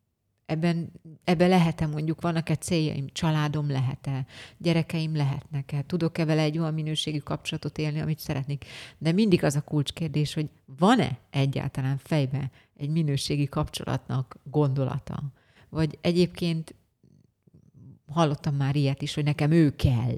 ebben, 0.45 0.91
ebben 1.23 1.49
lehet-e 1.49 1.88
mondjuk, 1.88 2.21
vannak-e 2.21 2.56
céljaim, 2.56 3.08
családom 3.12 3.69
lehet-e, 3.69 4.26
gyerekeim 4.58 5.15
lehetnek-e, 5.15 5.84
tudok-e 5.86 6.26
vele 6.26 6.41
egy 6.41 6.58
olyan 6.58 6.73
minőségű 6.73 7.17
kapcsolatot 7.17 7.78
élni, 7.78 7.99
amit 7.99 8.19
szeretnék. 8.19 8.65
De 8.97 9.12
mindig 9.12 9.43
az 9.43 9.56
a 9.56 9.62
kulcskérdés, 9.62 10.34
hogy 10.34 10.49
van-e 10.65 11.19
egyáltalán 11.30 11.97
fejbe 11.97 12.52
egy 12.78 12.89
minőségi 12.89 13.45
kapcsolatnak 13.45 14.38
gondolata? 14.43 15.23
Vagy 15.69 15.97
egyébként 16.02 16.76
hallottam 18.08 18.56
már 18.56 18.76
ilyet 18.76 19.02
is, 19.02 19.13
hogy 19.13 19.23
nekem 19.23 19.52
ő 19.52 19.76
kell. 19.76 20.17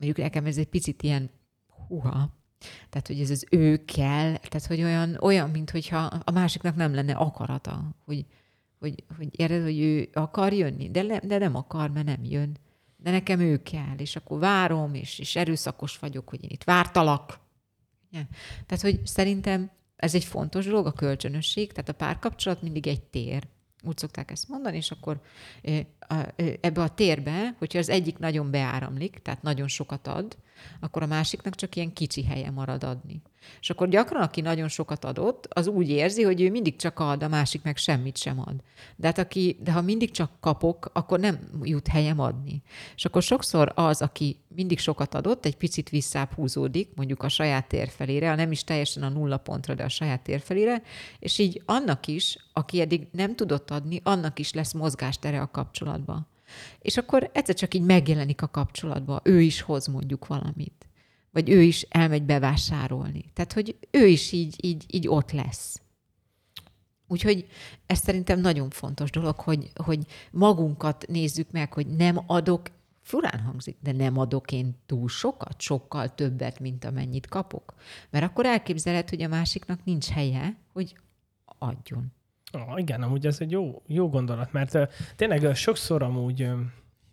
Mondjuk 0.00 0.26
nekem 0.26 0.46
ez 0.46 0.56
egy 0.56 0.68
picit 0.68 1.02
ilyen, 1.02 1.30
huha, 1.88 2.38
tehát, 2.88 3.06
hogy 3.06 3.20
ez 3.20 3.30
az 3.30 3.46
ő 3.50 3.84
kell, 3.84 4.36
tehát, 4.36 4.66
hogy 4.66 4.82
olyan, 4.82 5.16
olyan 5.20 5.50
mint 5.50 5.70
hogyha 5.70 5.98
a 6.24 6.30
másiknak 6.30 6.76
nem 6.76 6.94
lenne 6.94 7.12
akarata, 7.12 7.96
hogy, 8.04 8.26
hogy, 8.78 9.04
hogy 9.16 9.40
érted, 9.40 9.62
hogy 9.62 9.80
ő 9.80 10.08
akar 10.12 10.52
jönni, 10.52 10.90
de, 10.90 11.02
le, 11.02 11.20
de 11.24 11.38
nem 11.38 11.54
akar, 11.54 11.90
mert 11.90 12.06
nem 12.06 12.24
jön. 12.24 12.56
De 12.96 13.10
nekem 13.10 13.40
ő 13.40 13.62
kell, 13.62 13.96
és 13.96 14.16
akkor 14.16 14.38
várom, 14.38 14.94
és, 14.94 15.18
és 15.18 15.36
erőszakos 15.36 15.98
vagyok, 15.98 16.28
hogy 16.28 16.44
én 16.44 16.50
itt 16.50 16.64
vártalak. 16.64 17.40
Ja. 18.10 18.26
Tehát, 18.66 18.82
hogy 18.82 19.06
szerintem 19.06 19.70
ez 19.96 20.14
egy 20.14 20.24
fontos 20.24 20.66
dolog, 20.66 20.86
a 20.86 20.92
kölcsönösség, 20.92 21.72
tehát 21.72 21.88
a 21.88 21.92
párkapcsolat 21.92 22.62
mindig 22.62 22.86
egy 22.86 23.02
tér. 23.02 23.46
Úgy 23.82 23.98
szokták 23.98 24.30
ezt 24.30 24.48
mondani, 24.48 24.76
és 24.76 24.90
akkor 24.90 25.20
ebbe 26.60 26.82
a 26.82 26.88
térbe, 26.88 27.54
hogyha 27.58 27.78
az 27.78 27.88
egyik 27.88 28.18
nagyon 28.18 28.50
beáramlik, 28.50 29.18
tehát 29.22 29.42
nagyon 29.42 29.68
sokat 29.68 30.06
ad, 30.06 30.36
akkor 30.80 31.02
a 31.02 31.06
másiknak 31.06 31.54
csak 31.54 31.76
ilyen 31.76 31.92
kicsi 31.92 32.24
helye 32.24 32.50
marad 32.50 32.84
adni. 32.84 33.22
És 33.60 33.70
akkor 33.70 33.88
gyakran, 33.88 34.22
aki 34.22 34.40
nagyon 34.40 34.68
sokat 34.68 35.04
adott, 35.04 35.46
az 35.50 35.66
úgy 35.66 35.88
érzi, 35.88 36.22
hogy 36.22 36.40
ő 36.40 36.50
mindig 36.50 36.76
csak 36.76 36.98
ad, 36.98 37.22
a 37.22 37.28
másik 37.28 37.62
meg 37.62 37.76
semmit 37.76 38.16
sem 38.16 38.40
ad. 38.40 38.54
De, 38.96 39.06
hát 39.06 39.18
aki, 39.18 39.58
de 39.62 39.72
ha 39.72 39.80
mindig 39.80 40.10
csak 40.10 40.30
kapok, 40.40 40.90
akkor 40.92 41.20
nem 41.20 41.38
jut 41.62 41.88
helyem 41.88 42.20
adni. 42.20 42.62
És 42.96 43.04
akkor 43.04 43.22
sokszor 43.22 43.72
az, 43.74 44.02
aki 44.02 44.36
mindig 44.48 44.78
sokat 44.78 45.14
adott, 45.14 45.44
egy 45.44 45.56
picit 45.56 45.88
visszább 45.88 46.32
húzódik, 46.32 46.88
mondjuk 46.94 47.22
a 47.22 47.28
saját 47.28 47.68
tér 47.68 47.88
felére, 47.88 48.28
ha 48.28 48.34
nem 48.34 48.52
is 48.52 48.64
teljesen 48.64 49.02
a 49.02 49.08
nulla 49.08 49.36
pontra, 49.36 49.74
de 49.74 49.84
a 49.84 49.88
saját 49.88 50.22
tér 50.22 50.40
felére, 50.40 50.82
és 51.18 51.38
így 51.38 51.62
annak 51.66 52.06
is, 52.06 52.36
aki 52.52 52.80
eddig 52.80 53.08
nem 53.12 53.36
tudott 53.36 53.70
adni, 53.70 54.00
annak 54.04 54.38
is 54.38 54.52
lesz 54.52 54.72
mozgástere 54.72 55.40
a 55.40 55.50
kapcsolatban. 55.50 56.26
És 56.78 56.96
akkor 56.96 57.30
egyszer 57.32 57.54
csak 57.54 57.74
így 57.74 57.82
megjelenik 57.82 58.42
a 58.42 58.48
kapcsolatban, 58.48 59.20
ő 59.22 59.40
is 59.40 59.60
hoz 59.60 59.86
mondjuk 59.86 60.26
valamit. 60.26 60.89
Vagy 61.30 61.50
ő 61.50 61.62
is 61.62 61.82
elmegy 61.82 62.22
bevásárolni. 62.22 63.24
Tehát, 63.32 63.52
hogy 63.52 63.76
ő 63.90 64.06
is 64.06 64.32
így, 64.32 64.64
így, 64.64 64.84
így 64.86 65.08
ott 65.08 65.32
lesz. 65.32 65.80
Úgyhogy 67.06 67.46
ez 67.86 67.98
szerintem 67.98 68.40
nagyon 68.40 68.70
fontos 68.70 69.10
dolog, 69.10 69.40
hogy, 69.40 69.70
hogy 69.74 70.06
magunkat 70.30 71.04
nézzük 71.08 71.50
meg, 71.50 71.72
hogy 71.72 71.86
nem 71.86 72.18
adok, 72.26 72.68
furán 73.02 73.40
hangzik, 73.40 73.76
de 73.80 73.92
nem 73.92 74.18
adok 74.18 74.52
én 74.52 74.76
túl 74.86 75.08
sokat, 75.08 75.60
sokkal 75.60 76.14
többet, 76.14 76.60
mint 76.60 76.84
amennyit 76.84 77.26
kapok. 77.26 77.74
Mert 78.10 78.24
akkor 78.24 78.46
elképzeled, 78.46 79.08
hogy 79.08 79.22
a 79.22 79.28
másiknak 79.28 79.84
nincs 79.84 80.08
helye, 80.08 80.56
hogy 80.72 80.96
adjon. 81.58 82.12
Ah, 82.52 82.78
igen, 82.78 83.02
amúgy 83.02 83.26
ez 83.26 83.40
egy 83.40 83.50
jó, 83.50 83.82
jó 83.86 84.08
gondolat, 84.08 84.52
mert 84.52 84.76
tényleg 85.16 85.54
sokszor 85.54 86.02
amúgy 86.02 86.48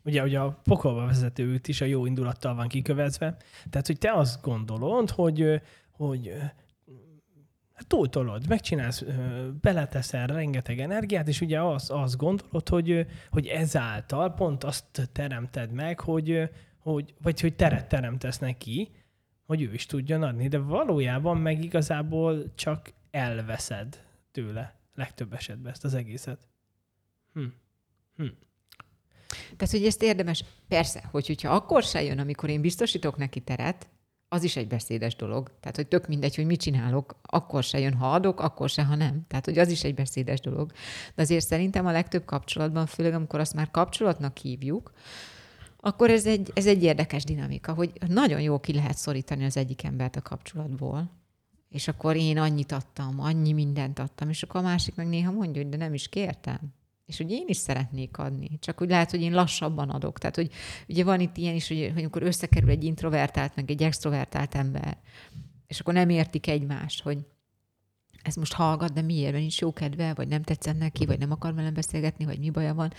ugye, 0.07 0.23
ugye 0.23 0.39
a 0.39 0.59
pokolba 0.63 1.05
vezető 1.05 1.53
út 1.53 1.67
is 1.67 1.81
a 1.81 1.85
jó 1.85 2.05
indulattal 2.05 2.55
van 2.55 2.67
kikövezve, 2.67 3.37
tehát 3.69 3.87
hogy 3.87 3.97
te 3.97 4.11
azt 4.11 4.41
gondolod, 4.41 5.09
hogy, 5.09 5.61
hogy 5.91 6.27
uh, 6.27 6.43
túltolod, 7.87 8.47
megcsinálsz, 8.47 9.03
beleteszel 9.61 10.27
rengeteg 10.27 10.79
energiát, 10.79 11.27
és 11.27 11.41
ugye 11.41 11.61
azt, 11.61 11.91
azt 11.91 12.17
gondolod, 12.17 12.69
hogy, 12.69 13.05
hogy 13.29 13.47
ezáltal 13.47 14.33
pont 14.33 14.63
azt 14.63 15.09
teremted 15.11 15.71
meg, 15.71 15.99
hogy, 15.99 16.49
hogy, 16.79 17.13
vagy 17.21 17.41
hogy 17.41 17.55
teret 17.55 17.87
teremtesz 17.87 18.39
neki, 18.39 18.91
hogy 19.45 19.61
ő 19.61 19.73
is 19.73 19.85
tudjon 19.85 20.23
adni, 20.23 20.47
de 20.47 20.57
valójában 20.57 21.37
meg 21.37 21.63
igazából 21.63 22.53
csak 22.55 22.93
elveszed 23.11 24.03
tőle 24.31 24.79
legtöbb 24.95 25.33
esetben 25.33 25.71
ezt 25.71 25.83
az 25.83 25.93
egészet. 25.93 26.47
Hm. 27.33 27.45
Hm. 28.15 28.25
Tehát, 29.57 29.73
hogy 29.73 29.85
ezt 29.85 30.03
érdemes, 30.03 30.43
persze, 30.67 31.03
hogy, 31.11 31.27
hogyha 31.27 31.55
akkor 31.55 31.83
se 31.83 32.03
jön, 32.03 32.19
amikor 32.19 32.49
én 32.49 32.61
biztosítok 32.61 33.17
neki 33.17 33.39
teret, 33.39 33.87
az 34.29 34.43
is 34.43 34.55
egy 34.55 34.67
beszédes 34.67 35.15
dolog. 35.15 35.51
Tehát, 35.59 35.75
hogy 35.75 35.87
tök 35.87 36.07
mindegy, 36.07 36.35
hogy 36.35 36.45
mit 36.45 36.61
csinálok, 36.61 37.15
akkor 37.21 37.63
se 37.63 37.79
jön, 37.79 37.93
ha 37.93 38.11
adok, 38.11 38.39
akkor 38.39 38.69
se, 38.69 38.83
ha 38.83 38.95
nem. 38.95 39.25
Tehát, 39.27 39.45
hogy 39.45 39.57
az 39.57 39.69
is 39.69 39.83
egy 39.83 39.93
beszédes 39.93 40.39
dolog. 40.39 40.71
De 41.15 41.21
azért 41.21 41.45
szerintem 41.45 41.85
a 41.85 41.91
legtöbb 41.91 42.25
kapcsolatban, 42.25 42.85
főleg 42.85 43.13
amikor 43.13 43.39
azt 43.39 43.53
már 43.53 43.71
kapcsolatnak 43.71 44.37
hívjuk, 44.37 44.91
akkor 45.77 46.09
ez 46.09 46.25
egy, 46.25 46.51
ez 46.53 46.65
egy 46.65 46.83
érdekes 46.83 47.23
dinamika, 47.23 47.73
hogy 47.73 47.91
nagyon 48.07 48.41
jó 48.41 48.59
ki 48.59 48.73
lehet 48.73 48.97
szorítani 48.97 49.45
az 49.45 49.57
egyik 49.57 49.83
embert 49.83 50.15
a 50.15 50.21
kapcsolatból, 50.21 51.11
és 51.69 51.87
akkor 51.87 52.15
én 52.15 52.37
annyit 52.37 52.71
adtam, 52.71 53.19
annyi 53.19 53.53
mindent 53.53 53.99
adtam, 53.99 54.29
és 54.29 54.43
akkor 54.43 54.59
a 54.59 54.63
másik 54.63 54.95
meg 54.95 55.07
néha 55.07 55.31
mondja, 55.31 55.61
hogy 55.61 55.71
de 55.71 55.77
nem 55.77 55.93
is 55.93 56.09
kértem. 56.09 56.59
És 57.07 57.17
hogy 57.17 57.31
én 57.31 57.45
is 57.47 57.57
szeretnék 57.57 58.17
adni, 58.17 58.57
csak 58.59 58.81
úgy 58.81 58.89
lehet, 58.89 59.11
hogy 59.11 59.21
én 59.21 59.33
lassabban 59.33 59.89
adok. 59.89 60.17
Tehát, 60.17 60.35
hogy 60.35 60.51
ugye 60.87 61.03
van 61.03 61.19
itt 61.19 61.37
ilyen 61.37 61.55
is, 61.55 61.67
hogy, 61.67 61.89
hogy 61.93 61.99
amikor 61.99 62.23
összekerül 62.23 62.69
egy 62.69 62.83
introvertált, 62.83 63.55
meg 63.55 63.71
egy 63.71 63.83
extrovertált 63.83 64.55
ember, 64.55 64.97
és 65.67 65.79
akkor 65.79 65.93
nem 65.93 66.09
értik 66.09 66.47
egymást, 66.47 67.01
hogy 67.01 67.17
ez 68.21 68.35
most 68.35 68.53
hallgat, 68.53 68.93
de 68.93 69.01
miért, 69.01 69.31
mert 69.31 69.41
nincs 69.41 69.59
jó 69.59 69.73
kedve, 69.73 70.13
vagy 70.13 70.27
nem 70.27 70.43
tetszett 70.43 70.77
neki, 70.77 71.05
vagy 71.05 71.19
nem 71.19 71.31
akar 71.31 71.53
velem 71.53 71.73
beszélgetni, 71.73 72.25
vagy 72.25 72.39
mi 72.39 72.49
baja 72.49 72.73
van. 72.73 72.93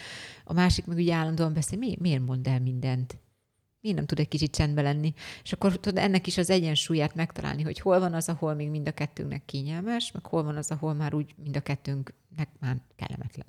A 0.44 0.52
másik 0.52 0.86
meg 0.86 0.96
ugye 0.96 1.14
állandóan 1.14 1.52
beszél, 1.52 1.78
miért, 1.78 2.00
miért 2.00 2.26
mond 2.26 2.46
el 2.46 2.60
mindent? 2.60 3.18
Miért 3.80 3.96
nem 3.96 4.06
tud 4.06 4.18
egy 4.18 4.28
kicsit 4.28 4.54
csendben 4.54 4.84
lenni? 4.84 5.12
És 5.42 5.52
akkor 5.52 5.80
tudod 5.80 5.98
ennek 5.98 6.26
is 6.26 6.38
az 6.38 6.50
egyensúlyát 6.50 7.14
megtalálni, 7.14 7.62
hogy 7.62 7.80
hol 7.80 7.98
van 7.98 8.14
az, 8.14 8.28
ahol 8.28 8.54
még 8.54 8.70
mind 8.70 8.88
a 8.88 8.92
kettőnknek 8.92 9.44
kényelmes, 9.44 10.12
meg 10.12 10.26
hol 10.26 10.42
van 10.42 10.56
az, 10.56 10.70
ahol 10.70 10.94
már 10.94 11.14
úgy 11.14 11.34
mind 11.42 11.56
a 11.56 11.60
kettőnknek 11.60 12.48
már 12.60 12.76
kellemetlen. 12.96 13.46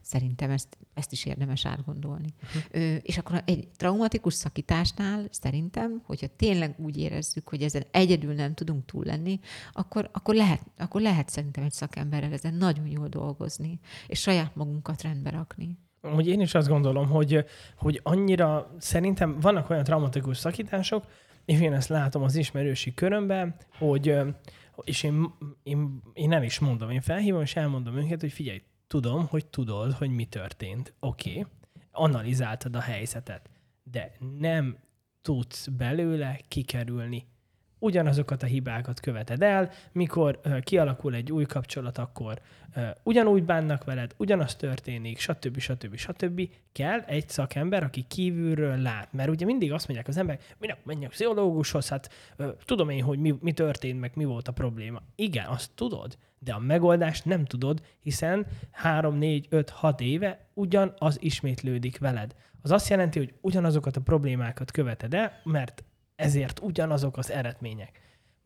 Szerintem 0.00 0.50
ezt, 0.50 0.78
ezt 0.94 1.12
is 1.12 1.24
érdemes 1.24 1.66
átgondolni. 1.66 2.34
Uh-huh. 2.42 2.62
Ö, 2.70 2.94
és 2.94 3.18
akkor 3.18 3.42
egy 3.44 3.68
traumatikus 3.76 4.34
szakításnál 4.34 5.26
szerintem, 5.30 6.02
hogyha 6.04 6.26
tényleg 6.36 6.74
úgy 6.78 6.96
érezzük, 6.96 7.48
hogy 7.48 7.62
ezen 7.62 7.84
egyedül 7.90 8.34
nem 8.34 8.54
tudunk 8.54 8.84
túl 8.84 9.04
lenni, 9.04 9.40
akkor, 9.72 10.10
akkor, 10.12 10.34
lehet, 10.34 10.62
akkor 10.78 11.00
lehet 11.00 11.28
szerintem 11.28 11.64
egy 11.64 11.72
szakemberrel 11.72 12.32
ezen 12.32 12.54
nagyon 12.54 12.86
jól 12.86 13.08
dolgozni, 13.08 13.80
és 14.06 14.20
saját 14.20 14.56
magunkat 14.56 15.02
rendbe 15.02 15.30
rakni. 15.30 15.78
Hogy 16.00 16.26
én 16.26 16.40
is 16.40 16.54
azt 16.54 16.68
gondolom, 16.68 17.08
hogy, 17.08 17.44
hogy 17.76 18.00
annyira 18.02 18.74
szerintem 18.78 19.40
vannak 19.40 19.70
olyan 19.70 19.84
traumatikus 19.84 20.36
szakítások, 20.36 21.04
és 21.44 21.60
én 21.60 21.72
ezt 21.72 21.88
látom 21.88 22.22
az 22.22 22.36
ismerősi 22.36 22.94
körömben, 22.94 23.54
hogy 23.78 24.14
és 24.84 25.02
én, 25.02 25.34
én, 25.62 26.02
én 26.12 26.28
nem 26.28 26.42
is 26.42 26.58
mondom, 26.58 26.90
én 26.90 27.00
felhívom, 27.00 27.40
és 27.40 27.56
elmondom 27.56 27.96
őket, 27.96 28.20
hogy 28.20 28.32
figyelj, 28.32 28.62
tudom, 28.88 29.26
hogy 29.26 29.46
tudod, 29.46 29.92
hogy 29.92 30.10
mi 30.10 30.24
történt. 30.24 30.94
Oké, 31.00 31.30
okay. 31.30 31.44
analizáltad 31.92 32.76
a 32.76 32.80
helyzetet, 32.80 33.50
de 33.82 34.12
nem 34.38 34.78
tudsz 35.22 35.66
belőle 35.66 36.40
kikerülni. 36.48 37.26
Ugyanazokat 37.78 38.42
a 38.42 38.46
hibákat 38.46 39.00
követed 39.00 39.42
el, 39.42 39.70
mikor 39.92 40.40
kialakul 40.62 41.14
egy 41.14 41.32
új 41.32 41.44
kapcsolat, 41.44 41.98
akkor 41.98 42.40
ugyanúgy 43.02 43.44
bánnak 43.44 43.84
veled, 43.84 44.14
ugyanaz 44.16 44.56
történik, 44.56 45.18
stb. 45.18 45.58
stb. 45.58 45.96
stb. 45.96 46.48
Kell 46.72 47.00
egy 47.00 47.28
szakember, 47.28 47.82
aki 47.82 48.04
kívülről 48.08 48.76
lát. 48.76 49.12
Mert 49.12 49.28
ugye 49.28 49.44
mindig 49.44 49.72
azt 49.72 49.86
mondják 49.86 50.08
az 50.08 50.16
emberek, 50.16 50.54
minek 50.58 50.84
menjek 50.84 51.10
pszichológushoz, 51.10 51.88
hát 51.88 52.10
tudom 52.64 52.88
én, 52.88 53.02
hogy 53.02 53.18
mi, 53.18 53.34
mi 53.40 53.52
történt, 53.52 54.00
meg 54.00 54.12
mi 54.14 54.24
volt 54.24 54.48
a 54.48 54.52
probléma. 54.52 55.02
Igen, 55.14 55.46
azt 55.46 55.70
tudod, 55.74 56.18
de 56.38 56.52
a 56.52 56.58
megoldást 56.58 57.24
nem 57.24 57.44
tudod, 57.44 57.82
hiszen 58.00 58.46
3, 58.70 59.14
4, 59.14 59.46
5, 59.50 59.70
6 59.70 60.00
éve 60.00 60.46
ugyanaz 60.54 61.16
ismétlődik 61.20 61.98
veled. 61.98 62.34
Az 62.62 62.70
azt 62.70 62.88
jelenti, 62.88 63.18
hogy 63.18 63.34
ugyanazokat 63.40 63.96
a 63.96 64.00
problémákat 64.00 64.70
követed 64.70 65.14
el, 65.14 65.40
mert 65.44 65.84
ezért 66.18 66.60
ugyanazok 66.60 67.16
az 67.16 67.30
eredmények. 67.30 68.00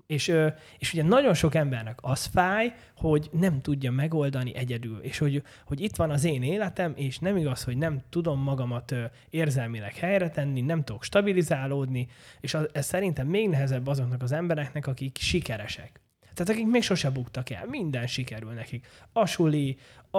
És, 0.06 0.34
és 0.78 0.92
ugye 0.92 1.02
nagyon 1.02 1.34
sok 1.34 1.54
embernek 1.54 1.98
az 2.02 2.24
fáj, 2.24 2.74
hogy 2.96 3.28
nem 3.32 3.60
tudja 3.60 3.90
megoldani 3.90 4.54
egyedül, 4.54 4.98
és 4.98 5.18
hogy, 5.18 5.42
hogy 5.64 5.80
itt 5.80 5.96
van 5.96 6.10
az 6.10 6.24
én 6.24 6.42
életem, 6.42 6.92
és 6.96 7.18
nem 7.18 7.36
igaz, 7.36 7.64
hogy 7.64 7.76
nem 7.76 8.00
tudom 8.08 8.42
magamat 8.42 8.94
érzelmileg 9.30 9.94
helyre 9.94 10.30
tenni, 10.30 10.60
nem 10.60 10.84
tudok 10.84 11.04
stabilizálódni, 11.04 12.08
és 12.40 12.56
ez 12.72 12.86
szerintem 12.86 13.26
még 13.26 13.48
nehezebb 13.48 13.86
azoknak 13.86 14.22
az 14.22 14.32
embereknek, 14.32 14.86
akik 14.86 15.16
sikeresek. 15.20 16.00
Tehát 16.34 16.52
akik 16.52 16.66
még 16.66 16.82
sose 16.82 17.10
buktak 17.10 17.50
el, 17.50 17.66
minden 17.66 18.06
sikerül 18.06 18.52
nekik. 18.52 18.86
A 19.12 19.26
suli, 19.26 19.76
a, 20.10 20.18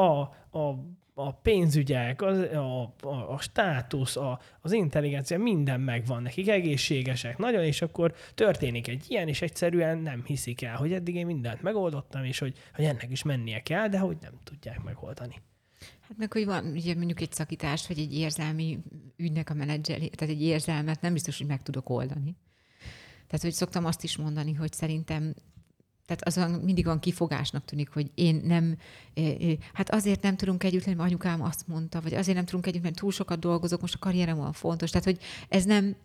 a 0.59 0.85
a 1.13 1.33
pénzügyek, 1.33 2.21
az, 2.21 2.37
a, 2.37 2.81
a, 3.01 3.31
a 3.33 3.39
státusz, 3.39 4.15
a, 4.15 4.39
az 4.61 4.71
intelligencia, 4.71 5.39
minden 5.39 5.79
megvan 5.79 6.21
nekik, 6.21 6.49
egészségesek 6.49 7.37
nagyon, 7.37 7.63
és 7.63 7.81
akkor 7.81 8.13
történik 8.33 8.87
egy 8.87 9.05
ilyen, 9.07 9.27
és 9.27 9.41
egyszerűen 9.41 9.97
nem 9.97 10.23
hiszik 10.25 10.61
el, 10.61 10.75
hogy 10.75 10.93
eddig 10.93 11.15
én 11.15 11.25
mindent 11.25 11.61
megoldottam, 11.61 12.23
és 12.23 12.39
hogy, 12.39 12.57
hogy 12.75 12.85
ennek 12.85 13.11
is 13.11 13.23
mennie 13.23 13.61
kell, 13.61 13.87
de 13.87 13.99
hogy 13.99 14.17
nem 14.21 14.33
tudják 14.43 14.83
megoldani. 14.83 15.41
Hát 16.01 16.17
meg, 16.17 16.31
hogy 16.31 16.45
van 16.45 16.65
ugye 16.65 16.95
mondjuk 16.95 17.21
egy 17.21 17.31
szakítás, 17.31 17.87
vagy 17.87 17.99
egy 17.99 18.13
érzelmi 18.13 18.79
ügynek 19.17 19.49
a 19.49 19.53
menedzseli, 19.53 20.09
tehát 20.09 20.33
egy 20.33 20.41
érzelmet 20.41 21.01
nem 21.01 21.13
biztos, 21.13 21.37
hogy 21.37 21.47
meg 21.47 21.61
tudok 21.61 21.89
oldani. 21.89 22.35
Tehát, 23.27 23.41
hogy 23.41 23.51
szoktam 23.51 23.85
azt 23.85 24.03
is 24.03 24.17
mondani, 24.17 24.53
hogy 24.53 24.71
szerintem 24.71 25.33
tehát 26.05 26.23
az 26.23 26.61
mindig 26.63 26.85
van 26.85 26.99
kifogásnak 26.99 27.65
tűnik, 27.65 27.89
hogy 27.89 28.11
én 28.15 28.41
nem, 28.45 28.77
hát 29.73 29.89
azért 29.89 30.21
nem 30.21 30.35
tudunk 30.35 30.63
együtt 30.63 30.85
lenni, 30.85 30.97
mert 30.97 31.09
anyukám 31.09 31.41
azt 31.41 31.67
mondta, 31.67 32.01
vagy 32.01 32.13
azért 32.13 32.35
nem 32.35 32.45
tudunk 32.45 32.67
együtt, 32.67 32.83
mert 32.83 32.95
túl 32.95 33.11
sokat 33.11 33.39
dolgozok, 33.39 33.81
most 33.81 33.95
a 33.95 33.99
karrierem 33.99 34.39
olyan 34.39 34.53
fontos. 34.53 34.89
Tehát, 34.89 35.05
hogy 35.05 35.19
ez 35.49 35.63
nem, 35.63 35.95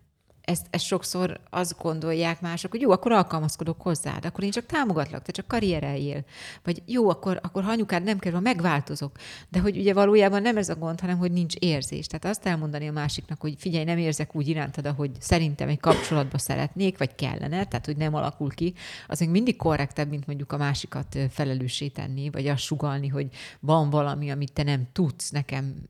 ezt, 0.49 0.66
ezt 0.70 0.84
sokszor 0.84 1.40
azt 1.51 1.78
gondolják 1.78 2.40
mások, 2.40 2.70
hogy 2.70 2.80
jó, 2.80 2.90
akkor 2.90 3.12
alkalmazkodok 3.12 3.82
hozzád, 3.82 4.24
akkor 4.24 4.44
én 4.44 4.51
csak 4.51 4.66
támogatlak, 4.66 5.22
te 5.22 5.32
csak 5.32 5.46
karriereljél. 5.46 6.24
Vagy 6.64 6.82
jó, 6.86 7.09
akkor, 7.11 7.38
akkor 7.42 7.62
ha 7.62 7.70
anyukád 7.70 8.03
nem 8.03 8.18
kell, 8.18 8.40
megváltozok. 8.40 9.16
De 9.49 9.61
hogy 9.61 9.76
ugye 9.76 9.92
valójában 9.92 10.42
nem 10.42 10.57
ez 10.57 10.68
a 10.68 10.74
gond, 10.74 11.01
hanem 11.01 11.18
hogy 11.18 11.32
nincs 11.32 11.55
érzés. 11.55 12.07
Tehát 12.07 12.24
azt 12.24 12.46
elmondani 12.46 12.88
a 12.88 12.92
másiknak, 12.92 13.40
hogy 13.40 13.55
figyelj, 13.59 13.84
nem 13.84 13.99
érzek 13.99 14.34
úgy 14.34 14.49
irántad, 14.49 14.86
ahogy 14.86 15.11
szerintem 15.20 15.68
egy 15.68 15.80
kapcsolatba 15.80 16.38
szeretnék, 16.38 16.99
vagy 16.99 17.14
kellene, 17.14 17.64
tehát 17.64 17.86
hogy 17.86 17.96
nem 17.96 18.14
alakul 18.14 18.51
ki, 18.51 18.74
az 19.07 19.20
még 19.20 19.28
mindig 19.28 19.57
korrektebb, 19.57 20.09
mint 20.09 20.26
mondjuk 20.26 20.53
a 20.53 20.57
másikat 20.57 21.18
felelőssé 21.30 21.88
tenni, 21.88 22.30
vagy 22.30 22.46
azt 22.46 22.62
sugalni, 22.62 23.09
hogy 23.09 23.28
van 23.61 23.90
valami, 23.90 24.30
amit 24.30 24.53
te 24.53 24.62
nem 24.62 24.88
tudsz 24.92 25.30
nekem 25.30 25.88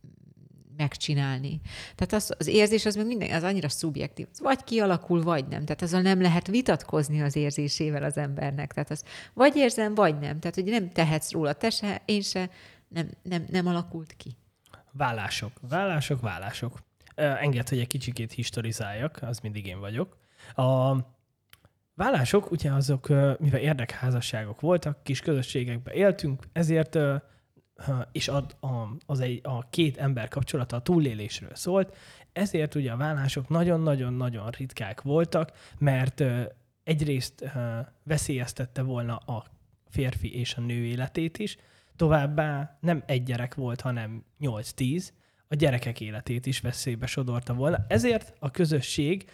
megcsinálni. 0.78 1.60
Tehát 1.94 2.12
az, 2.12 2.34
az 2.38 2.46
érzés 2.46 2.86
az 2.86 2.94
még 2.94 3.06
minden, 3.06 3.30
az 3.30 3.42
annyira 3.42 3.68
szubjektív. 3.68 4.26
Vagy 4.38 4.64
kialakul, 4.64 5.22
vagy 5.22 5.46
nem. 5.48 5.64
Tehát 5.64 5.82
azzal 5.82 6.00
nem 6.00 6.20
lehet 6.20 6.46
vitatkozni 6.46 7.22
az 7.22 7.36
érzésével 7.36 8.02
az 8.02 8.16
embernek. 8.16 8.72
Tehát 8.72 8.90
az 8.90 9.02
vagy 9.34 9.56
érzem, 9.56 9.94
vagy 9.94 10.18
nem. 10.18 10.38
Tehát, 10.38 10.54
hogy 10.54 10.64
nem 10.64 10.90
tehetsz 10.90 11.32
róla, 11.32 11.52
te 11.52 11.70
se, 11.70 12.02
én 12.04 12.20
se, 12.20 12.50
nem, 12.88 13.10
nem, 13.22 13.44
nem 13.50 13.66
alakult 13.66 14.14
ki. 14.16 14.36
Vállások, 14.92 15.52
vállások, 15.68 16.20
vállások. 16.20 16.78
Enged, 17.14 17.68
hogy 17.68 17.78
egy 17.78 17.86
kicsikét 17.86 18.32
historizáljak, 18.32 19.18
az 19.22 19.38
mindig 19.38 19.66
én 19.66 19.80
vagyok. 19.80 20.16
A 20.54 20.96
vállások, 21.94 22.50
ugye 22.50 22.72
azok, 22.72 23.08
mivel 23.38 23.60
érdekházasságok 23.60 24.60
voltak, 24.60 25.02
kis 25.02 25.20
közösségekben 25.20 25.94
éltünk, 25.94 26.42
ezért 26.52 26.98
és 28.12 28.28
a, 28.28 28.36
a, 28.60 28.96
az 29.06 29.20
egy, 29.20 29.40
a 29.42 29.68
két 29.68 29.96
ember 29.96 30.28
kapcsolata 30.28 30.76
a 30.76 30.82
túlélésről 30.82 31.54
szólt, 31.54 31.96
ezért 32.32 32.74
ugye 32.74 32.92
a 32.92 32.96
vállások 32.96 33.48
nagyon-nagyon-nagyon 33.48 34.50
ritkák 34.50 35.02
voltak, 35.02 35.52
mert 35.78 36.24
egyrészt 36.84 37.44
veszélyeztette 38.02 38.82
volna 38.82 39.16
a 39.16 39.44
férfi 39.88 40.38
és 40.38 40.54
a 40.54 40.60
nő 40.60 40.84
életét 40.84 41.38
is, 41.38 41.56
továbbá 41.96 42.78
nem 42.80 43.02
egy 43.06 43.22
gyerek 43.22 43.54
volt, 43.54 43.80
hanem 43.80 44.24
8-10, 44.40 45.08
a 45.48 45.54
gyerekek 45.54 46.00
életét 46.00 46.46
is 46.46 46.60
veszélybe 46.60 47.06
sodorta 47.06 47.54
volna. 47.54 47.84
Ezért 47.88 48.34
a 48.38 48.50
közösség 48.50 49.24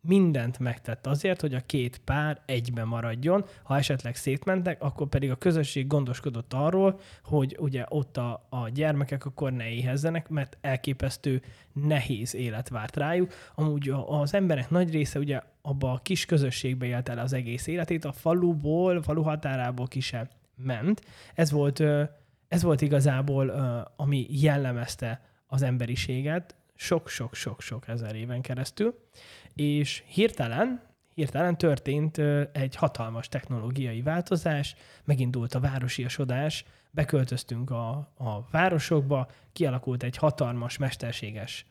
mindent 0.00 0.58
megtett 0.58 1.06
azért, 1.06 1.40
hogy 1.40 1.54
a 1.54 1.60
két 1.66 2.00
pár 2.04 2.40
egybe 2.46 2.84
maradjon. 2.84 3.44
Ha 3.62 3.76
esetleg 3.76 4.16
szétmentek, 4.16 4.82
akkor 4.82 5.08
pedig 5.08 5.30
a 5.30 5.36
közösség 5.36 5.86
gondoskodott 5.86 6.52
arról, 6.52 7.00
hogy 7.24 7.56
ugye 7.60 7.84
ott 7.88 8.16
a, 8.16 8.46
a 8.48 8.68
gyermekek 8.68 9.24
akkor 9.24 9.52
ne 9.52 9.68
éhezzenek, 9.68 10.28
mert 10.28 10.58
elképesztő 10.60 11.42
nehéz 11.72 12.34
élet 12.34 12.68
várt 12.68 12.96
rájuk. 12.96 13.32
Amúgy 13.54 13.94
az 14.06 14.34
emberek 14.34 14.70
nagy 14.70 14.90
része 14.90 15.18
ugye 15.18 15.40
abba 15.62 15.92
a 15.92 16.00
kis 16.02 16.24
közösségbe 16.24 16.86
élt 16.86 17.08
el 17.08 17.18
az 17.18 17.32
egész 17.32 17.66
életét, 17.66 18.04
a 18.04 18.12
faluból, 18.12 19.02
falu 19.02 19.22
határából 19.22 19.86
ki 19.86 20.00
sem 20.00 20.28
ment. 20.56 21.00
Ez 21.34 21.50
volt, 21.50 21.82
ez 22.48 22.62
volt 22.62 22.80
igazából, 22.80 23.48
ami 23.96 24.26
jellemezte 24.28 25.20
az 25.46 25.62
emberiséget, 25.62 26.54
sok-sok-sok-sok 26.74 27.88
ezer 27.88 28.14
éven 28.14 28.40
keresztül, 28.40 28.98
és 29.54 30.02
hirtelen, 30.06 30.82
hirtelen 31.14 31.58
történt 31.58 32.18
egy 32.52 32.76
hatalmas 32.76 33.28
technológiai 33.28 34.02
változás, 34.02 34.74
megindult 35.04 35.54
a 35.54 35.60
városiasodás, 35.60 36.64
beköltöztünk 36.90 37.70
a, 37.70 37.90
a 38.16 38.48
városokba, 38.50 39.30
kialakult 39.52 40.02
egy 40.02 40.16
hatalmas, 40.16 40.76
mesterséges 40.76 41.66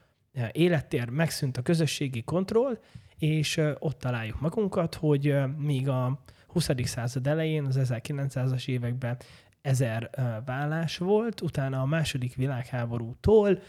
élettér, 0.51 1.09
megszűnt 1.09 1.57
a 1.57 1.61
közösségi 1.61 2.23
kontroll, 2.23 2.79
és 3.17 3.61
ott 3.79 3.99
találjuk 3.99 4.39
magunkat, 4.39 4.95
hogy 4.95 5.35
míg 5.57 5.89
a 5.89 6.19
20. 6.47 6.69
század 6.83 7.27
elején, 7.27 7.65
az 7.65 7.79
1900-as 7.81 8.67
években 8.67 9.17
ezer 9.61 10.09
vállás 10.45 10.97
volt, 10.97 11.41
utána 11.41 11.81
a 11.81 11.85
második 11.85 12.35
világháborútól 12.35 13.59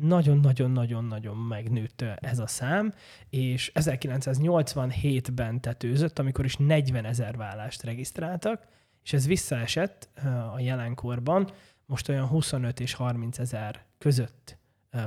nagyon-nagyon-nagyon-nagyon 0.00 1.36
megnőtt 1.36 2.02
ez 2.02 2.38
a 2.38 2.46
szám, 2.46 2.94
és 3.30 3.72
1987-ben 3.74 5.60
tetőzött, 5.60 6.18
amikor 6.18 6.44
is 6.44 6.56
40 6.56 7.04
ezer 7.04 7.36
vállást 7.36 7.82
regisztráltak, 7.82 8.66
és 9.02 9.12
ez 9.12 9.26
visszaesett 9.26 10.08
a 10.54 10.60
jelenkorban, 10.60 11.50
most 11.86 12.08
olyan 12.08 12.26
25 12.26 12.80
és 12.80 12.94
30 12.94 13.38
ezer 13.38 13.84
között 13.98 14.58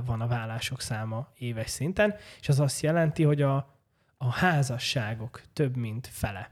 van 0.05 0.21
a 0.21 0.27
vállások 0.27 0.81
száma 0.81 1.31
éves 1.37 1.69
szinten, 1.69 2.15
és 2.39 2.49
az 2.49 2.59
azt 2.59 2.81
jelenti, 2.81 3.23
hogy 3.23 3.41
a, 3.41 3.55
a 4.17 4.31
házasságok 4.31 5.41
több 5.53 5.75
mint 5.75 6.07
fele. 6.07 6.51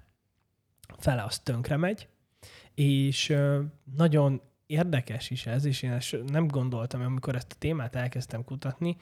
Fele 0.97 1.23
az 1.23 1.39
tönkre 1.39 1.77
megy, 1.77 2.07
és 2.73 3.35
nagyon 3.95 4.41
érdekes 4.67 5.29
is 5.29 5.45
ez, 5.45 5.65
és 5.65 5.81
én 5.81 5.91
ezt 5.91 6.17
nem 6.27 6.47
gondoltam, 6.47 7.01
amikor 7.01 7.35
ezt 7.35 7.51
a 7.51 7.55
témát 7.59 7.95
elkezdtem 7.95 8.43
kutatni, 8.43 8.97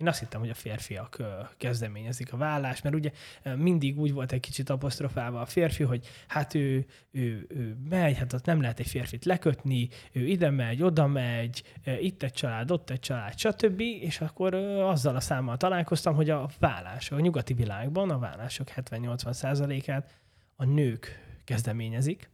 én 0.00 0.08
azt 0.08 0.18
hittem, 0.18 0.40
hogy 0.40 0.50
a 0.50 0.54
férfiak 0.54 1.22
kezdeményezik 1.56 2.32
a 2.32 2.36
vállást, 2.36 2.82
mert 2.82 2.94
ugye 2.94 3.10
mindig 3.56 3.98
úgy 3.98 4.12
volt 4.12 4.32
egy 4.32 4.40
kicsit 4.40 4.70
apostrofálva 4.70 5.40
a 5.40 5.46
férfi, 5.46 5.82
hogy 5.82 6.06
hát 6.28 6.54
ő, 6.54 6.86
ő, 7.10 7.46
ő 7.48 7.76
megy, 7.88 8.16
hát 8.16 8.32
ott 8.32 8.44
nem 8.44 8.60
lehet 8.60 8.78
egy 8.78 8.86
férfit 8.86 9.24
lekötni, 9.24 9.88
ő 10.12 10.26
ide 10.26 10.50
megy, 10.50 10.82
oda 10.82 11.06
megy, 11.06 11.62
itt 12.00 12.22
egy 12.22 12.32
család, 12.32 12.70
ott 12.70 12.90
egy 12.90 13.00
család, 13.00 13.38
stb. 13.38 13.80
És 13.80 14.20
akkor 14.20 14.54
azzal 14.54 15.16
a 15.16 15.20
számmal 15.20 15.56
találkoztam, 15.56 16.14
hogy 16.14 16.30
a 16.30 16.48
vállás, 16.58 17.10
a 17.10 17.20
nyugati 17.20 17.54
világban 17.54 18.10
a 18.10 18.18
vállások 18.18 18.68
70-80 18.76 19.32
százalékát 19.32 20.10
a 20.56 20.64
nők 20.64 21.18
kezdeményezik, 21.44 22.30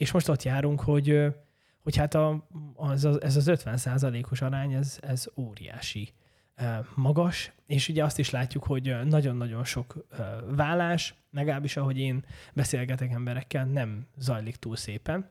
és 0.00 0.10
most 0.10 0.28
ott 0.28 0.42
járunk, 0.42 0.80
hogy, 0.80 1.34
hogy 1.82 1.96
hát 1.96 2.14
a, 2.14 2.46
az, 2.74 3.04
ez 3.04 3.36
az 3.36 3.46
50 3.46 3.78
os 4.30 4.42
arány, 4.42 4.72
ez, 4.72 4.98
ez 5.00 5.26
óriási 5.36 6.12
magas, 6.94 7.52
és 7.66 7.88
ugye 7.88 8.04
azt 8.04 8.18
is 8.18 8.30
látjuk, 8.30 8.64
hogy 8.64 8.96
nagyon-nagyon 9.04 9.64
sok 9.64 10.06
vállás, 10.48 11.14
legalábbis 11.30 11.76
ahogy 11.76 11.98
én 11.98 12.24
beszélgetek 12.52 13.10
emberekkel, 13.12 13.64
nem 13.64 14.06
zajlik 14.16 14.56
túl 14.56 14.76
szépen. 14.76 15.30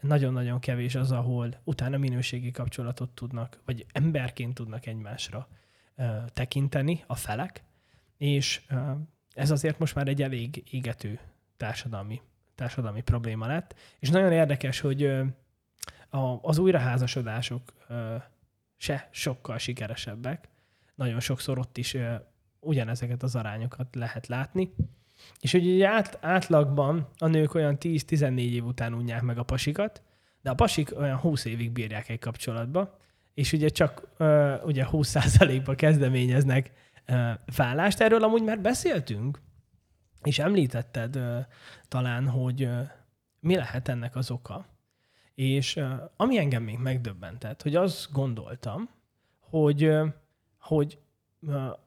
Nagyon-nagyon 0.00 0.60
kevés 0.60 0.94
az, 0.94 1.12
ahol 1.12 1.60
utána 1.64 1.96
minőségi 1.96 2.50
kapcsolatot 2.50 3.10
tudnak, 3.10 3.60
vagy 3.64 3.86
emberként 3.92 4.54
tudnak 4.54 4.86
egymásra 4.86 5.48
tekinteni 6.32 7.04
a 7.06 7.14
felek, 7.14 7.64
és 8.16 8.62
ez 9.34 9.50
azért 9.50 9.78
most 9.78 9.94
már 9.94 10.08
egy 10.08 10.22
elég 10.22 10.64
égető 10.70 11.18
társadalmi, 11.56 12.20
társadalmi 12.58 13.00
probléma 13.00 13.46
lett. 13.46 13.74
És 13.98 14.10
nagyon 14.10 14.32
érdekes, 14.32 14.80
hogy 14.80 15.10
az 16.40 16.58
újraházasodások 16.58 17.62
se 18.76 19.08
sokkal 19.10 19.58
sikeresebbek. 19.58 20.48
Nagyon 20.94 21.20
sokszor 21.20 21.58
ott 21.58 21.76
is 21.78 21.96
ugyanezeket 22.60 23.22
az 23.22 23.36
arányokat 23.36 23.94
lehet 23.94 24.26
látni. 24.26 24.74
És 25.40 25.54
ugye 25.54 25.88
át, 25.88 26.18
átlagban 26.20 27.08
a 27.18 27.26
nők 27.26 27.54
olyan 27.54 27.76
10-14 27.80 28.38
év 28.38 28.64
után 28.64 28.94
unják 28.94 29.22
meg 29.22 29.38
a 29.38 29.42
pasikat, 29.42 30.02
de 30.42 30.50
a 30.50 30.54
pasik 30.54 30.98
olyan 30.98 31.16
20 31.16 31.44
évig 31.44 31.70
bírják 31.70 32.08
egy 32.08 32.18
kapcsolatba, 32.18 32.98
és 33.34 33.52
ugye 33.52 33.68
csak 33.68 34.08
ugye 34.64 34.86
20%-ba 34.90 35.74
kezdeményeznek 35.74 36.70
vállást. 37.56 38.00
Erről 38.00 38.22
amúgy 38.22 38.42
már 38.42 38.60
beszéltünk, 38.60 39.40
és 40.22 40.38
említetted 40.38 41.18
talán, 41.88 42.28
hogy 42.28 42.68
mi 43.40 43.56
lehet 43.56 43.88
ennek 43.88 44.16
az 44.16 44.30
oka. 44.30 44.66
És 45.34 45.76
uh, 45.76 45.92
ami 46.16 46.38
engem 46.38 46.62
még 46.62 46.78
megdöbbentett, 46.78 47.62
hogy 47.62 47.76
azt 47.76 48.12
gondoltam, 48.12 48.88
hogy, 49.40 49.90
hogy 50.58 50.98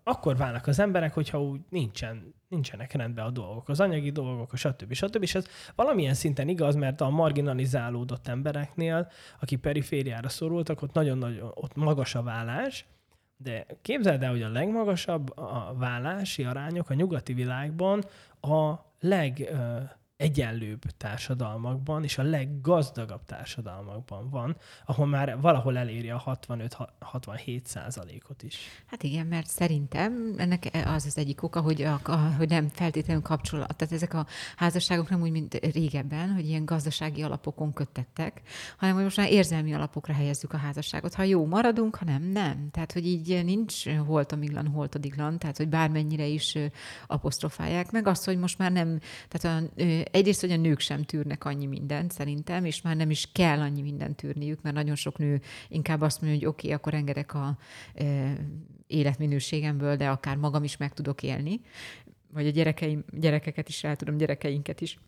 akkor 0.04 0.38
válnak 0.38 0.68
az 0.68 0.80
emberek, 0.80 1.14
hogyha 1.14 1.42
úgy 1.42 1.62
nincsen, 1.70 2.34
nincsenek 2.48 2.92
rendben 2.92 3.26
a 3.26 3.30
dolgok, 3.30 3.70
az 3.70 3.80
anyagi 3.80 4.12
dolgok, 4.12 4.54
a 4.54 4.56
stb. 4.56 4.94
stb. 4.94 5.22
És 5.22 5.36
ez 5.36 5.48
valamilyen 5.76 6.14
szinten 6.14 6.48
igaz, 6.48 6.76
mert 6.76 7.02
a 7.02 7.10
marginalizálódott 7.10 8.28
embereknél, 8.28 9.12
akik 9.40 9.60
perifériára 9.60 10.30
szorultak, 10.30 10.82
ott 10.82 10.94
nagyon-nagyon 10.94 11.52
ott 11.54 11.76
magas 11.76 12.16
a 12.16 12.24
vállás, 12.24 12.86
de 13.44 13.66
képzeld 13.82 14.24
el, 14.24 14.30
hogy 14.30 14.42
a 14.42 14.50
legmagasabb 14.50 15.38
a 15.38 15.76
vállási 15.78 16.44
arányok 16.44 16.89
a 16.89 16.94
nyugati 16.94 17.34
világban 17.34 18.04
a 18.42 18.74
leg 19.00 19.50
egyenlőbb 20.22 20.82
társadalmakban 20.97 22.03
és 22.03 22.17
a 22.17 22.24
leggazdagabb 22.24 23.26
társadalmakban 23.26 24.30
van, 24.30 24.55
ahol 24.86 25.05
már 25.05 25.39
valahol 25.39 25.78
eléri 25.78 26.09
a 26.09 26.39
65-67 26.47 27.63
százalékot 27.63 28.43
is. 28.43 28.57
Hát 28.86 29.03
igen, 29.03 29.26
mert 29.26 29.47
szerintem 29.47 30.36
ennek 30.38 30.69
az 30.86 31.05
az 31.05 31.17
egyik 31.17 31.43
oka, 31.43 31.61
hogy, 31.61 31.82
a, 31.82 31.99
a, 32.03 32.15
hogy 32.15 32.49
nem 32.49 32.67
feltétlenül 32.67 33.22
kapcsolat. 33.22 33.76
Tehát 33.76 33.93
ezek 33.93 34.13
a 34.13 34.26
házasságok 34.55 35.09
nem 35.09 35.22
úgy, 35.22 35.32
mint 35.32 35.53
régebben, 35.74 36.34
hogy 36.34 36.47
ilyen 36.47 36.65
gazdasági 36.65 37.22
alapokon 37.22 37.74
kötettek, 37.74 38.41
hanem 38.78 38.95
hogy 38.95 39.03
most 39.03 39.17
már 39.17 39.32
érzelmi 39.32 39.74
alapokra 39.74 40.13
helyezzük 40.13 40.53
a 40.53 40.57
házasságot. 40.57 41.13
Ha 41.13 41.24
jó 41.24 41.45
maradunk, 41.45 41.95
ha 41.95 42.05
nem, 42.05 42.24
nem. 42.24 42.69
Tehát, 42.72 42.91
hogy 42.91 43.05
így 43.05 43.45
nincs 43.45 43.89
holtamiglan, 43.89 44.67
holtadiglan, 44.67 45.39
tehát, 45.39 45.57
hogy 45.57 45.69
bármennyire 45.69 46.26
is 46.26 46.57
apostrofálják 47.07 47.91
meg 47.91 48.07
azt, 48.07 48.26
hogy 48.26 48.38
most 48.38 48.57
már 48.57 48.72
nem, 48.72 48.99
tehát 49.28 49.61
a 49.61 49.80
egyrészt, 50.12 50.41
hogy 50.41 50.51
a 50.51 50.57
nők 50.57 50.80
sem 50.80 51.03
tűrnek 51.03 51.45
annyi 51.45 51.66
mindent 51.66 52.12
szerintem, 52.12 52.66
és 52.66 52.82
már 52.82 52.95
nem 52.95 53.09
is 53.09 53.32
kell 53.32 53.59
annyi 53.59 53.82
mindent 53.82 54.16
tűrniük, 54.16 54.62
mert 54.62 54.76
nagyon 54.76 54.95
sok 54.95 55.18
nő 55.18 55.41
inkább 55.68 56.01
azt 56.01 56.22
mondja, 56.22 56.39
hogy 56.39 56.47
oké, 56.47 56.66
okay, 56.66 56.78
akkor 56.78 56.93
engedek 56.93 57.34
a 57.34 57.57
e, 57.93 58.38
életminőségemből, 58.88 59.95
de 59.95 60.09
akár 60.09 60.36
magam 60.38 60.64
is 60.64 60.78
meg 60.78 60.93
tudok 60.93 61.24
élni, 61.24 61.62
vagy 62.34 62.47
a 62.47 62.51
gyerekeim, 62.51 63.03
gyerekeket 63.20 63.70
is 63.70 63.84
el 63.84 63.95
tudom, 63.95 64.18
gyerekeinket 64.18 64.82
is 64.82 64.99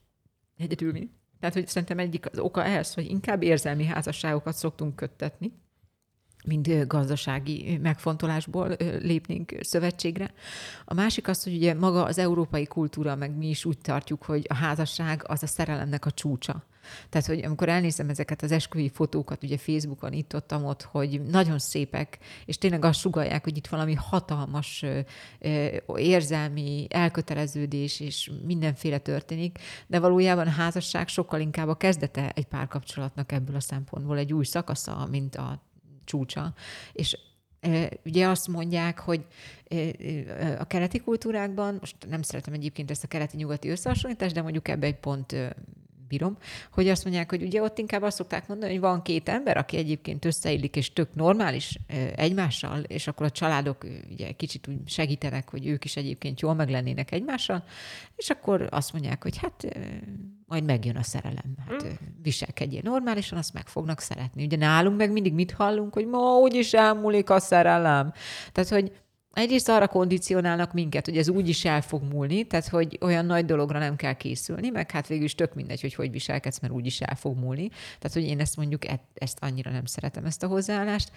egyedül. 0.58 0.92
Tehát, 1.40 1.56
hogy 1.56 1.68
szerintem 1.68 2.00
egyik 2.00 2.32
az 2.32 2.40
oka 2.40 2.64
ez, 2.64 2.94
hogy 2.94 3.10
inkább 3.10 3.44
érzelmi 3.44 3.86
házasságokat 3.86 4.56
szoktunk 4.56 4.96
köttetni, 4.96 5.52
mind 6.46 6.84
gazdasági 6.88 7.80
megfontolásból 7.82 8.76
lépnénk 9.02 9.54
szövetségre. 9.60 10.34
A 10.86 10.94
másik 10.94 11.28
az, 11.28 11.44
hogy 11.44 11.56
ugye 11.56 11.74
maga 11.74 12.04
az 12.04 12.18
európai 12.18 12.66
kultúra, 12.66 13.16
meg 13.16 13.38
mi 13.38 13.50
is 13.50 13.66
úgy 13.66 13.78
tartjuk, 13.78 14.24
hogy 14.24 14.46
a 14.50 14.54
házasság 14.54 15.24
az 15.28 15.44
a 15.44 15.48
szerelemnek 15.48 16.06
a 16.06 16.12
csúcsa. 16.12 16.64
Tehát, 17.10 17.28
hogy 17.28 17.46
amikor 17.46 17.70
elnézem 17.70 18.10
ezeket 18.10 18.42
az 18.42 18.52
esküvői 18.52 18.90
fotókat, 18.90 19.44
ugye 19.44 19.58
Facebookon 19.58 20.14
itt 20.14 20.36
ott, 20.36 20.56
ott, 20.56 20.82
hogy 20.82 21.22
nagyon 21.22 21.60
szépek, 21.60 22.18
és 22.46 22.58
tényleg 22.58 22.86
azt 22.86 23.00
sugalják, 23.00 23.44
hogy 23.44 23.58
itt 23.58 23.68
valami 23.68 23.94
hatalmas 23.94 24.86
érzelmi 25.96 26.88
elköteleződés 26.90 28.00
és 28.00 28.32
mindenféle 28.46 28.98
történik, 28.98 29.60
de 29.88 30.00
valójában 30.00 30.48
a 30.48 30.50
házasság 30.50 31.08
sokkal 31.08 31.40
inkább 31.40 31.68
a 31.68 31.76
kezdete 31.76 32.32
egy 32.36 32.46
párkapcsolatnak 32.46 33.32
ebből 33.32 33.56
a 33.56 33.60
szempontból, 33.60 34.18
egy 34.18 34.34
új 34.34 34.44
szakasza, 34.46 35.08
mint 35.12 35.36
a 35.36 35.62
csúcsa. 36.14 36.54
És 36.94 37.18
Ugye 38.06 38.28
azt 38.28 38.48
mondják, 38.48 39.00
hogy 39.00 39.26
a 40.60 40.64
keleti 40.64 41.00
kultúrákban, 41.00 41.78
most 41.80 41.96
nem 42.10 42.22
szeretem 42.22 42.54
egyébként 42.54 42.92
ezt 42.92 43.04
a 43.04 43.08
keleti-nyugati 43.08 43.70
összehasonlítást, 43.70 44.34
de 44.34 44.42
mondjuk 44.42 44.68
ebbe 44.68 44.86
egy 44.86 45.00
pont 45.00 45.36
bírom, 46.08 46.38
hogy 46.72 46.90
azt 46.90 47.04
mondják, 47.04 47.30
hogy 47.30 47.44
ugye 47.44 47.62
ott 47.62 47.78
inkább 47.78 48.02
azt 48.02 48.18
szokták 48.18 48.48
mondani, 48.48 48.72
hogy 48.72 48.82
van 48.82 49.02
két 49.02 49.30
ember, 49.30 49.58
aki 49.58 49.78
egyébként 49.78 50.26
összeillik, 50.26 50.76
és 50.76 50.94
tök 50.94 51.14
normális 51.14 51.80
egymással, 52.16 52.80
és 52.80 53.08
akkor 53.08 53.26
a 53.26 53.32
családok 53.32 53.86
ugye 54.12 54.32
kicsit 54.32 54.68
úgy 54.68 54.78
segítenek, 54.86 55.50
hogy 55.50 55.68
ők 55.68 55.86
is 55.86 55.96
egyébként 55.96 56.40
jól 56.40 56.54
meglennének 56.54 57.12
egymással, 57.12 57.64
és 58.16 58.30
akkor 58.30 58.68
azt 58.72 58.94
mondják, 58.94 59.24
hogy 59.24 59.38
hát 59.38 59.78
majd 60.54 60.66
megjön 60.66 60.96
a 60.96 61.04
szerelem. 61.04 61.56
Hát 61.68 61.84
mm. 61.84 61.90
viselkedjél 62.22 62.82
normálisan, 62.84 63.38
azt 63.38 63.54
meg 63.54 63.68
fognak 63.68 64.00
szeretni. 64.00 64.44
Ugye 64.44 64.58
nálunk 64.58 64.98
meg 64.98 65.12
mindig 65.12 65.34
mit 65.34 65.52
hallunk, 65.52 65.94
hogy 65.94 66.08
ma 66.08 66.38
úgyis 66.38 66.74
elmúlik 66.74 67.30
a 67.30 67.40
szerelem. 67.40 68.14
Tehát, 68.52 68.70
hogy 68.70 68.92
egyrészt 69.34 69.70
arra 69.70 69.88
kondicionálnak 69.88 70.74
minket, 70.74 71.06
hogy 71.06 71.18
ez 71.18 71.30
úgy 71.30 71.50
is 71.50 71.66
el 71.66 71.82
fog 71.82 72.04
múlni, 72.04 72.44
tehát 72.44 72.68
hogy 72.68 72.98
olyan 73.02 73.26
nagy 73.26 73.46
dologra 73.46 73.80
nem 73.80 73.96
kell 73.96 74.14
készülni, 74.14 74.70
meg 74.70 74.92
hát 74.92 75.08
végül 75.08 75.24
is 75.24 75.36
tök 75.36 75.54
mindegy, 75.54 75.82
hogy 75.82 75.94
hogy 75.94 76.12
viselkedsz, 76.12 76.60
mert 76.60 76.74
úgy 76.74 76.86
is 76.86 77.02
el 77.02 77.16
fog 77.16 77.38
múlni. 77.38 77.68
Tehát, 77.70 78.14
hogy 78.14 78.24
én 78.24 78.40
ezt 78.40 78.58
mondjuk, 78.58 78.88
e- 78.88 79.08
ezt 79.14 79.38
annyira 79.42 79.72
nem 79.72 79.86
szeretem, 79.86 80.26
ezt 80.26 80.44
a 80.44 80.48
hozzáállást. 80.48 81.12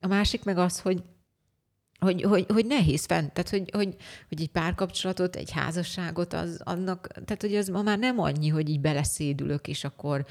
A 0.00 0.06
másik 0.06 0.44
meg 0.44 0.58
az, 0.58 0.80
hogy 0.80 1.02
hogy, 1.98 2.22
hogy, 2.22 2.46
hogy 2.48 2.66
nehéz 2.66 3.04
fent, 3.04 3.32
tehát 3.32 3.50
hogy, 3.50 3.70
hogy, 3.72 3.96
hogy 4.28 4.40
egy 4.40 4.48
párkapcsolatot, 4.48 5.36
egy 5.36 5.50
házasságot, 5.50 6.32
az 6.32 6.60
annak, 6.64 7.06
tehát 7.06 7.40
hogy 7.40 7.54
az 7.54 7.68
ma 7.68 7.82
már 7.82 7.98
nem 7.98 8.18
annyi, 8.20 8.48
hogy 8.48 8.68
így 8.68 8.80
beleszédülök, 8.80 9.68
és 9.68 9.84
akkor 9.84 10.26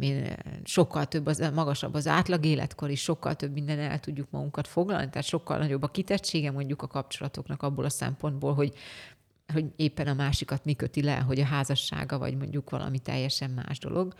én, 0.00 0.36
sokkal 0.64 1.06
több, 1.06 1.26
az, 1.26 1.50
magasabb 1.54 1.94
az 1.94 2.06
átlag 2.06 2.44
életkor, 2.44 2.90
és 2.90 3.00
sokkal 3.00 3.34
több 3.34 3.52
minden 3.52 3.78
el 3.78 4.00
tudjuk 4.00 4.30
magunkat 4.30 4.66
foglalni, 4.66 5.10
tehát 5.10 5.28
sokkal 5.28 5.58
nagyobb 5.58 5.82
a 5.82 5.88
kitettsége 5.88 6.50
mondjuk 6.50 6.82
a 6.82 6.86
kapcsolatoknak 6.86 7.62
abból 7.62 7.84
a 7.84 7.90
szempontból, 7.90 8.54
hogy, 8.54 8.74
hogy 9.52 9.64
éppen 9.76 10.06
a 10.06 10.14
másikat 10.14 10.64
mi 10.64 10.74
köti 10.74 11.02
le, 11.02 11.16
hogy 11.16 11.40
a 11.40 11.44
házassága, 11.44 12.18
vagy 12.18 12.36
mondjuk 12.36 12.70
valami 12.70 12.98
teljesen 12.98 13.50
más 13.50 13.78
dolog, 13.78 14.14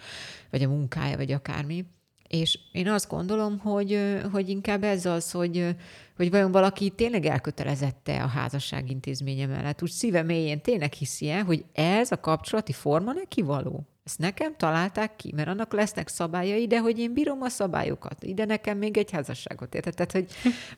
vagy 0.51 0.63
a 0.63 0.69
munkája, 0.69 1.17
vagy 1.17 1.33
akármi. 1.33 1.85
És 2.33 2.59
én 2.73 2.89
azt 2.89 3.09
gondolom, 3.09 3.59
hogy, 3.59 4.19
hogy 4.33 4.49
inkább 4.49 4.85
ez 4.85 5.07
az, 5.07 5.31
hogy, 5.31 5.77
hogy 6.17 6.31
vajon 6.31 6.53
valaki 6.53 6.91
tényleg 6.91 7.27
elkötelezette 7.27 8.23
a 8.23 8.27
házasság 8.27 8.91
intézménye 8.91 9.47
mellett, 9.47 9.83
úgy 9.83 9.91
szíve 9.91 10.23
mélyén 10.23 10.61
tényleg 10.61 10.93
hiszi 10.93 11.31
-e, 11.31 11.41
hogy 11.41 11.65
ez 11.73 12.13
a 12.13 12.21
kapcsolati 12.21 12.73
forma 12.73 13.13
neki 13.13 13.43
való. 13.43 13.87
Ezt 14.05 14.19
nekem 14.19 14.57
találták 14.57 15.17
ki, 15.17 15.33
mert 15.37 15.49
annak 15.49 15.73
lesznek 15.73 16.09
szabályai, 16.09 16.67
de 16.67 16.81
hogy 16.81 16.99
én 16.99 17.13
bírom 17.13 17.43
a 17.43 17.49
szabályokat. 17.49 18.25
Ide 18.25 18.45
nekem 18.45 18.79
még 18.79 18.97
egy 18.97 19.11
házasságot 19.11 19.75
érted? 19.75 19.95
Tehát, 19.95 20.13
hogy, 20.13 20.27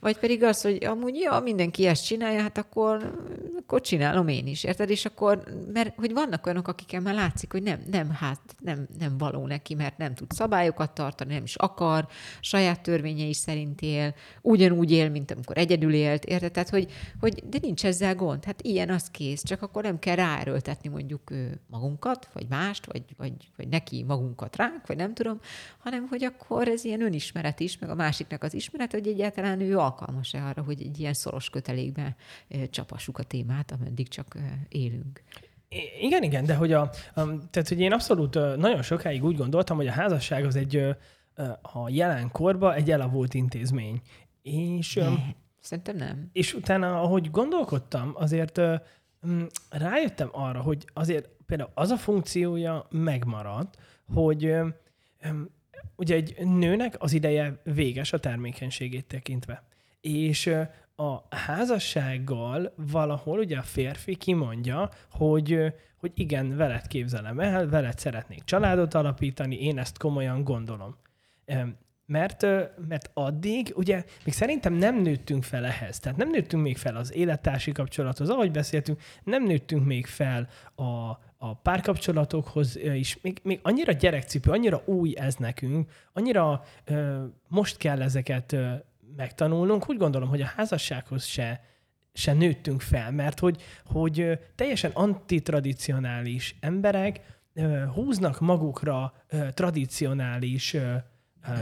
vagy 0.00 0.18
pedig 0.18 0.42
az, 0.42 0.62
hogy 0.62 0.84
amúgy 0.84 1.14
ja, 1.14 1.40
mindenki 1.40 1.86
ezt 1.86 2.04
csinálja, 2.04 2.40
hát 2.40 2.58
akkor, 2.58 3.20
akkor 3.58 3.80
csinálom 3.80 4.28
én 4.28 4.46
is, 4.46 4.64
érted? 4.64 4.90
És 4.90 5.04
akkor, 5.04 5.42
mert 5.72 5.94
hogy 5.96 6.12
vannak 6.12 6.46
olyanok, 6.46 6.68
akiken 6.68 7.02
már 7.02 7.14
látszik, 7.14 7.52
hogy 7.52 7.62
nem, 7.62 7.80
nem, 7.90 8.10
hát 8.10 8.40
nem, 8.60 8.86
nem 8.98 9.18
való 9.18 9.46
neki, 9.46 9.74
mert 9.74 9.98
nem 9.98 10.14
tud 10.14 10.32
szabályokat 10.32 10.94
tartani, 10.94 11.34
nem 11.34 11.44
is 11.44 11.54
akar, 11.54 12.06
saját 12.40 12.82
törvényei 12.82 13.34
szerint 13.34 13.80
él, 13.80 14.14
ugyanúgy 14.42 14.90
él, 14.90 15.10
mint 15.10 15.30
amikor 15.30 15.58
egyedül 15.58 15.94
élt, 15.94 16.24
érted? 16.24 16.52
Tehát, 16.52 16.68
hogy, 16.68 16.92
hogy 17.20 17.42
de 17.48 17.58
nincs 17.62 17.84
ezzel 17.84 18.14
gond. 18.14 18.44
Hát 18.44 18.62
ilyen 18.62 18.90
az 18.90 19.10
kész, 19.10 19.42
csak 19.42 19.62
akkor 19.62 19.82
nem 19.82 19.98
kell 19.98 20.16
ráerőltetni 20.16 20.88
mondjuk 20.88 21.30
magunkat, 21.66 22.28
vagy 22.32 22.46
mást, 22.48 22.86
vagy 22.86 23.02
vagy, 23.16 23.32
vagy 23.56 23.68
neki 23.68 24.02
magunkat 24.02 24.56
ránk, 24.56 24.86
vagy 24.86 24.96
nem 24.96 25.14
tudom, 25.14 25.40
hanem 25.78 26.06
hogy 26.08 26.24
akkor 26.24 26.68
ez 26.68 26.84
ilyen 26.84 27.02
önismeret 27.02 27.60
is, 27.60 27.78
meg 27.78 27.90
a 27.90 27.94
másiknak 27.94 28.42
az 28.42 28.54
ismeret, 28.54 28.92
hogy 28.92 29.06
egyáltalán 29.06 29.60
ő 29.60 29.78
alkalmas-e 29.78 30.44
arra, 30.44 30.62
hogy 30.62 30.82
egy 30.82 31.00
ilyen 31.00 31.14
szoros 31.14 31.50
kötelékbe 31.50 32.16
csapassuk 32.70 33.18
a 33.18 33.22
témát, 33.22 33.43
ameddig 33.72 34.08
csak 34.08 34.36
élünk. 34.68 35.22
Igen, 36.00 36.22
igen, 36.22 36.44
de 36.44 36.54
hogy, 36.54 36.72
a, 36.72 36.90
tehát, 37.50 37.68
hogy 37.68 37.80
én 37.80 37.92
abszolút 37.92 38.34
nagyon 38.56 38.82
sokáig 38.82 39.24
úgy 39.24 39.36
gondoltam, 39.36 39.76
hogy 39.76 39.86
a 39.86 39.92
házasság 39.92 40.44
az 40.44 40.56
egy 40.56 40.96
a 41.62 41.88
jelen 41.88 42.30
korban 42.30 42.74
egy 42.74 42.90
elavult 42.90 43.34
intézmény. 43.34 44.00
És, 44.42 44.94
ne, 44.94 45.08
szerintem 45.60 45.96
nem. 45.96 46.28
És 46.32 46.54
utána, 46.54 47.00
ahogy 47.00 47.30
gondolkodtam, 47.30 48.12
azért 48.14 48.60
rájöttem 49.70 50.28
arra, 50.32 50.60
hogy 50.60 50.84
azért 50.92 51.28
például 51.46 51.70
az 51.74 51.90
a 51.90 51.96
funkciója 51.96 52.86
megmarad, 52.90 53.68
hogy 54.14 54.54
ugye 55.96 56.14
egy 56.14 56.46
nőnek 56.46 56.94
az 56.98 57.12
ideje 57.12 57.60
véges 57.62 58.12
a 58.12 58.20
termékenységét 58.20 59.06
tekintve. 59.06 59.62
és 60.00 60.54
a 60.96 61.36
házassággal 61.36 62.72
valahol 62.76 63.38
ugye 63.38 63.58
a 63.58 63.62
férfi 63.62 64.14
kimondja, 64.14 64.90
hogy, 65.10 65.72
hogy 65.96 66.12
igen, 66.14 66.56
veled 66.56 66.86
képzelem 66.86 67.40
el, 67.40 67.68
veled 67.68 67.98
szeretnék 67.98 68.44
családot 68.44 68.94
alapítani, 68.94 69.60
én 69.60 69.78
ezt 69.78 69.98
komolyan 69.98 70.44
gondolom. 70.44 70.96
Mert, 72.06 72.42
mert 72.88 73.10
addig, 73.14 73.72
ugye, 73.76 74.04
még 74.24 74.34
szerintem 74.34 74.72
nem 74.72 75.00
nőttünk 75.00 75.42
fel 75.44 75.64
ehhez. 75.64 75.98
Tehát 75.98 76.18
nem 76.18 76.30
nőttünk 76.30 76.62
még 76.62 76.76
fel 76.76 76.96
az 76.96 77.14
élettársi 77.14 77.72
kapcsolathoz, 77.72 78.28
ahogy 78.28 78.50
beszéltünk, 78.50 79.00
nem 79.22 79.44
nőttünk 79.44 79.84
még 79.84 80.06
fel 80.06 80.48
a, 80.74 81.18
a 81.36 81.54
párkapcsolatokhoz 81.62 82.76
is. 82.76 83.18
Még, 83.22 83.40
még 83.42 83.58
annyira 83.62 83.92
gyerekcipő, 83.92 84.50
annyira 84.50 84.82
új 84.84 85.14
ez 85.16 85.34
nekünk, 85.34 85.90
annyira 86.12 86.64
ö, 86.84 87.24
most 87.48 87.76
kell 87.76 88.02
ezeket 88.02 88.52
ö, 88.52 88.72
megtanulnunk. 89.16 89.88
Úgy 89.88 89.96
gondolom, 89.96 90.28
hogy 90.28 90.40
a 90.40 90.52
házassághoz 90.56 91.24
se, 91.24 91.60
se 92.12 92.32
nőttünk 92.32 92.80
fel, 92.80 93.10
mert 93.10 93.38
hogy, 93.38 93.62
hogy 93.84 94.38
teljesen 94.54 94.90
antitradicionális 94.94 96.56
emberek 96.60 97.20
húznak 97.94 98.40
magukra 98.40 99.12
tradicionális 99.54 100.76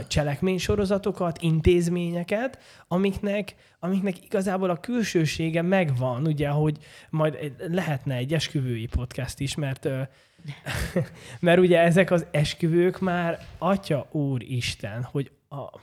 cselekménysorozatokat, 0.07 1.41
intézményeket, 1.41 2.59
amiknek, 2.87 3.55
amiknek 3.79 4.23
igazából 4.23 4.69
a 4.69 4.79
külsősége 4.79 5.61
megvan, 5.61 6.25
ugye, 6.25 6.49
hogy 6.49 6.77
majd 7.09 7.53
lehetne 7.57 8.15
egy 8.15 8.33
esküvői 8.33 8.85
podcast 8.85 9.39
is, 9.39 9.55
mert 9.55 9.87
mert 11.39 11.59
ugye 11.59 11.79
ezek 11.79 12.11
az 12.11 12.25
esküvők 12.31 12.99
már 12.99 13.39
Atya 13.57 14.07
Úr 14.11 14.41
Isten, 14.41 15.03
hogy 15.03 15.31
a, 15.49 15.79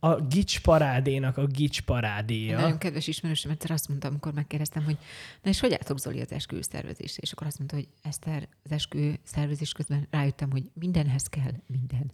a 0.00 0.20
gics 0.20 0.60
parádénak 0.60 1.36
a 1.36 1.46
gics 1.46 1.80
parádéja. 1.80 2.60
Nagyon 2.60 2.78
kedves 2.78 3.06
ismerősöm, 3.06 3.50
egyszer 3.50 3.70
azt 3.70 3.88
mondta, 3.88 4.08
amikor 4.08 4.32
megkérdeztem, 4.32 4.84
hogy 4.84 4.96
na 5.42 5.50
és 5.50 5.60
hogy 5.60 5.72
álltok 5.72 5.98
Zoli 5.98 6.20
az 6.20 6.32
eskü 6.32 6.60
szervezésre? 6.60 7.22
És 7.22 7.32
akkor 7.32 7.46
azt 7.46 7.58
mondta, 7.58 7.76
hogy 7.76 7.88
Eszter, 8.02 8.48
az 8.64 8.72
eskü 8.72 9.12
szervezés 9.22 9.72
közben 9.72 10.06
rájöttem, 10.10 10.50
hogy 10.50 10.70
mindenhez 10.74 11.26
kell 11.26 11.52
minden. 11.66 12.12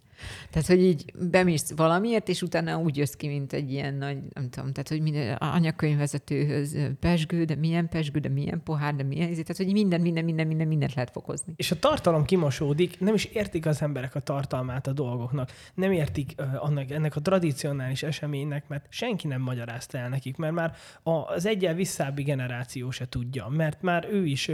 Tehát, 0.49 0.67
hogy 0.67 0.83
így 0.83 1.13
bemész 1.29 1.71
valamiért, 1.75 2.29
és 2.29 2.41
utána 2.41 2.77
úgy 2.77 2.97
jössz 2.97 3.13
ki, 3.13 3.27
mint 3.27 3.53
egy 3.53 3.71
ilyen 3.71 3.93
nagy, 3.93 4.17
nem 4.33 4.49
tudom, 4.49 4.71
tehát, 4.71 4.89
hogy 4.89 5.01
minden 5.01 5.35
anyakönyvvezetőhöz 5.35 6.77
pesgő, 6.99 7.43
de 7.43 7.55
milyen 7.55 7.89
pesgő, 7.89 8.19
de 8.19 8.29
milyen 8.29 8.63
pohár, 8.63 8.95
de 8.95 9.03
milyen, 9.03 9.29
tehát, 9.29 9.57
hogy 9.57 9.71
minden, 9.71 10.01
minden, 10.01 10.23
minden, 10.23 10.47
minden, 10.47 10.67
mindent 10.67 10.93
lehet 10.93 11.11
fokozni. 11.11 11.53
És 11.55 11.71
a 11.71 11.79
tartalom 11.79 12.25
kimosódik, 12.25 12.99
nem 12.99 13.13
is 13.13 13.25
értik 13.25 13.65
az 13.65 13.81
emberek 13.81 14.15
a 14.15 14.19
tartalmát 14.19 14.87
a 14.87 14.93
dolgoknak, 14.93 15.51
nem 15.73 15.91
értik 15.91 16.33
uh, 16.37 16.63
annak, 16.63 16.91
ennek 16.91 17.06
a 17.15 17.21
tradicionális 17.21 18.03
eseménynek, 18.03 18.67
mert 18.67 18.85
senki 18.89 19.27
nem 19.27 19.41
magyarázta 19.41 19.97
el 19.97 20.09
nekik, 20.09 20.37
mert 20.37 20.53
már 20.53 20.75
az 21.03 21.45
egyen 21.45 21.75
visszábbi 21.75 22.23
generáció 22.23 22.91
se 22.91 23.09
tudja, 23.09 23.47
mert 23.47 23.81
már 23.81 24.07
ő 24.11 24.25
is, 24.25 24.47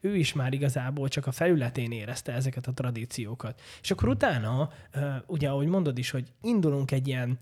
ő 0.00 0.16
is 0.16 0.32
már 0.32 0.52
igazából 0.52 1.08
csak 1.08 1.26
a 1.26 1.32
felületén 1.32 1.92
érezte 1.92 2.32
ezeket 2.32 2.66
a 2.66 2.72
tradíciókat. 2.72 3.60
És 3.82 3.90
akkor 3.90 4.08
utána, 4.08 4.70
ugye 5.26 5.48
ahogy 5.48 5.66
mondod 5.66 5.98
is, 5.98 6.10
hogy 6.10 6.32
indulunk 6.42 6.90
egy 6.90 7.08
ilyen 7.08 7.36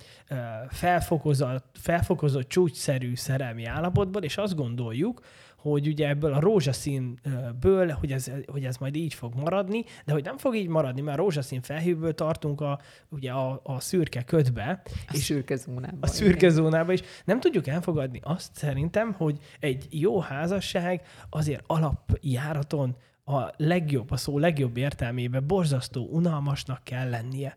felfokozott, 0.69 1.65
felfokozott 1.73 2.49
csúcsszerű 2.49 3.15
szerelmi 3.15 3.65
állapotból, 3.65 4.23
és 4.23 4.37
azt 4.37 4.55
gondoljuk, 4.55 5.21
hogy 5.57 5.87
ugye 5.87 6.09
ebből 6.09 6.33
a 6.33 6.41
rózsaszínből, 6.41 7.89
hogy 7.89 8.13
ez, 8.13 8.31
hogy 8.47 8.65
ez 8.65 8.77
majd 8.77 8.97
így 8.97 9.15
fog 9.15 9.35
maradni, 9.35 9.85
de 10.05 10.13
hogy 10.13 10.25
nem 10.25 10.39
fog 10.39 10.55
így 10.55 10.69
maradni, 10.69 11.01
mert 11.01 11.19
a 11.19 11.23
rózsaszín 11.23 11.63
felhőből 11.63 12.15
tartunk 12.15 12.61
a, 12.61 12.81
ugye 13.09 13.31
a, 13.31 13.61
a 13.63 13.81
szürke 13.81 14.23
ködbe. 14.23 14.83
A 15.07 15.13
és 15.13 15.25
szürke 15.25 15.57
zónába. 15.57 15.97
A 16.01 16.07
szürke 16.07 16.49
zónába, 16.49 16.93
és 16.93 17.03
nem 17.25 17.41
tudjuk 17.41 17.67
elfogadni 17.67 18.21
azt 18.23 18.55
szerintem, 18.55 19.13
hogy 19.13 19.39
egy 19.61 19.87
jó 19.91 20.21
házasság 20.21 21.03
azért 21.31 21.63
alapjáraton 21.67 22.97
a 23.25 23.51
legjobb, 23.57 24.11
a 24.11 24.17
szó 24.17 24.39
legjobb 24.39 24.77
értelmében 24.77 25.47
borzasztó 25.47 26.09
unalmasnak 26.11 26.85
kell 26.85 27.11
lennie. 27.11 27.57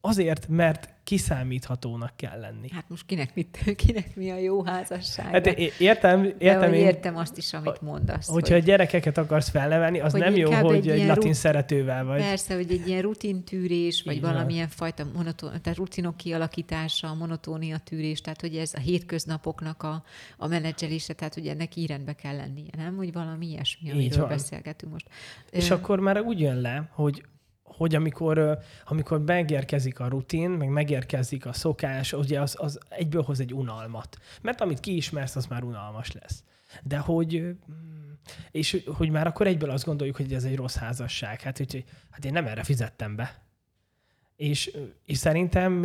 Azért, 0.00 0.48
mert 0.48 0.94
kiszámíthatónak 1.10 2.16
kell 2.16 2.40
lenni. 2.40 2.68
Hát 2.72 2.84
most 2.88 3.06
kinek, 3.06 3.34
mit, 3.34 3.58
kinek 3.76 4.16
mi 4.16 4.30
a 4.30 4.36
jó 4.36 4.64
házasság? 4.64 5.26
Hát 5.26 5.46
értem, 5.46 6.24
értem, 6.38 6.70
De, 6.70 6.76
én, 6.76 6.86
értem 6.86 7.16
azt 7.16 7.36
is, 7.36 7.52
amit 7.52 7.80
mondasz. 7.80 8.28
Hogyha 8.28 8.54
hogy, 8.54 8.64
gyerekeket 8.64 9.18
akarsz 9.18 9.48
felnevelni, 9.48 10.00
az 10.00 10.12
nem 10.12 10.36
jó, 10.36 10.52
hogy 10.52 10.76
egy, 10.76 10.88
egy 10.88 11.06
latin 11.06 11.22
rut... 11.22 11.34
szeretővel 11.34 12.04
vagy. 12.04 12.20
Persze, 12.20 12.54
hogy 12.54 12.70
egy 12.70 12.88
ilyen 12.88 13.02
rutintűrés, 13.02 14.02
vagy 14.02 14.16
Igen. 14.16 14.32
valamilyen 14.32 14.68
fajta 14.68 15.06
monoton, 15.14 15.50
tehát 15.62 15.78
rutinok 15.78 16.16
kialakítása, 16.16 17.08
a 17.08 17.14
monotónia 17.14 17.78
tűrés, 17.78 18.20
tehát 18.20 18.40
hogy 18.40 18.56
ez 18.56 18.74
a 18.74 18.78
hétköznapoknak 18.78 19.82
a, 19.82 20.04
a 20.36 20.46
menedzselése, 20.46 21.12
tehát 21.12 21.34
hogy 21.34 21.46
ennek 21.46 21.76
írendbe 21.76 22.12
kell 22.12 22.36
lennie, 22.36 22.70
nem? 22.76 22.96
Hogy 22.96 23.12
valami 23.12 23.46
ilyesmi, 23.46 23.90
amiről 23.90 24.26
beszélgetünk 24.26 24.92
most. 24.92 25.06
És 25.50 25.70
Ö... 25.70 25.74
akkor 25.74 26.00
már 26.00 26.20
úgy 26.20 26.40
jön 26.40 26.60
le, 26.60 26.88
hogy 26.92 27.24
hogy 27.80 27.94
amikor, 27.94 28.58
amikor 28.84 29.20
megérkezik 29.20 30.00
a 30.00 30.08
rutin, 30.08 30.50
meg 30.50 30.68
megérkezik 30.68 31.46
a 31.46 31.52
szokás, 31.52 32.12
ugye 32.12 32.40
az, 32.40 32.56
az 32.58 32.78
egyből 32.88 33.22
hoz 33.22 33.40
egy 33.40 33.54
unalmat. 33.54 34.16
Mert 34.42 34.60
amit 34.60 34.80
kiismersz, 34.80 35.36
az 35.36 35.46
már 35.46 35.62
unalmas 35.62 36.12
lesz. 36.12 36.44
De 36.82 36.98
hogy 36.98 37.56
és 38.50 38.84
hogy 38.86 39.10
már 39.10 39.26
akkor 39.26 39.46
egyből 39.46 39.70
azt 39.70 39.84
gondoljuk, 39.84 40.16
hogy 40.16 40.32
ez 40.32 40.44
egy 40.44 40.56
rossz 40.56 40.76
házasság. 40.76 41.40
Hát, 41.40 41.58
hogy, 41.58 41.84
hát 42.10 42.24
én 42.24 42.32
nem 42.32 42.46
erre 42.46 42.62
fizettem 42.62 43.16
be. 43.16 43.42
És, 44.36 44.76
és 45.04 45.18
szerintem 45.18 45.84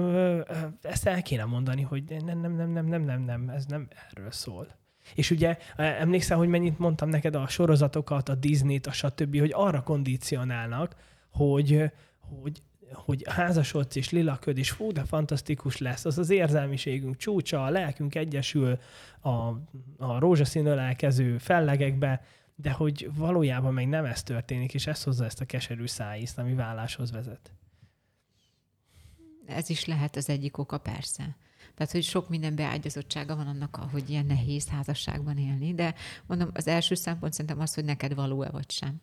ezt 0.81 1.07
el 1.07 1.21
kéne 1.21 1.45
mondani, 1.45 1.81
hogy 1.81 2.03
nem, 2.25 2.39
nem, 2.39 2.55
nem, 2.55 2.71
nem, 2.71 2.85
nem, 2.85 3.01
nem, 3.01 3.21
nem, 3.21 3.49
ez 3.49 3.65
nem 3.65 3.87
erről 4.09 4.31
szól. 4.31 4.67
És 5.13 5.31
ugye 5.31 5.57
emlékszel, 5.75 6.37
hogy 6.37 6.47
mennyit 6.47 6.79
mondtam 6.79 7.09
neked 7.09 7.35
a 7.35 7.47
sorozatokat, 7.47 8.29
a 8.29 8.35
Disney-t, 8.35 8.87
a 8.87 8.91
stb., 8.91 9.39
hogy 9.39 9.51
arra 9.53 9.81
kondicionálnak, 9.81 10.95
hogy, 11.35 11.91
hogy, 12.19 12.61
hogy 12.93 13.23
házasodsz 13.29 13.95
és 13.95 14.09
lilaköd, 14.09 14.57
és 14.57 14.71
fú, 14.71 14.91
de 14.91 15.03
fantasztikus 15.03 15.77
lesz, 15.77 16.05
az 16.05 16.17
az 16.17 16.29
érzelmiségünk 16.29 17.17
csúcsa, 17.17 17.65
a 17.65 17.69
lelkünk 17.69 18.15
egyesül 18.15 18.79
a, 19.19 19.29
a 19.97 20.19
rózsaszín 20.19 20.65
ölelkező 20.65 21.37
fellegekbe, 21.37 22.21
de 22.55 22.71
hogy 22.71 23.09
valójában 23.15 23.73
meg 23.73 23.87
nem 23.87 24.05
ez 24.05 24.23
történik, 24.23 24.73
és 24.73 24.87
ez 24.87 25.03
hozza 25.03 25.25
ezt 25.25 25.41
a 25.41 25.45
keserű 25.45 25.85
szájízt, 25.85 26.37
ami 26.37 26.53
válláshoz 26.53 27.11
vezet. 27.11 27.51
Ez 29.45 29.69
is 29.69 29.85
lehet 29.85 30.15
az 30.15 30.29
egyik 30.29 30.57
oka, 30.57 30.77
persze. 30.77 31.35
Tehát, 31.75 31.91
hogy 31.91 32.03
sok 32.03 32.29
minden 32.29 32.55
beágyazottsága 32.55 33.35
van 33.35 33.47
annak, 33.47 33.75
hogy 33.75 34.09
ilyen 34.09 34.25
nehéz 34.25 34.67
házasságban 34.67 35.37
élni, 35.37 35.73
de 35.73 35.95
mondom, 36.25 36.49
az 36.53 36.67
első 36.67 36.95
szempont 36.95 37.33
szerintem 37.33 37.59
az, 37.59 37.73
hogy 37.73 37.85
neked 37.85 38.13
való-e 38.13 38.49
vagy 38.49 38.71
sem. 38.71 39.01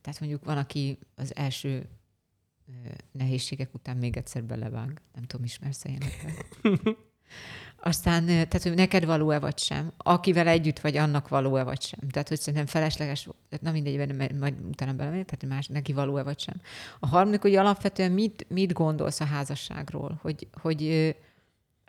Tehát 0.00 0.20
mondjuk 0.20 0.44
van, 0.44 0.56
aki 0.56 0.98
az 1.14 1.36
első 1.36 1.88
nehézségek 3.12 3.74
után 3.74 3.96
még 3.96 4.16
egyszer 4.16 4.44
belevág. 4.44 5.00
Nem 5.14 5.24
tudom, 5.24 5.44
ismersz 5.44 5.84
ilyeneket? 5.84 6.46
Aztán, 7.80 8.26
tehát, 8.26 8.62
hogy 8.62 8.74
neked 8.74 9.04
való-e 9.04 9.38
vagy 9.38 9.58
sem, 9.58 9.92
akivel 9.96 10.48
együtt 10.48 10.78
vagy, 10.78 10.96
annak 10.96 11.28
való-e 11.28 11.62
vagy 11.62 11.82
sem. 11.82 12.08
Tehát, 12.08 12.28
hogy 12.28 12.40
szerintem 12.40 12.66
felesleges, 12.66 13.28
na 13.60 13.70
mindegy, 13.70 14.16
majd 14.38 14.54
utána 14.68 14.92
belemegyek, 14.92 15.26
tehát 15.26 15.54
más, 15.54 15.66
neki 15.66 15.92
való-e 15.92 16.22
vagy 16.22 16.38
sem. 16.38 16.54
A 16.98 17.06
harmadik, 17.06 17.40
hogy 17.40 17.54
alapvetően 17.54 18.12
mit, 18.12 18.46
mit 18.48 18.72
gondolsz 18.72 19.20
a 19.20 19.24
házasságról, 19.24 20.18
hogy, 20.22 20.48
hogy, 20.60 21.16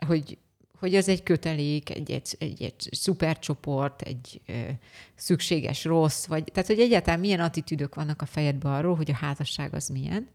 hogy 0.06 0.38
hogy 0.78 0.94
az 0.94 1.08
egy 1.08 1.22
kötelék, 1.22 1.90
egy, 1.90 2.10
egy, 2.10 2.36
egy, 2.38 2.62
egy 2.62 2.88
szupercsoport, 2.90 4.02
egy 4.02 4.40
ö, 4.46 4.52
szükséges 5.14 5.84
rossz, 5.84 6.26
vagy 6.26 6.44
tehát, 6.44 6.68
hogy 6.68 6.80
egyáltalán 6.80 7.20
milyen 7.20 7.40
attitűdök 7.40 7.94
vannak 7.94 8.22
a 8.22 8.26
fejedben 8.26 8.72
arról, 8.72 8.96
hogy 8.96 9.10
a 9.10 9.14
házasság 9.14 9.74
az 9.74 9.88
milyen. 9.88 10.28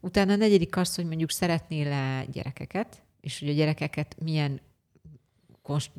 Utána 0.00 0.32
a 0.32 0.36
negyedik 0.36 0.76
az, 0.76 0.94
hogy 0.94 1.06
mondjuk 1.06 1.30
szeretnél-e 1.30 2.24
gyerekeket, 2.32 3.02
és 3.20 3.38
hogy 3.38 3.48
a 3.48 3.52
gyerekeket 3.52 4.16
milyen 4.24 4.60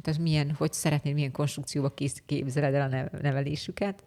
tehát 0.01 0.19
milyen, 0.19 0.51
hogy 0.51 0.73
szeretnél, 0.73 1.13
milyen 1.13 1.31
konstrukcióba 1.31 1.93
képzeled 2.25 2.73
el 2.73 3.09
a 3.11 3.17
nevelésüket. 3.21 4.03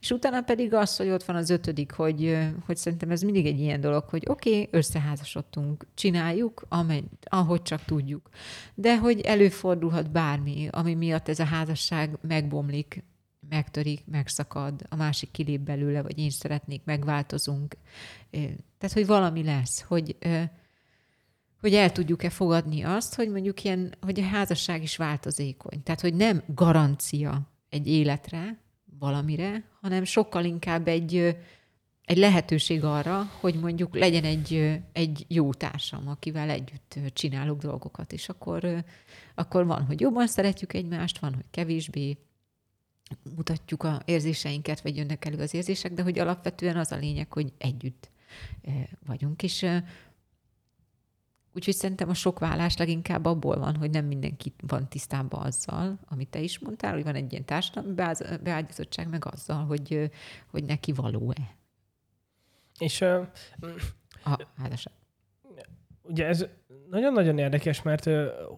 És 0.00 0.10
utána 0.10 0.42
pedig 0.42 0.74
az, 0.74 0.96
hogy 0.96 1.08
ott 1.08 1.24
van 1.24 1.36
az 1.36 1.50
ötödik, 1.50 1.92
hogy, 1.92 2.38
hogy 2.66 2.76
szerintem 2.76 3.10
ez 3.10 3.22
mindig 3.22 3.46
egy 3.46 3.60
ilyen 3.60 3.80
dolog, 3.80 4.04
hogy 4.08 4.22
oké, 4.28 4.50
okay, 4.50 4.68
összeházasodtunk, 4.70 5.86
csináljuk, 5.94 6.66
amely, 6.68 7.02
ahogy 7.22 7.62
csak 7.62 7.84
tudjuk. 7.84 8.28
De 8.74 8.98
hogy 8.98 9.20
előfordulhat 9.20 10.10
bármi, 10.10 10.68
ami 10.70 10.94
miatt 10.94 11.28
ez 11.28 11.38
a 11.38 11.44
házasság 11.44 12.18
megbomlik, 12.20 13.04
megtörik, 13.48 14.06
megszakad, 14.06 14.82
a 14.88 14.96
másik 14.96 15.30
kilép 15.30 15.60
belőle, 15.60 16.02
vagy 16.02 16.18
én 16.18 16.30
szeretnék, 16.30 16.84
megváltozunk. 16.84 17.76
Tehát, 18.78 18.94
hogy 18.94 19.06
valami 19.06 19.42
lesz, 19.42 19.80
hogy 19.80 20.16
hogy 21.64 21.74
el 21.74 21.92
tudjuk-e 21.92 22.30
fogadni 22.30 22.82
azt, 22.82 23.14
hogy 23.14 23.30
mondjuk 23.30 23.64
ilyen, 23.64 23.94
hogy 24.00 24.20
a 24.20 24.24
házasság 24.24 24.82
is 24.82 24.96
változékony. 24.96 25.82
Tehát, 25.82 26.00
hogy 26.00 26.14
nem 26.14 26.42
garancia 26.46 27.40
egy 27.68 27.86
életre, 27.86 28.58
valamire, 28.98 29.64
hanem 29.80 30.04
sokkal 30.04 30.44
inkább 30.44 30.88
egy, 30.88 31.36
egy 32.04 32.16
lehetőség 32.16 32.84
arra, 32.84 33.30
hogy 33.40 33.54
mondjuk 33.54 33.98
legyen 33.98 34.24
egy, 34.24 34.80
egy 34.92 35.24
jó 35.28 35.52
társam, 35.52 36.08
akivel 36.08 36.50
együtt 36.50 36.98
csinálok 37.12 37.60
dolgokat, 37.60 38.12
és 38.12 38.28
akkor, 38.28 38.84
akkor 39.34 39.66
van, 39.66 39.84
hogy 39.84 40.00
jobban 40.00 40.26
szeretjük 40.26 40.72
egymást, 40.72 41.18
van, 41.18 41.34
hogy 41.34 41.46
kevésbé, 41.50 42.18
mutatjuk 43.36 43.82
a 43.82 44.02
érzéseinket, 44.04 44.80
vagy 44.80 44.96
jönnek 44.96 45.24
elő 45.24 45.42
az 45.42 45.54
érzések, 45.54 45.92
de 45.92 46.02
hogy 46.02 46.18
alapvetően 46.18 46.76
az 46.76 46.92
a 46.92 46.96
lényeg, 46.96 47.32
hogy 47.32 47.52
együtt 47.58 48.10
vagyunk, 49.06 49.42
és 49.42 49.66
Úgyhogy 51.54 51.74
szerintem 51.74 52.08
a 52.08 52.14
sok 52.14 52.38
vállás 52.38 52.76
leginkább 52.76 53.24
abból 53.24 53.58
van, 53.58 53.76
hogy 53.76 53.90
nem 53.90 54.04
mindenki 54.04 54.52
van 54.66 54.88
tisztában 54.88 55.42
azzal, 55.42 55.98
amit 56.04 56.28
te 56.28 56.40
is 56.40 56.58
mondtál, 56.58 56.92
hogy 56.92 57.02
van 57.04 57.14
egy 57.14 57.32
ilyen 57.32 57.44
társadalmi 57.44 57.94
beágyazottság, 58.42 59.08
meg 59.08 59.24
azzal, 59.24 59.64
hogy, 59.64 60.10
hogy 60.50 60.64
neki 60.64 60.92
való-e. 60.92 61.56
És 62.78 63.00
uh, 63.00 63.26
a 64.24 64.38
házasság. 64.56 64.92
Ugye 66.02 66.26
ez 66.26 66.46
nagyon-nagyon 66.90 67.38
érdekes, 67.38 67.82
mert 67.82 68.04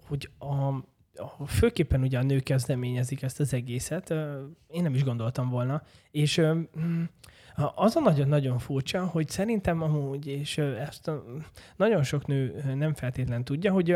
hogy 0.07 0.30
a, 0.38 0.66
a, 1.14 1.47
főképpen 1.47 2.03
ugye 2.03 2.18
a 2.18 2.22
nők 2.22 2.42
kezdeményezik 2.42 3.22
ezt 3.22 3.40
az 3.40 3.53
egészet, 3.53 4.11
én 4.68 4.82
nem 4.82 4.94
is 4.94 5.05
gondoltam 5.05 5.49
volna, 5.49 5.82
és 6.11 6.42
az 7.74 7.96
a 7.96 8.00
nagyon-nagyon 8.00 8.59
furcsa, 8.59 9.07
hogy 9.07 9.28
szerintem 9.28 9.82
amúgy, 9.82 10.26
és 10.26 10.59
ezt 10.59 11.11
nagyon 11.76 12.02
sok 12.02 12.26
nő 12.26 12.62
nem 12.74 12.94
feltétlen 12.94 13.44
tudja, 13.44 13.72
hogy 13.72 13.88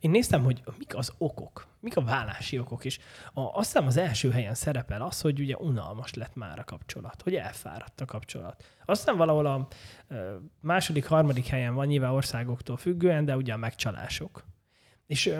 én 0.00 0.10
néztem, 0.10 0.44
hogy 0.44 0.62
mik 0.78 0.96
az 0.96 1.12
okok, 1.18 1.66
mik 1.80 1.96
a 1.96 2.02
vállási 2.02 2.58
okok, 2.58 2.84
és 2.84 2.98
a, 3.32 3.40
azt 3.40 3.72
hiszem 3.72 3.86
az 3.86 3.96
első 3.96 4.30
helyen 4.30 4.54
szerepel 4.54 5.02
az, 5.02 5.20
hogy 5.20 5.40
ugye 5.40 5.56
unalmas 5.56 6.14
lett 6.14 6.34
már 6.34 6.58
a 6.58 6.64
kapcsolat, 6.64 7.22
hogy 7.22 7.34
elfáradt 7.34 8.00
a 8.00 8.04
kapcsolat. 8.04 8.64
Aztán 8.84 9.16
valahol 9.16 9.46
a 9.46 9.68
második, 10.60 11.06
harmadik 11.06 11.46
helyen 11.46 11.74
van 11.74 11.86
nyilván 11.86 12.10
országoktól 12.10 12.76
függően, 12.76 13.24
de 13.24 13.36
ugye 13.36 13.52
a 13.52 13.56
megcsalások. 13.56 14.44
És 15.06 15.34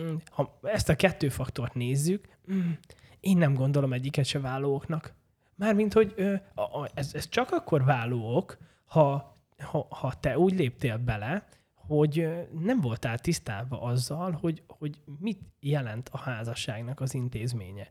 mm, 0.00 0.14
ha 0.30 0.58
ezt 0.62 0.88
a 0.88 0.96
kettő 0.96 1.28
faktort 1.28 1.74
nézzük, 1.74 2.28
mm, 2.52 2.70
én 3.20 3.36
nem 3.36 3.54
gondolom 3.54 3.92
egyiket 3.92 4.24
se 4.24 4.40
vállóknak. 4.40 5.16
Mármint, 5.58 5.92
hogy 5.92 6.12
ö, 6.16 6.34
a, 6.54 6.80
a, 6.80 6.88
ez, 6.94 7.14
ez 7.14 7.28
csak 7.28 7.50
akkor 7.50 7.84
válóok, 7.84 8.58
ha, 8.84 9.36
ha, 9.58 9.86
ha 9.90 10.14
te 10.20 10.38
úgy 10.38 10.54
léptél 10.58 10.98
bele, 10.98 11.46
hogy 11.74 12.28
nem 12.60 12.80
voltál 12.80 13.18
tisztában 13.18 13.80
azzal, 13.80 14.32
hogy, 14.32 14.62
hogy 14.66 15.00
mit 15.18 15.40
jelent 15.60 16.08
a 16.12 16.18
házasságnak 16.18 17.00
az 17.00 17.14
intézménye. 17.14 17.88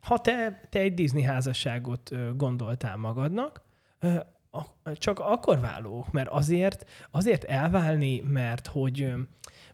Ha 0.00 0.18
te, 0.18 0.60
te 0.70 0.78
egy 0.78 0.94
Disney 0.94 1.22
házasságot 1.22 2.36
gondoltál 2.36 2.96
magadnak, 2.96 3.62
csak 4.94 5.18
akkor 5.18 5.60
válók, 5.60 6.10
mert 6.10 6.28
azért, 6.28 6.90
azért 7.10 7.44
elválni, 7.44 8.20
mert 8.20 8.66
hogy 8.66 9.12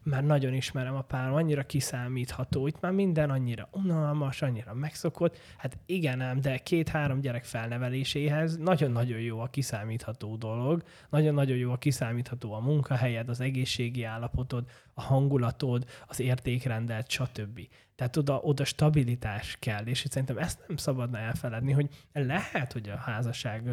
már 0.03 0.23
nagyon 0.23 0.53
ismerem 0.53 0.95
a 0.95 1.01
párom, 1.01 1.33
annyira 1.33 1.63
kiszámítható, 1.63 2.67
itt 2.67 2.79
már 2.79 2.91
minden 2.91 3.29
annyira 3.29 3.69
unalmas, 3.71 4.41
annyira 4.41 4.73
megszokott. 4.73 5.37
Hát 5.57 5.77
igen 5.85 6.21
ám, 6.21 6.41
de 6.41 6.57
két-három 6.57 7.19
gyerek 7.19 7.43
felneveléséhez 7.43 8.57
nagyon-nagyon 8.57 9.19
jó 9.19 9.39
a 9.39 9.47
kiszámítható 9.47 10.35
dolog, 10.35 10.83
nagyon-nagyon 11.09 11.57
jó 11.57 11.71
a 11.71 11.77
kiszámítható 11.77 12.53
a 12.53 12.59
munkahelyed, 12.59 13.29
az 13.29 13.39
egészségi 13.39 14.03
állapotod, 14.03 14.69
a 14.93 15.01
hangulatod, 15.01 15.85
az 16.07 16.19
értékrendet, 16.19 17.09
stb. 17.09 17.59
Tehát 17.97 18.17
oda, 18.17 18.39
oda 18.39 18.65
stabilitás 18.65 19.57
kell, 19.59 19.85
és 19.85 20.05
szerintem 20.09 20.37
ezt 20.37 20.63
nem 20.67 20.77
szabadna 20.77 21.17
elfeledni, 21.17 21.71
hogy 21.71 21.89
lehet, 22.13 22.73
hogy 22.73 22.89
a 22.89 22.97
házasság 22.97 23.69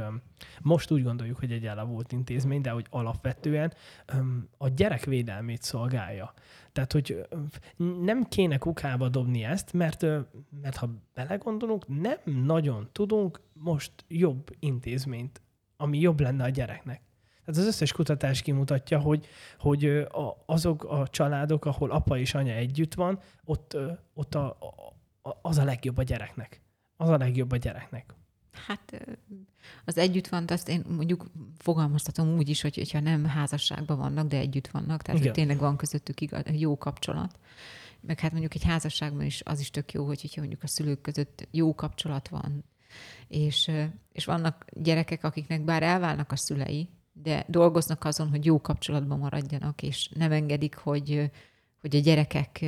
most 0.62 0.90
úgy 0.90 1.02
gondoljuk, 1.02 1.38
hogy 1.38 1.52
egy 1.52 1.66
elavult 1.66 2.12
intézmény, 2.12 2.60
de 2.60 2.70
hogy 2.70 2.86
alapvetően 2.90 3.72
a 4.58 4.68
gyerek 4.68 5.04
védelmét 5.04 5.62
szolgálja. 5.62 6.32
Tehát, 6.72 6.92
hogy 6.92 7.26
nem 8.00 8.24
kéne 8.24 8.58
kukába 8.58 9.08
dobni 9.08 9.44
ezt, 9.44 9.72
mert, 9.72 10.02
mert 10.62 10.76
ha 10.76 10.90
belegondolunk, 11.14 12.00
nem 12.00 12.18
nagyon 12.24 12.88
tudunk 12.92 13.40
most 13.52 13.92
jobb 14.08 14.56
intézményt, 14.58 15.42
ami 15.76 15.98
jobb 15.98 16.20
lenne 16.20 16.44
a 16.44 16.48
gyereknek. 16.48 17.00
Tehát 17.44 17.60
az 17.60 17.66
összes 17.66 17.92
kutatás 17.92 18.42
kimutatja, 18.42 18.98
hogy, 18.98 19.26
hogy 19.58 20.06
azok 20.46 20.84
a 20.84 21.08
családok, 21.08 21.64
ahol 21.64 21.90
apa 21.90 22.18
és 22.18 22.34
anya 22.34 22.52
együtt 22.52 22.94
van, 22.94 23.18
ott, 23.44 23.76
ott 24.14 24.34
a, 24.34 24.46
a, 25.22 25.38
az 25.42 25.58
a 25.58 25.64
legjobb 25.64 25.98
a 25.98 26.02
gyereknek. 26.02 26.60
Az 26.96 27.08
a 27.08 27.16
legjobb 27.16 27.52
a 27.52 27.56
gyereknek. 27.56 28.14
Hát 28.66 29.06
az 29.84 29.98
együtt 29.98 30.28
van, 30.28 30.44
azt 30.48 30.68
én 30.68 30.84
mondjuk 30.88 31.26
fogalmaztatom 31.58 32.36
úgy 32.36 32.48
is, 32.48 32.60
hogy, 32.60 32.74
hogyha 32.74 33.00
nem 33.00 33.24
házasságban 33.24 33.98
vannak, 33.98 34.28
de 34.28 34.36
együtt 34.36 34.68
vannak, 34.68 35.02
tehát 35.02 35.20
hogy 35.20 35.30
tényleg 35.30 35.58
van 35.58 35.76
közöttük 35.76 36.20
igaz, 36.20 36.42
jó 36.52 36.78
kapcsolat. 36.78 37.38
Meg 38.00 38.20
hát 38.20 38.30
mondjuk 38.30 38.54
egy 38.54 38.64
házasságban 38.64 39.24
is 39.24 39.42
az 39.44 39.60
is 39.60 39.70
tök 39.70 39.92
jó, 39.92 40.06
hogy 40.06 40.20
hogyha 40.20 40.40
mondjuk 40.40 40.62
a 40.62 40.66
szülők 40.66 41.00
között 41.00 41.48
jó 41.50 41.74
kapcsolat 41.74 42.28
van, 42.28 42.64
és, 43.28 43.70
és 44.12 44.24
vannak 44.24 44.64
gyerekek, 44.70 45.24
akiknek 45.24 45.64
bár 45.64 45.82
elválnak 45.82 46.32
a 46.32 46.36
szülei, 46.36 46.88
de 47.22 47.44
dolgoznak 47.48 48.04
azon, 48.04 48.28
hogy 48.28 48.44
jó 48.44 48.60
kapcsolatban 48.60 49.18
maradjanak, 49.18 49.82
és 49.82 50.08
nem 50.14 50.32
engedik, 50.32 50.76
hogy, 50.76 51.30
hogy 51.84 51.96
a 51.96 52.00
gyerekek 52.00 52.64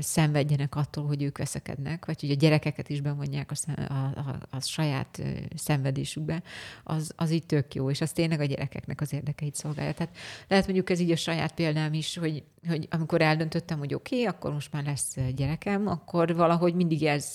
szenvedjenek 0.00 0.76
attól, 0.76 1.06
hogy 1.06 1.22
ők 1.22 1.38
veszekednek, 1.38 2.06
vagy 2.06 2.20
hogy 2.20 2.30
a 2.30 2.34
gyerekeket 2.34 2.88
is 2.88 3.00
bevonják 3.00 3.50
a, 3.50 3.82
a, 3.92 3.94
a, 3.94 4.38
a 4.50 4.60
saját 4.60 5.22
szenvedésükbe, 5.54 6.42
az, 6.84 7.12
az 7.16 7.30
így 7.30 7.46
tök 7.46 7.74
jó, 7.74 7.90
és 7.90 8.00
az 8.00 8.12
tényleg 8.12 8.40
a 8.40 8.44
gyerekeknek 8.44 9.00
az 9.00 9.12
érdekeit 9.12 9.54
szolgálja. 9.54 9.92
Tehát 9.92 10.16
lehet 10.48 10.64
mondjuk 10.64 10.90
ez 10.90 11.00
így 11.00 11.10
a 11.10 11.16
saját 11.16 11.54
példám 11.54 11.92
is, 11.92 12.16
hogy, 12.16 12.42
hogy 12.68 12.86
amikor 12.90 13.20
eldöntöttem, 13.20 13.78
hogy 13.78 13.94
oké, 13.94 14.14
okay, 14.14 14.26
akkor 14.26 14.52
most 14.52 14.72
már 14.72 14.84
lesz 14.84 15.16
gyerekem, 15.34 15.86
akkor 15.86 16.34
valahogy 16.34 16.74
mindig 16.74 17.02
ez 17.02 17.34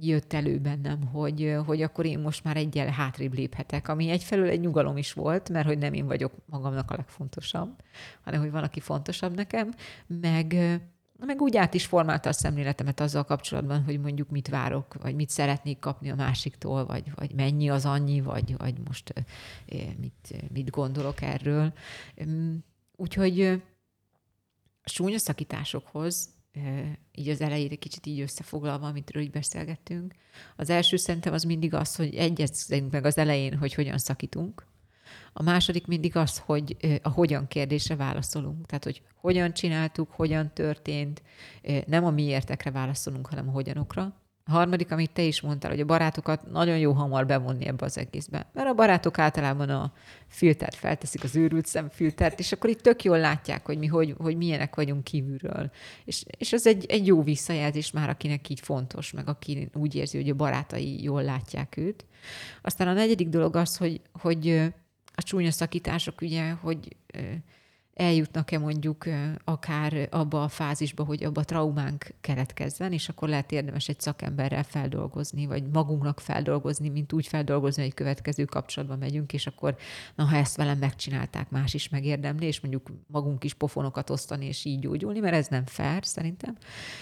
jött 0.00 0.32
elő 0.32 0.58
bennem, 0.58 1.06
hogy, 1.06 1.56
hogy 1.66 1.82
akkor 1.82 2.06
én 2.06 2.18
most 2.18 2.44
már 2.44 2.56
egyel 2.56 2.88
hátrébb 2.88 3.34
léphetek, 3.34 3.88
ami 3.88 4.10
egyfelől 4.10 4.48
egy 4.48 4.60
nyugalom 4.60 4.96
is 4.96 5.12
volt, 5.12 5.48
mert 5.48 5.66
hogy 5.66 5.78
nem 5.78 5.92
én 5.92 6.06
vagyok 6.06 6.32
magamnak 6.46 6.90
a 6.90 6.96
legfontosabb, 6.96 7.70
hanem 8.24 8.40
hogy 8.40 8.50
van, 8.50 8.62
aki 8.62 8.80
fontosabb 8.80 9.34
nekem, 9.34 9.74
meg, 10.06 10.54
meg 11.18 11.40
úgy 11.40 11.56
át 11.56 11.74
is 11.74 11.86
formálta 11.86 12.28
a 12.28 12.32
szemléletemet 12.32 13.00
azzal 13.00 13.24
kapcsolatban, 13.24 13.84
hogy 13.84 14.00
mondjuk 14.00 14.30
mit 14.30 14.48
várok, 14.48 14.94
vagy 15.02 15.14
mit 15.14 15.30
szeretnék 15.30 15.78
kapni 15.78 16.10
a 16.10 16.14
másiktól, 16.14 16.86
vagy, 16.86 17.12
vagy 17.14 17.34
mennyi 17.34 17.68
az 17.70 17.84
annyi, 17.84 18.20
vagy, 18.20 18.56
vagy 18.56 18.74
most 18.86 19.12
mit, 19.98 20.50
mit 20.52 20.70
gondolok 20.70 21.22
erről. 21.22 21.72
Úgyhogy 22.96 23.62
súlyos 24.84 25.20
szakításokhoz, 25.20 26.28
így 27.12 27.28
az 27.28 27.40
elejére 27.40 27.74
kicsit 27.74 28.06
így 28.06 28.20
összefoglalva, 28.20 28.86
amitről 28.86 29.22
így 29.22 29.30
beszélgettünk, 29.30 30.14
az 30.56 30.70
első 30.70 30.96
szerintem 30.96 31.32
az 31.32 31.42
mindig 31.42 31.74
az, 31.74 31.96
hogy 31.96 32.14
egyezünk 32.14 32.90
meg 32.90 33.04
az 33.04 33.18
elején, 33.18 33.56
hogy 33.56 33.74
hogyan 33.74 33.98
szakítunk, 33.98 34.66
a 35.32 35.42
második 35.42 35.86
mindig 35.86 36.16
az, 36.16 36.38
hogy 36.38 36.76
a 37.02 37.08
hogyan 37.08 37.46
kérdésre 37.48 37.96
válaszolunk. 37.96 38.66
Tehát, 38.66 38.84
hogy 38.84 39.02
hogyan 39.14 39.52
csináltuk, 39.52 40.10
hogyan 40.10 40.50
történt, 40.54 41.22
nem 41.86 42.04
a 42.04 42.10
miértekre 42.10 42.70
válaszolunk, 42.70 43.26
hanem 43.26 43.48
a 43.48 43.52
hogyanokra. 43.52 44.14
A 44.44 44.52
harmadik, 44.52 44.92
amit 44.92 45.10
te 45.10 45.22
is 45.22 45.40
mondtál, 45.40 45.70
hogy 45.70 45.80
a 45.80 45.84
barátokat 45.84 46.50
nagyon 46.50 46.78
jó 46.78 46.92
hamar 46.92 47.26
bevonni 47.26 47.66
ebbe 47.66 47.84
az 47.84 47.98
egészbe. 47.98 48.46
Mert 48.52 48.68
a 48.68 48.74
barátok 48.74 49.18
általában 49.18 49.68
a 49.68 49.92
filtert 50.26 50.74
felteszik, 50.74 51.24
az 51.24 51.36
őrült 51.36 51.66
szemfiltert, 51.66 52.38
és 52.38 52.52
akkor 52.52 52.70
itt 52.70 52.80
tök 52.80 53.04
jól 53.04 53.18
látják, 53.18 53.66
hogy 53.66 53.78
mi 53.78 53.86
hogy, 53.86 54.14
hogy 54.18 54.36
milyenek 54.36 54.74
vagyunk 54.74 55.04
kívülről. 55.04 55.70
És, 56.04 56.24
és 56.38 56.52
ez 56.52 56.66
egy, 56.66 56.86
egy 56.88 57.06
jó 57.06 57.22
visszajelzés 57.22 57.90
már, 57.90 58.08
akinek 58.08 58.48
így 58.48 58.60
fontos, 58.60 59.12
meg 59.12 59.28
aki 59.28 59.70
úgy 59.74 59.94
érzi, 59.94 60.16
hogy 60.16 60.30
a 60.30 60.34
barátai 60.34 61.02
jól 61.02 61.22
látják 61.22 61.76
őt. 61.76 62.04
Aztán 62.62 62.88
a 62.88 62.92
negyedik 62.92 63.28
dolog 63.28 63.56
az, 63.56 63.76
hogy, 63.76 64.00
hogy 64.12 64.72
a 65.20 65.22
csúnya 65.22 65.50
szakítások 65.50 66.20
ugye, 66.20 66.50
hogy 66.50 66.96
eljutnak-e 68.00 68.58
mondjuk 68.58 69.04
akár 69.44 70.08
abba 70.10 70.42
a 70.42 70.48
fázisba, 70.48 71.04
hogy 71.04 71.24
abba 71.24 71.40
a 71.40 71.44
traumánk 71.44 72.06
keretkezzen, 72.20 72.92
és 72.92 73.08
akkor 73.08 73.28
lehet 73.28 73.52
érdemes 73.52 73.88
egy 73.88 74.00
szakemberrel 74.00 74.62
feldolgozni, 74.62 75.46
vagy 75.46 75.62
magunknak 75.72 76.20
feldolgozni, 76.20 76.88
mint 76.88 77.12
úgy 77.12 77.26
feldolgozni, 77.26 77.82
hogy 77.82 77.94
következő 77.94 78.44
kapcsolatban 78.44 78.98
megyünk, 78.98 79.32
és 79.32 79.46
akkor, 79.46 79.76
na, 80.14 80.24
ha 80.24 80.36
ezt 80.36 80.56
velem 80.56 80.78
megcsinálták, 80.78 81.50
más 81.50 81.74
is 81.74 81.88
megérdemli, 81.88 82.46
és 82.46 82.60
mondjuk 82.60 82.90
magunk 83.06 83.44
is 83.44 83.54
pofonokat 83.54 84.10
osztani, 84.10 84.46
és 84.46 84.64
így 84.64 84.78
gyógyulni, 84.78 85.20
mert 85.20 85.34
ez 85.34 85.48
nem 85.48 85.66
fair, 85.66 86.04
szerintem. 86.04 86.56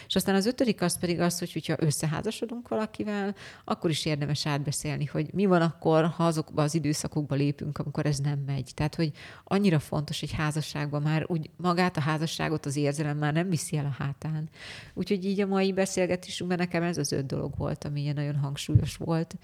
És 0.07 0.17
aztán 0.17 0.35
az 0.35 0.47
ötödik 0.47 0.83
az 0.83 0.99
pedig 0.99 1.21
az, 1.21 1.39
hogy 1.39 1.53
hogyha 1.53 1.75
összeházasodunk 1.79 2.69
valakivel, 2.69 3.35
akkor 3.65 3.91
is 3.91 4.05
érdemes 4.05 4.47
átbeszélni, 4.47 5.05
hogy 5.05 5.31
mi 5.35 5.47
van 5.47 5.63
akkor, 5.63 6.05
ha 6.05 6.27
azokba 6.27 6.63
az 6.63 6.75
időszakokba 6.75 7.35
lépünk, 7.35 7.79
amikor 7.79 8.07
ez 8.07 8.19
nem 8.19 8.39
megy. 8.47 8.71
Tehát, 8.75 8.95
hogy 8.95 9.13
annyira 9.45 9.79
fontos 9.79 10.23
egy 10.23 10.33
házasság 10.33 10.87
házasságban 10.91 11.03
már 11.03 11.25
úgy 11.27 11.51
magát 11.57 11.97
a 11.97 12.01
házasságot 12.01 12.67
az 12.67 12.77
érzelem 12.77 13.19
már 13.19 13.33
nem 13.33 13.49
viszi 13.49 13.77
el 13.77 13.85
a 13.85 14.03
hátán. 14.03 14.49
Úgyhogy 14.95 15.25
így 15.25 15.41
a 15.41 15.47
mai 15.47 15.73
beszélgetésünkben 15.73 16.59
nekem 16.59 16.83
ez 16.83 16.99
az 16.99 17.13
öt 17.13 17.27
dolog 17.27 17.55
volt, 17.57 17.85
ami 17.85 18.01
ilyen 18.01 18.15
nagyon 18.15 18.37
hangsúlyos 18.37 18.97
volt, 18.97 19.35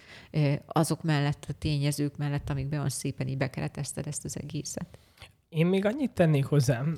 azok 0.66 1.02
mellett, 1.02 1.46
a 1.48 1.52
tényezők 1.52 2.16
mellett, 2.16 2.50
amikben 2.50 2.78
olyan 2.78 2.90
szépen 2.90 3.28
így 3.28 3.36
bekeretezted 3.36 4.06
ezt 4.06 4.24
az 4.24 4.36
egészet. 4.38 4.98
Én 5.48 5.66
még 5.66 5.84
annyit 5.84 6.10
tennék 6.10 6.44
hozzám, 6.44 6.96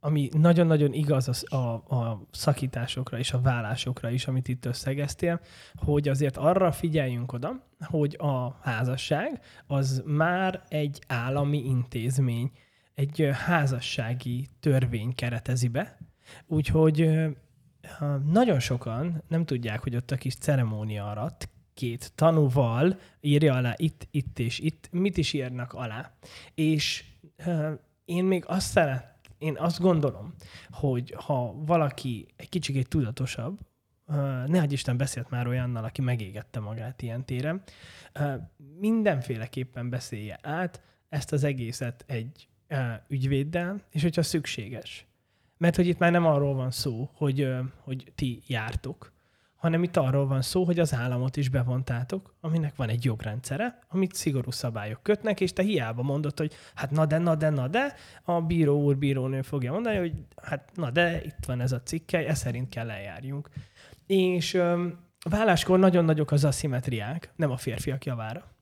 ami 0.00 0.28
nagyon-nagyon 0.32 0.92
igaz 0.92 1.44
a, 1.48 1.56
a, 1.56 1.94
a 1.94 2.26
szakításokra 2.30 3.18
és 3.18 3.32
a 3.32 3.40
vállásokra 3.40 4.10
is, 4.10 4.26
amit 4.26 4.48
itt 4.48 4.64
összegeztél, 4.64 5.40
hogy 5.74 6.08
azért 6.08 6.36
arra 6.36 6.72
figyeljünk 6.72 7.32
oda, 7.32 7.62
hogy 7.80 8.16
a 8.18 8.58
házasság 8.62 9.40
az 9.66 10.02
már 10.06 10.62
egy 10.68 11.02
állami 11.06 11.64
intézmény, 11.64 12.50
egy 12.98 13.28
házassági 13.32 14.48
törvény 14.60 15.14
keretezi 15.14 15.68
be, 15.68 15.98
úgyhogy 16.46 17.10
nagyon 18.24 18.60
sokan 18.60 19.22
nem 19.28 19.44
tudják, 19.44 19.82
hogy 19.82 19.96
ott 19.96 20.10
a 20.10 20.16
kis 20.16 20.34
ceremónia 20.34 21.10
alatt 21.10 21.48
két 21.74 22.12
tanúval 22.14 22.98
írja 23.20 23.54
alá 23.54 23.74
itt, 23.76 24.08
itt 24.10 24.38
és 24.38 24.58
itt, 24.58 24.88
mit 24.92 25.16
is 25.16 25.32
írnak 25.32 25.72
alá. 25.72 26.12
És 26.54 27.04
én 28.04 28.24
még 28.24 28.44
azt 28.46 28.70
szeret, 28.70 29.14
én 29.38 29.56
azt 29.58 29.80
gondolom, 29.80 30.34
hogy 30.70 31.14
ha 31.16 31.54
valaki 31.54 32.26
egy 32.36 32.48
kicsit 32.48 32.88
tudatosabb, 32.88 33.58
ne 34.46 34.64
Isten 34.68 34.96
beszélt 34.96 35.30
már 35.30 35.46
olyannal, 35.46 35.84
aki 35.84 36.00
megégette 36.00 36.60
magát 36.60 37.02
ilyen 37.02 37.24
téren, 37.24 37.62
mindenféleképpen 38.78 39.90
beszélje 39.90 40.38
át 40.42 40.82
ezt 41.08 41.32
az 41.32 41.44
egészet 41.44 42.04
egy 42.06 42.48
ügyvéddel, 43.08 43.82
és 43.90 44.02
hogyha 44.02 44.22
szükséges. 44.22 45.06
Mert 45.56 45.76
hogy 45.76 45.86
itt 45.86 45.98
már 45.98 46.10
nem 46.10 46.26
arról 46.26 46.54
van 46.54 46.70
szó, 46.70 47.10
hogy, 47.14 47.48
hogy 47.84 48.12
ti 48.14 48.42
jártok, 48.46 49.12
hanem 49.58 49.82
itt 49.82 49.96
arról 49.96 50.26
van 50.26 50.42
szó, 50.42 50.64
hogy 50.64 50.78
az 50.78 50.94
államot 50.94 51.36
is 51.36 51.48
bevontátok, 51.48 52.34
aminek 52.40 52.76
van 52.76 52.88
egy 52.88 53.04
jogrendszere, 53.04 53.78
amit 53.88 54.14
szigorú 54.14 54.50
szabályok 54.50 55.02
kötnek, 55.02 55.40
és 55.40 55.52
te 55.52 55.62
hiába 55.62 56.02
mondod, 56.02 56.38
hogy 56.38 56.54
hát 56.74 56.90
na 56.90 57.06
de, 57.06 57.18
na 57.18 57.34
de, 57.34 57.50
na 57.50 57.68
de, 57.68 57.94
a 58.24 58.40
bíró 58.40 58.82
úr, 58.82 58.96
bírónő 58.96 59.42
fogja 59.42 59.72
mondani, 59.72 59.96
hogy 59.96 60.12
hát 60.42 60.70
na 60.74 60.90
de, 60.90 61.24
itt 61.24 61.44
van 61.46 61.60
ez 61.60 61.72
a 61.72 61.82
cikkely, 61.82 62.26
ez 62.26 62.38
szerint 62.38 62.68
kell 62.68 62.90
eljárjunk. 62.90 63.48
És 64.06 64.54
öm, 64.54 64.98
válláskor 65.30 65.78
nagyon 65.78 66.04
nagyok 66.04 66.30
az 66.30 66.44
aszimetriák, 66.44 67.32
nem 67.36 67.50
a 67.50 67.56
férfiak 67.56 68.04
javára. 68.04 68.57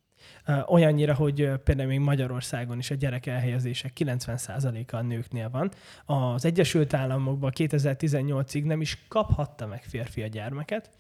Olyannyira, 0.67 1.15
hogy 1.15 1.51
például 1.65 1.89
még 1.89 1.99
Magyarországon 1.99 2.79
is 2.79 2.91
a 2.91 2.95
gyerek 2.95 3.27
elhelyezések 3.27 3.93
90%-a 3.95 4.97
a 4.97 5.03
nőknél 5.03 5.51
van. 5.51 5.71
Az 6.05 6.45
Egyesült 6.45 6.95
Államokban 6.95 7.53
2018-ig 7.55 8.65
nem 8.65 8.81
is 8.81 9.05
kaphatta 9.09 9.67
meg 9.67 9.83
férfi 9.83 10.23
a 10.23 10.27
gyermeket. 10.27 10.91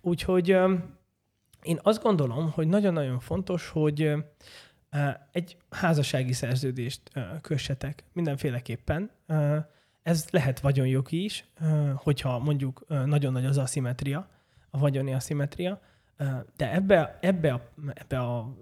Úgyhogy 0.00 0.48
én 1.62 1.78
azt 1.82 2.02
gondolom, 2.02 2.50
hogy 2.50 2.68
nagyon-nagyon 2.68 3.20
fontos, 3.20 3.68
hogy 3.68 4.12
egy 5.32 5.56
házassági 5.70 6.32
szerződést 6.32 7.00
kössetek 7.40 8.04
mindenféleképpen. 8.12 9.10
Ez 10.02 10.26
lehet 10.30 10.60
vagyonjogi 10.60 11.24
is, 11.24 11.44
hogyha 11.94 12.38
mondjuk 12.38 12.84
nagyon 13.04 13.32
nagy 13.32 13.46
az 13.46 13.58
aszimetria, 13.58 14.28
a 14.70 14.78
vagyoni 14.78 15.14
aszimetria, 15.14 15.80
de 16.56 16.72
ebbe, 16.72 17.18
ebbe, 17.20 17.52
a, 17.52 17.70
ebbe 17.94 18.18
a 18.18 18.56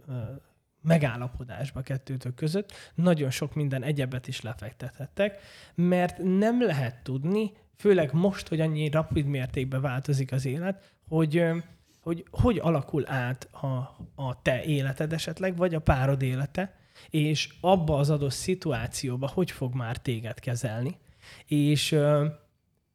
megállapodásba 0.83 1.81
kettőtök 1.81 2.35
között 2.35 2.73
nagyon 2.95 3.31
sok 3.31 3.55
minden 3.55 3.83
egyebet 3.83 4.29
is 4.29 4.41
lefektethettek, 4.41 5.41
mert 5.75 6.19
nem 6.19 6.63
lehet 6.63 7.03
tudni, 7.03 7.53
főleg 7.77 8.13
most, 8.13 8.49
hogy 8.49 8.61
annyi 8.61 8.91
rapid 8.91 9.27
mértékben 9.27 9.81
változik 9.81 10.33
az 10.33 10.47
élet, 10.47 10.95
hogy 11.09 11.45
hogy, 12.01 12.25
hogy 12.31 12.59
alakul 12.59 13.11
át 13.11 13.49
a, 13.55 13.67
a 14.15 14.43
te 14.43 14.65
életed 14.65 15.13
esetleg, 15.13 15.57
vagy 15.57 15.75
a 15.75 15.81
párod 15.81 16.23
élete, 16.23 16.77
és 17.11 17.55
abba 17.61 17.99
az 17.99 18.11
adott 18.11 18.31
szituációba 18.31 19.29
hogy 19.29 19.51
fog 19.51 19.75
már 19.75 19.97
téged 19.97 20.41
kezelni. 20.41 20.99
És 21.47 21.93
uh, 21.93 22.25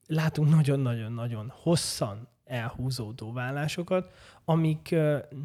látunk 0.07 0.49
nagyon-nagyon-nagyon 0.49 1.53
hosszan 1.55 2.27
elhúzódó 2.53 3.31
vállásokat, 3.31 4.13
amik 4.45 4.95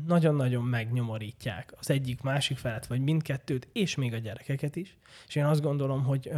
nagyon-nagyon 0.06 0.64
megnyomorítják 0.64 1.74
az 1.78 1.90
egyik 1.90 2.20
másik 2.20 2.56
felet, 2.56 2.86
vagy 2.86 3.00
mindkettőt, 3.00 3.68
és 3.72 3.94
még 3.94 4.14
a 4.14 4.18
gyerekeket 4.18 4.76
is. 4.76 4.98
És 5.26 5.34
én 5.34 5.44
azt 5.44 5.62
gondolom, 5.62 6.04
hogy 6.04 6.30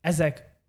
ezek, 0.00 0.60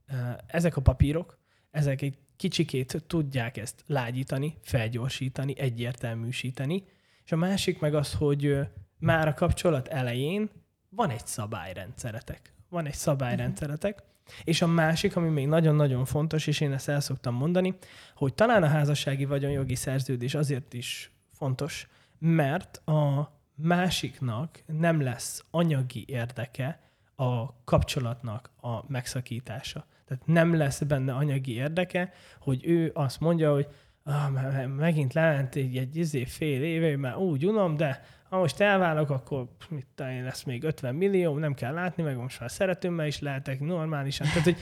ezek 0.48 0.78
a 0.78 0.82
papírok, 0.82 1.38
ezek 1.72 2.02
egy 2.02 2.18
kicsikét 2.36 3.04
tudják 3.08 3.58
ezt 3.58 3.84
lágyítani, 3.88 4.58
felgyorsítani, 4.62 5.60
egyértelműsíteni, 5.60 6.84
és 7.24 7.32
a 7.32 7.36
másik 7.36 7.80
meg 7.80 7.94
az, 7.94 8.14
hogy 8.14 8.58
már 8.98 9.28
a 9.28 9.34
kapcsolat 9.34 9.88
elején 9.88 10.50
van 10.90 11.10
egy 11.10 11.26
szabályrendszeretek. 11.26 12.54
Van 12.70 12.86
egy 12.86 12.94
szabályrendszeretek, 12.94 14.04
és 14.44 14.62
a 14.62 14.68
másik, 14.68 15.16
ami 15.16 15.30
még 15.30 15.48
nagyon-nagyon 15.48 16.06
fontos, 16.06 16.48
és 16.48 16.60
én 16.60 16.72
ezt 16.72 16.90
el 16.90 17.00
szoktam 17.00 17.36
mondani, 17.36 17.78
hogy 18.16 18.34
talán 18.34 18.64
a 18.64 18.68
házassági 18.68 19.26
vagyonjogi 19.26 19.76
szerződés 19.76 20.36
azért 20.36 20.74
is 20.74 21.12
fontos, 21.34 21.88
mert 22.20 22.88
a 22.88 23.32
másiknak 23.56 24.64
nem 24.66 25.02
lesz 25.02 25.44
anyagi 25.52 26.04
érdeke 26.08 26.80
a 27.16 27.64
kapcsolatnak 27.64 28.50
a 28.62 28.92
megszakítása. 28.92 29.86
Tehát 30.06 30.26
nem 30.26 30.56
lesz 30.56 30.82
benne 30.82 31.14
anyagi 31.14 31.54
érdeke, 31.54 32.14
hogy 32.40 32.66
ő 32.66 32.92
azt 32.94 33.20
mondja, 33.20 33.54
hogy 33.54 33.68
ah, 34.04 34.66
megint 34.66 35.14
lehet 35.14 35.56
egy, 35.56 35.78
egy 35.78 35.96
izé 35.96 36.26
fél 36.26 36.64
éve, 36.64 36.98
már 36.98 37.16
úgy 37.16 37.46
unom, 37.46 37.78
de 37.78 38.04
ha 38.30 38.38
most 38.38 38.60
elválok, 38.60 39.10
akkor 39.10 39.48
mit 39.70 39.88
én 40.00 40.24
lesz 40.24 40.44
még 40.44 40.64
50 40.64 40.96
millió, 40.96 41.38
nem 41.38 41.54
kell 41.54 41.74
látni, 41.74 42.04
meg 42.04 42.18
most 42.18 42.40
már 42.40 42.52
szeretőmmel 42.52 43.08
is 43.08 43.20
lehetek 43.20 43.60
normálisan. 43.60 44.28
Tehát, 44.28 44.44
hogy 44.44 44.58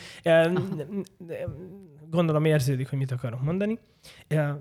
gondolom 2.09 2.45
érződik, 2.45 2.89
hogy 2.89 2.97
mit 2.97 3.11
akarok 3.11 3.41
mondani. 3.41 3.79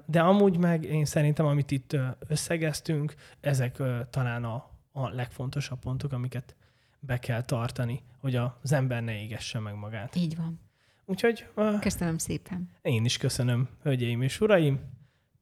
De 0.07 0.21
amúgy 0.21 0.57
meg 0.57 0.85
én 0.85 1.05
szerintem, 1.05 1.47
amit 1.47 1.71
itt 1.71 1.97
összegeztünk, 2.29 3.15
ezek 3.41 3.83
talán 4.11 4.45
a, 4.45 4.71
a 4.93 5.09
legfontosabb 5.09 5.79
pontok, 5.79 6.13
amiket 6.13 6.57
be 7.01 7.19
kell 7.19 7.43
tartani, 7.43 8.03
hogy 8.21 8.37
az 8.37 8.73
ember 8.73 9.03
ne 9.03 9.23
égesse 9.23 9.59
meg 9.59 9.75
magát. 9.75 10.17
Így 10.17 10.37
van. 10.37 10.61
Úgyhogy... 11.05 11.47
Köszönöm 11.81 12.19
szépen. 12.19 12.71
Én 12.83 13.05
is 13.05 13.17
köszönöm, 13.17 13.69
hölgyeim 13.83 14.23
és 14.23 14.41
uraim. 14.41 14.81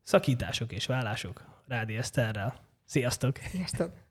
Szakítások 0.03 0.73
és 0.73 0.87
vállások 0.87 1.45
Rádi 1.67 1.97
Eszterrel. 1.97 2.64
Sziasztok! 2.87 3.39
Sziasztok! 3.51 4.03